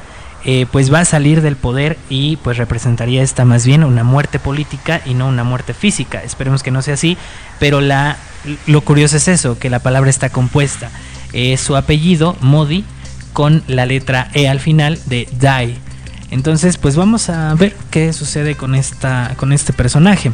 [0.44, 4.39] eh, pues va a salir del poder y pues representaría esta más bien una muerte
[4.39, 6.22] política y no una muerte física.
[6.22, 7.16] Esperemos que no sea así,
[7.59, 8.18] pero la,
[8.66, 10.90] lo curioso es eso, que la palabra está compuesta.
[11.32, 12.85] Es su apellido, Modi,
[13.32, 15.90] con la letra E al final de Die
[16.31, 20.32] entonces, pues vamos a ver qué sucede con, esta, con este personaje.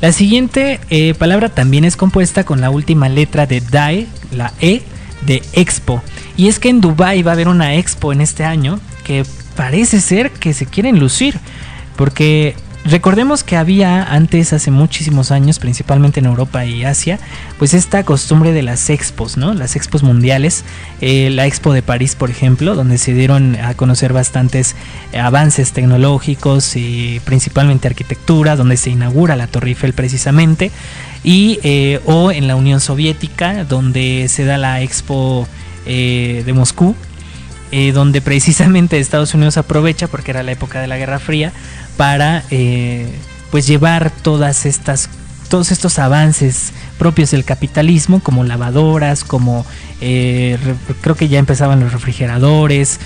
[0.00, 4.82] La siguiente eh, palabra también es compuesta con la última letra de DAE, la E
[5.26, 6.02] de Expo.
[6.36, 9.24] Y es que en Dubai va a haber una expo en este año que
[9.56, 11.38] parece ser que se quieren lucir.
[11.96, 12.54] Porque
[12.86, 17.18] Recordemos que había antes, hace muchísimos años, principalmente en Europa y Asia,
[17.58, 19.54] pues esta costumbre de las expos, ¿no?
[19.54, 20.64] Las expos mundiales,
[21.00, 24.76] eh, la expo de París, por ejemplo, donde se dieron a conocer bastantes
[25.12, 30.70] eh, avances tecnológicos y principalmente arquitectura, donde se inaugura la Torre Eiffel precisamente,
[31.22, 35.48] y eh, o en la Unión Soviética, donde se da la expo
[35.86, 36.94] de Moscú,
[37.92, 41.52] donde precisamente Estados Unidos aprovecha, porque era la época de la Guerra Fría,
[41.96, 43.08] para eh,
[43.50, 45.08] pues llevar todas estas
[45.48, 49.64] todos estos avances propios del capitalismo como lavadoras como
[50.00, 50.58] eh,
[51.02, 52.98] creo que ya empezaban los refrigeradores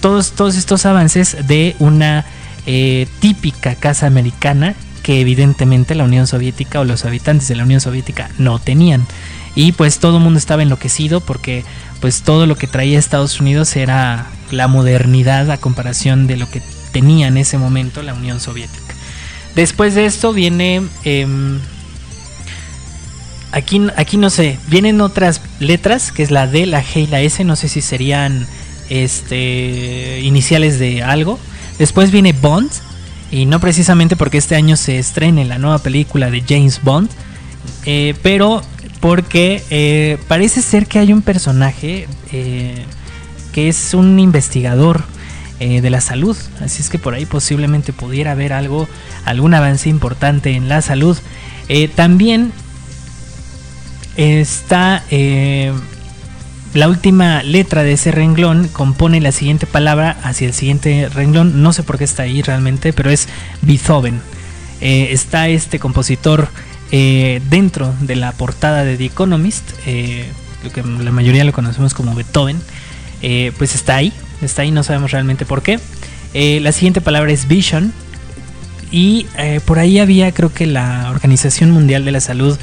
[0.00, 2.26] todos todos estos avances de una
[2.66, 7.80] eh, típica casa americana que evidentemente la Unión Soviética o los habitantes de la Unión
[7.80, 9.06] Soviética no tenían.
[9.54, 11.62] Y pues todo el mundo estaba enloquecido porque
[12.04, 16.60] pues todo lo que traía Estados Unidos era la modernidad a comparación de lo que
[16.92, 18.94] tenía en ese momento la Unión Soviética.
[19.54, 20.82] Después de esto viene...
[21.04, 21.58] Em,
[23.52, 27.22] aquí, aquí no sé, vienen otras letras, que es la D, la G y la
[27.22, 28.46] S, no sé si serían
[28.90, 31.38] este, iniciales de algo.
[31.78, 32.70] Después viene Bond,
[33.30, 37.08] y no precisamente porque este año se estrene la nueva película de James Bond,
[37.86, 38.60] eh, pero
[39.04, 42.86] porque eh, parece ser que hay un personaje eh,
[43.52, 45.04] que es un investigador
[45.60, 46.34] eh, de la salud.
[46.62, 48.88] Así es que por ahí posiblemente pudiera haber algo,
[49.26, 51.18] algún avance importante en la salud.
[51.94, 52.50] También
[54.16, 55.02] está
[56.72, 61.62] la última letra de ese renglón compone la siguiente palabra hacia el siguiente renglón.
[61.62, 63.28] No sé por qué está ahí realmente, pero es
[63.60, 64.22] Beethoven.
[64.80, 66.48] está este compositor
[66.90, 69.70] dentro de la portada de The Economist,
[70.62, 72.60] lo que la mayoría lo conocemos como Beethoven.
[73.58, 74.12] pues está ahí,
[74.42, 75.80] está ahí, no sabemos realmente por qué.
[76.34, 77.92] la siguiente palabra es Vision,
[78.94, 82.56] y eh, por ahí había, creo que la Organización Mundial de la Salud,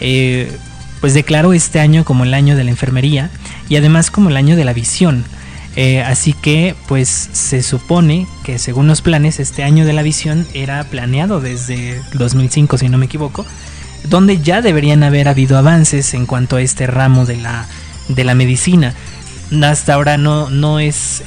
[0.00, 0.52] eh,
[1.00, 3.30] pues declaró este año como el año de la enfermería
[3.70, 5.24] y además como el año de la visión.
[5.76, 10.46] Eh, así que, pues se supone que según los planes, este año de la visión
[10.52, 13.46] era planeado desde 2005, si no me equivoco,
[14.04, 17.66] donde ya deberían haber habido avances en cuanto a este ramo de la,
[18.08, 18.94] de la medicina
[19.62, 21.22] hasta ahora no, no es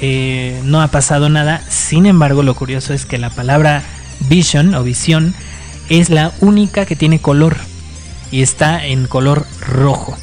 [0.63, 3.81] no ha pasado nada sin embargo lo curioso es que la palabra
[4.29, 5.33] Vision o visión
[5.89, 7.57] es la única que tiene color
[8.31, 10.17] y está en color rojo.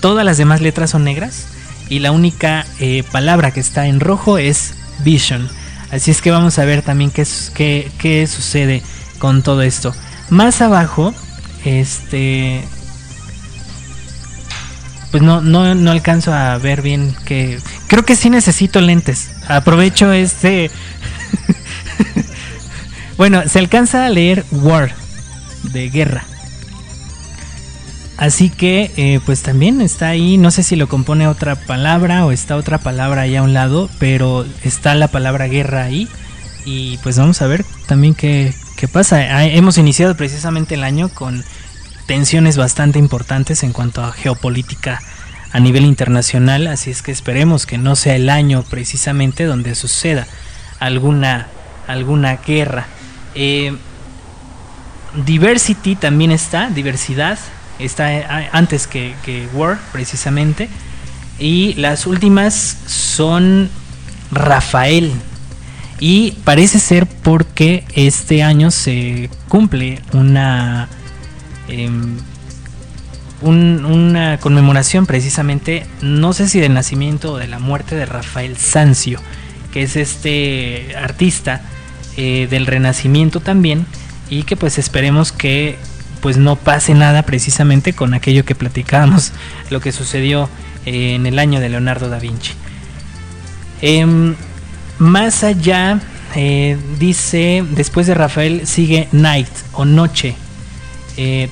[0.00, 1.46] Todas las demás letras son negras
[1.88, 4.74] y la única eh, palabra que está en rojo es
[5.04, 5.48] Vision.
[5.90, 8.82] Así es que vamos a ver también qué, qué, qué sucede
[9.18, 9.94] con todo esto.
[10.30, 11.14] Más abajo,
[11.64, 12.62] este...
[15.10, 17.58] Pues no, no, no alcanzo a ver bien que...
[17.86, 19.30] Creo que sí necesito lentes.
[19.46, 20.70] Aprovecho este...
[23.16, 24.92] Bueno, se alcanza a leer war,
[25.72, 26.24] de guerra.
[28.16, 32.32] Así que, eh, pues también está ahí, no sé si lo compone otra palabra o
[32.32, 36.08] está otra palabra ahí a un lado, pero está la palabra guerra ahí.
[36.64, 39.44] Y pues vamos a ver también qué, qué pasa.
[39.44, 41.44] Hemos iniciado precisamente el año con
[42.08, 45.00] tensiones bastante importantes en cuanto a geopolítica
[45.52, 50.26] a nivel internacional, así es que esperemos que no sea el año precisamente donde suceda
[50.80, 51.46] alguna,
[51.86, 52.88] alguna guerra.
[53.36, 53.72] Eh,
[55.14, 57.38] diversity también está, diversidad,
[57.78, 60.68] está eh, antes que War, precisamente.
[61.38, 63.70] Y las últimas son
[64.32, 65.12] Rafael.
[66.04, 70.88] Y parece ser porque este año se cumple una,
[71.68, 72.16] em,
[73.40, 79.20] una conmemoración precisamente, no sé si del nacimiento o de la muerte de Rafael Sanzio,
[79.72, 81.62] que es este artista
[82.16, 83.86] eh, del renacimiento también
[84.28, 85.78] y que pues esperemos que
[86.20, 89.30] pues no pase nada precisamente con aquello que platicábamos,
[89.70, 90.48] lo que sucedió
[90.84, 92.54] eh, en el año de Leonardo da Vinci.
[95.02, 96.00] Más allá,
[96.36, 100.36] eh, dice, después de Rafael sigue Night o Noche.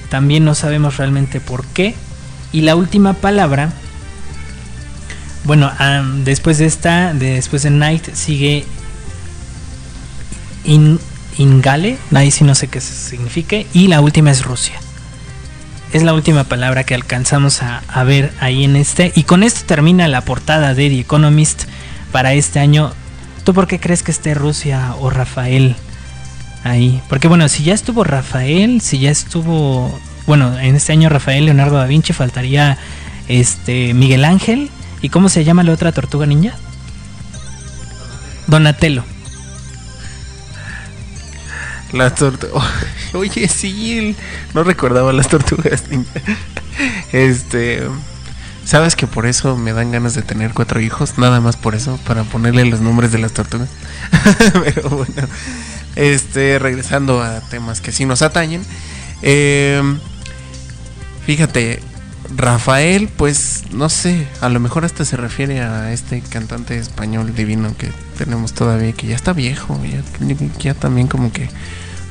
[0.09, 1.97] también no sabemos realmente por qué.
[2.52, 3.72] Y la última palabra,
[5.44, 8.64] bueno, ah, después de esta, después de Night sigue
[11.36, 14.78] Ingale, ahí sí no sé qué signifique, y la última es Rusia.
[15.93, 19.12] Es la última palabra que alcanzamos a, ver ahí en este.
[19.16, 21.64] Y con esto termina la portada de The Economist
[22.12, 22.93] para este año.
[23.51, 25.74] ¿Tú por qué crees que esté Rusia o Rafael
[26.62, 27.02] ahí?
[27.09, 29.93] Porque bueno, si ya estuvo Rafael, si ya estuvo,
[30.24, 32.78] bueno, en este año Rafael, Leonardo da Vinci, faltaría
[33.27, 34.70] este Miguel Ángel.
[35.02, 36.55] ¿Y cómo se llama la otra tortuga niña?
[38.47, 39.02] Donatello.
[41.93, 42.64] Las tortugas.
[43.14, 44.14] Oye, sí,
[44.55, 45.82] no recordaba las tortugas.
[47.10, 47.82] Este.
[48.65, 51.19] ¿Sabes que por eso me dan ganas de tener cuatro hijos?
[51.19, 53.69] Nada más por eso, para ponerle los nombres de las tortugas.
[54.65, 55.28] Pero bueno,
[55.97, 58.62] este, regresando a temas que sí nos atañen.
[59.23, 59.99] Em,
[61.27, 61.82] fíjate,
[62.37, 67.74] Rafael, pues no sé, a lo mejor hasta se refiere a este cantante español divino
[67.77, 70.03] que tenemos todavía, que ya está viejo, ya,
[70.59, 71.49] ya también como que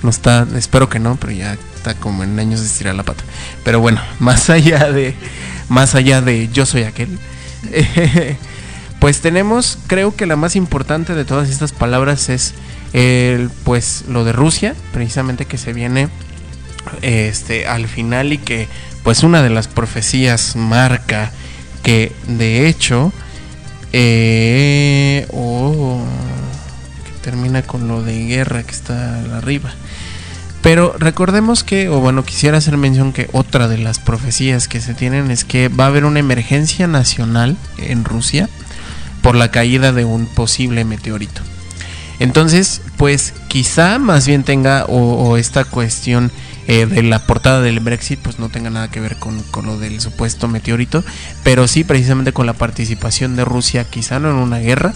[0.03, 3.23] no está, espero que no, pero ya está como en años de estirar la pata.
[3.63, 5.15] Pero bueno, más allá de,
[5.69, 7.17] más allá de yo soy aquel,
[8.99, 12.53] pues tenemos, creo que la más importante de todas estas palabras es
[12.93, 16.09] el, pues lo de Rusia, precisamente que se viene
[17.01, 18.67] este al final y que
[19.03, 21.31] pues una de las profecías marca
[21.83, 23.11] que de hecho
[23.93, 26.01] eh, oh,
[27.05, 29.71] que termina con lo de guerra que está arriba
[30.61, 34.94] pero recordemos que, o bueno, quisiera hacer mención que otra de las profecías que se
[34.94, 38.49] tienen es que va a haber una emergencia nacional en Rusia
[39.22, 41.41] por la caída de un posible meteorito.
[42.19, 46.31] Entonces, pues quizá más bien tenga o, esta cuestión
[46.68, 49.80] eh, de la portada del Brexit pues no tenga nada que ver con, con, lo
[49.80, 51.03] del supuesto meteorito,
[51.44, 54.94] pero sí precisamente con la participación de Rusia, quizá no en una guerra,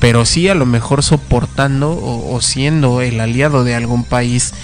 [0.00, 4.54] pero sí a lo mejor soportando o, o siendo el aliado de algún país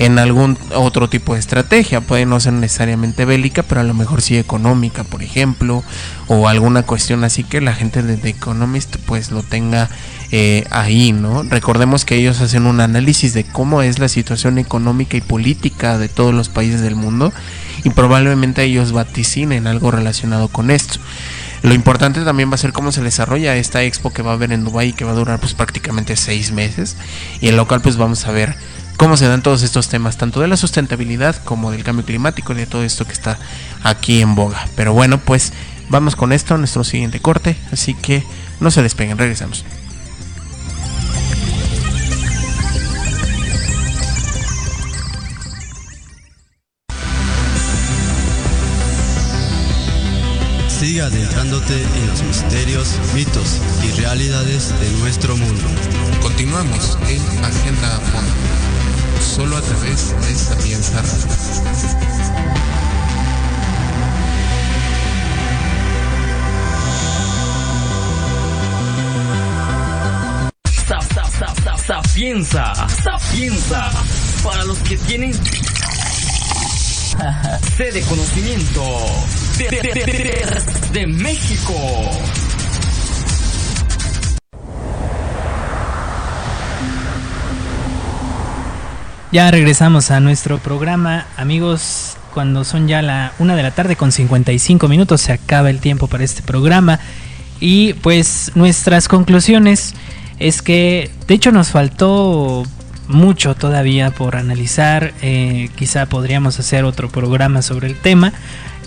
[0.00, 2.00] en algún otro tipo de estrategia.
[2.00, 5.84] Puede no ser necesariamente bélica, pero a lo mejor sí económica, por ejemplo,
[6.26, 9.90] o alguna cuestión así que la gente de The Economist pues lo tenga
[10.32, 11.42] eh, ahí, ¿no?
[11.42, 16.08] Recordemos que ellos hacen un análisis de cómo es la situación económica y política de
[16.08, 17.30] todos los países del mundo
[17.84, 20.98] y probablemente ellos vaticinen algo relacionado con esto.
[21.62, 24.50] Lo importante también va a ser cómo se desarrolla esta expo que va a haber
[24.52, 26.96] en Dubai y que va a durar pues prácticamente seis meses.
[27.42, 28.56] Y en local pues vamos a ver
[29.00, 32.56] cómo se dan todos estos temas, tanto de la sustentabilidad como del cambio climático y
[32.56, 33.38] de todo esto que está
[33.82, 34.68] aquí en boga.
[34.76, 35.54] Pero bueno, pues
[35.88, 38.22] vamos con esto, nuestro siguiente corte, así que
[38.60, 39.64] no se despeguen, regresamos.
[50.68, 55.64] Sigue adentrándote en los misterios, mitos y realidades de nuestro mundo.
[56.20, 58.32] Continuamos en Agenda Fondo,
[59.34, 62.40] solo a través de Sapienza Radio.
[70.88, 73.90] Sap, sap, sap, sap, sapienza, sapienza.
[74.42, 75.32] Para los que tienen
[77.76, 78.82] sed de conocimiento
[79.58, 79.82] de- de-
[80.92, 81.74] de México.
[89.32, 92.16] Ya regresamos a nuestro programa, amigos.
[92.34, 96.08] Cuando son ya la una de la tarde con 55 minutos, se acaba el tiempo
[96.08, 96.98] para este programa.
[97.60, 99.94] Y pues nuestras conclusiones
[100.40, 102.64] es que, de hecho, nos faltó
[103.06, 105.14] mucho todavía por analizar.
[105.22, 108.32] eh, quizá podríamos hacer otro programa sobre el tema.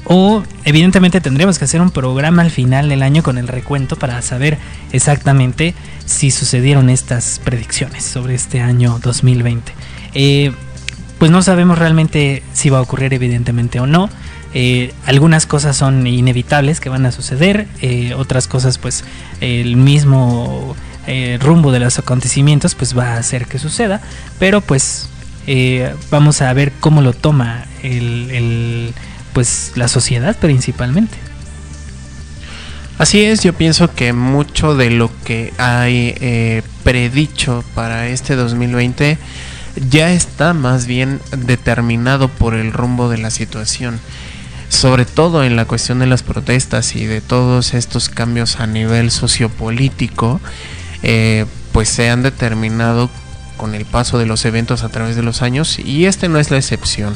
[0.04, 4.22] O evidentemente tendríamos que hacer un programa al final del año con el recuento para
[4.22, 4.58] saber
[4.92, 5.74] exactamente
[6.06, 9.72] si sucedieron estas predicciones sobre este año 2020.
[10.14, 10.52] Eh,
[11.20, 14.10] pues no sabemos realmente si va a ocurrir evidentemente o no.
[14.54, 19.04] Eh, algunas cosas son inevitables que van a suceder, eh, otras cosas pues
[19.42, 20.76] el mismo
[21.42, 24.00] rumbo de los acontecimientos pues va a hacer que suceda,
[24.40, 25.10] pero pues
[26.10, 27.66] vamos a ver cómo lo toma
[29.34, 31.18] pues la sociedad principalmente.
[33.00, 39.18] Así es, yo pienso que mucho de lo que hay predicho para este 2020
[39.76, 44.00] ya está más bien determinado por el rumbo de la situación.
[44.70, 49.12] Sobre todo en la cuestión de las protestas y de todos estos cambios a nivel
[49.12, 50.42] sociopolítico,
[51.04, 53.10] eh, pues se han determinado
[53.58, 56.50] con el paso de los eventos a través de los años y este no es
[56.50, 57.16] la excepción.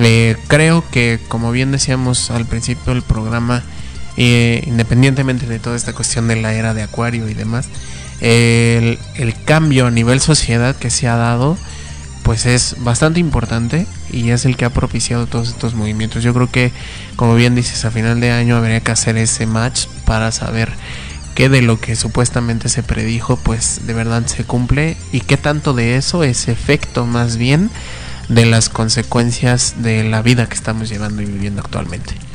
[0.00, 3.64] Eh, creo que, como bien decíamos al principio del programa,
[4.16, 7.68] eh, independientemente de toda esta cuestión de la era de Acuario y demás,
[8.20, 11.56] el, el cambio a nivel sociedad que se ha dado,
[12.22, 16.22] pues es bastante importante y es el que ha propiciado todos estos movimientos.
[16.22, 16.72] Yo creo que,
[17.16, 20.70] como bien dices, a final de año habría que hacer ese match para saber
[21.34, 25.72] qué de lo que supuestamente se predijo, pues de verdad se cumple y qué tanto
[25.72, 27.70] de eso es efecto más bien
[28.28, 32.27] de las consecuencias de la vida que estamos llevando y viviendo actualmente.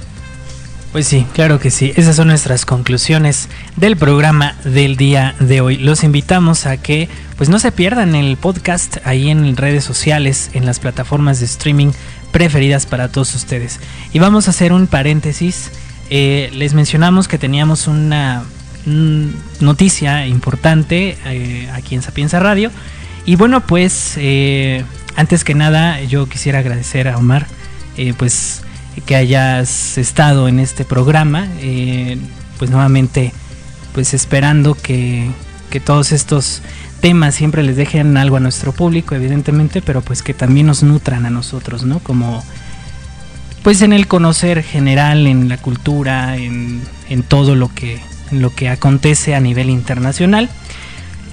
[0.93, 1.91] Pues sí, claro que sí.
[1.95, 5.77] Esas son nuestras conclusiones del programa del día de hoy.
[5.77, 10.67] Los invitamos a que pues no se pierdan el podcast ahí en redes sociales, en
[10.67, 11.93] las plataformas de streaming
[12.31, 13.79] preferidas para todos ustedes.
[14.13, 15.71] Y vamos a hacer un paréntesis.
[16.11, 18.43] Eh, les mencionamos que teníamos una
[18.85, 22.69] noticia importante eh, aquí en Sapienza Radio.
[23.25, 24.83] Y bueno, pues eh,
[25.15, 27.47] antes que nada yo quisiera agradecer a Omar,
[27.97, 28.62] eh, pues
[29.01, 32.17] que hayas estado en este programa, eh,
[32.57, 33.33] pues nuevamente,
[33.93, 35.29] pues esperando que,
[35.69, 36.61] que todos estos
[37.01, 41.25] temas siempre les dejen algo a nuestro público, evidentemente, pero pues que también nos nutran
[41.25, 41.99] a nosotros, ¿no?
[41.99, 42.43] Como
[43.63, 47.99] pues en el conocer general, en la cultura, en, en todo lo que,
[48.31, 50.49] lo que acontece a nivel internacional.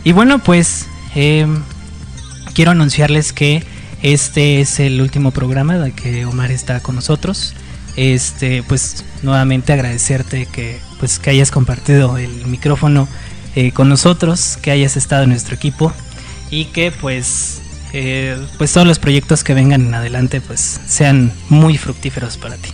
[0.04, 1.46] Y bueno, pues eh,
[2.54, 3.64] quiero anunciarles que
[4.02, 7.54] este es el último programa de que Omar está con nosotros.
[7.96, 13.08] Este, pues nuevamente agradecerte que pues que hayas compartido el micrófono
[13.56, 15.92] eh, con nosotros, que hayas estado en nuestro equipo
[16.50, 17.60] y que pues
[17.92, 22.70] eh, pues todos los proyectos que vengan en adelante pues sean muy fructíferos para ti.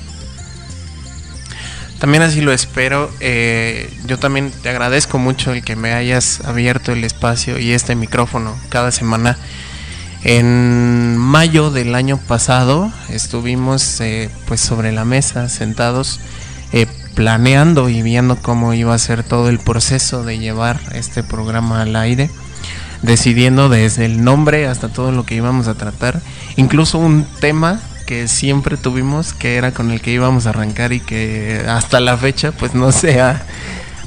[1.99, 3.11] También así lo espero.
[3.21, 7.95] Eh, yo también te agradezco mucho el que me hayas abierto el espacio y este
[7.95, 9.39] micrófono cada semana.
[10.29, 16.19] En mayo del año pasado estuvimos eh, pues sobre la mesa sentados
[16.73, 21.83] eh, planeando y viendo cómo iba a ser todo el proceso de llevar este programa
[21.83, 22.29] al aire,
[23.03, 26.21] decidiendo desde el nombre hasta todo lo que íbamos a tratar,
[26.57, 30.99] incluso un tema que siempre tuvimos que era con el que íbamos a arrancar y
[30.99, 33.47] que hasta la fecha pues no se ha,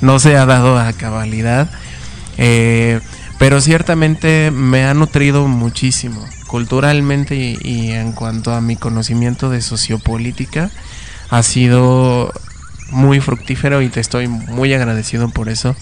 [0.01, 1.69] no se ha dado a cabalidad.
[2.37, 2.99] Eh,
[3.39, 10.69] pero ciertamente me ha nutrido muchísimo culturalmente y, en cuanto a mi conocimiento de sociopolítica
[11.29, 12.33] ha sido
[12.91, 15.75] muy fructífero y te estoy muy agradecido por eso.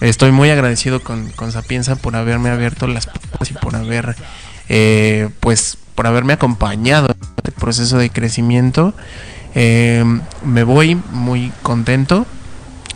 [0.00, 4.16] Estoy muy agradecido con, con Sapienza por haberme abierto las puertas y por haber,
[4.68, 8.94] eh, pues, por haberme acompañado en este proceso de crecimiento.
[9.54, 10.04] Eh,
[10.44, 12.26] me voy muy contento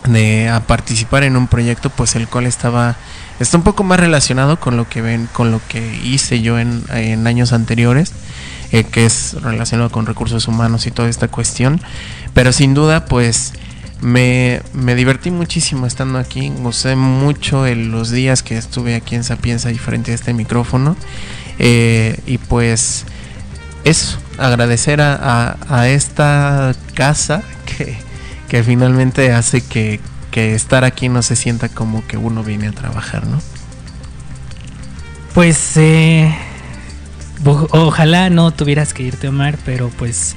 [0.08, 2.96] de a participar en un proyecto, pues, el cual estaba
[3.40, 7.26] está un poco más relacionado con lo que ven, con lo que hice yo en,
[7.26, 8.12] años anteriores,
[8.72, 11.80] eh, que es relacionado con recursos humanos y toda esta cuestión.
[12.32, 13.52] Pero sin duda, pues
[14.00, 16.52] me, divertí muchísimo estando aquí.
[16.60, 20.96] Gocé mucho los días que estuve aquí en Sapienza y frente a este micrófono.
[21.58, 23.04] Eh, y pues
[23.84, 27.42] eso, agradecer a, esta casa
[28.48, 30.00] que finalmente hace que,
[30.34, 33.40] que estar aquí no se sienta como que uno viene a trabajar, ¿no?
[35.32, 36.34] Pues eh,
[37.44, 40.34] ojalá no tuvieras que irte, Omar, pero pues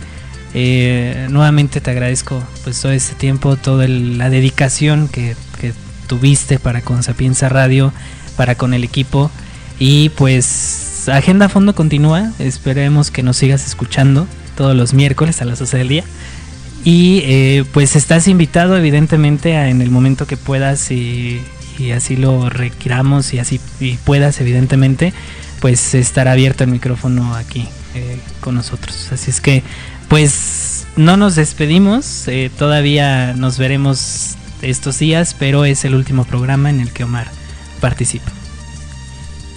[0.53, 5.74] eh, nuevamente te agradezco pues todo este tiempo, toda la dedicación que, que
[6.06, 7.91] tuviste para con Sapienza Radio,
[8.36, 9.32] para con el equipo
[9.80, 15.57] y pues Agenda Fondo continúa, esperemos que nos sigas escuchando todos los miércoles a las
[15.57, 16.03] 12 del día.
[16.89, 21.41] Y eh, pues estás invitado evidentemente a, en el momento que puedas y,
[21.77, 25.11] y así lo requiramos y así y puedas evidentemente
[25.59, 29.11] pues estará abierto el micrófono aquí eh, con nosotros.
[29.11, 29.64] Así es que
[30.07, 36.69] pues no nos despedimos, eh, todavía nos veremos estos días, pero es el último programa
[36.69, 37.30] en el que Omar
[37.81, 38.31] participa.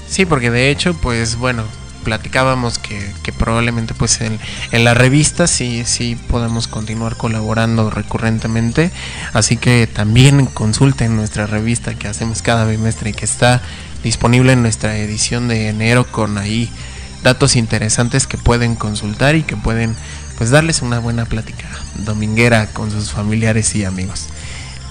[0.09, 1.63] Sí, porque de hecho, pues bueno,
[2.05, 4.39] platicábamos que, probablemente pues en,
[4.73, 8.91] en la revista sí, sí podemos continuar colaborando recurrentemente.
[9.33, 13.63] Así que también consulten nuestra revista que hacemos cada bimestre y que está
[14.03, 16.71] disponible en nuestra edición de enero con ahí
[17.23, 19.95] datos interesantes que pueden consultar y que pueden
[20.39, 21.69] pues darles una buena plática
[22.05, 24.27] dominguera con sus familiares y amigos.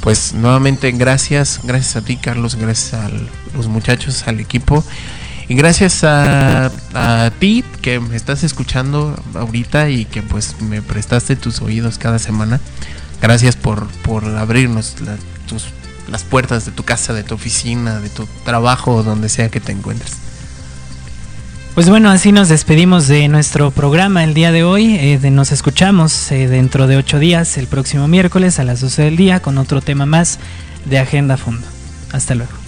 [0.02, 3.10] Pues nuevamente gracias, gracias a ti Carlos, gracias a
[3.56, 4.84] los muchachos, al equipo
[5.50, 6.72] y gracias a,
[7.40, 12.60] ti que me estás escuchando ahorita y que pues me prestaste tus oídos cada semana.
[13.20, 14.96] Gracias por, por abrirnos
[15.48, 15.66] tus,
[16.08, 19.72] las puertas de tu casa, de tu oficina, de tu trabajo donde sea que te
[19.72, 20.14] encuentres.
[21.74, 24.98] Pues bueno, así nos despedimos de nuestro programa el día de hoy.
[25.00, 29.18] Eh, nos escuchamos eh, dentro de ocho días, el próximo miércoles a las 12 del
[29.18, 30.38] día, con otro tema más
[30.86, 31.66] de Agenda Fondo.
[32.12, 32.59] Hasta luego.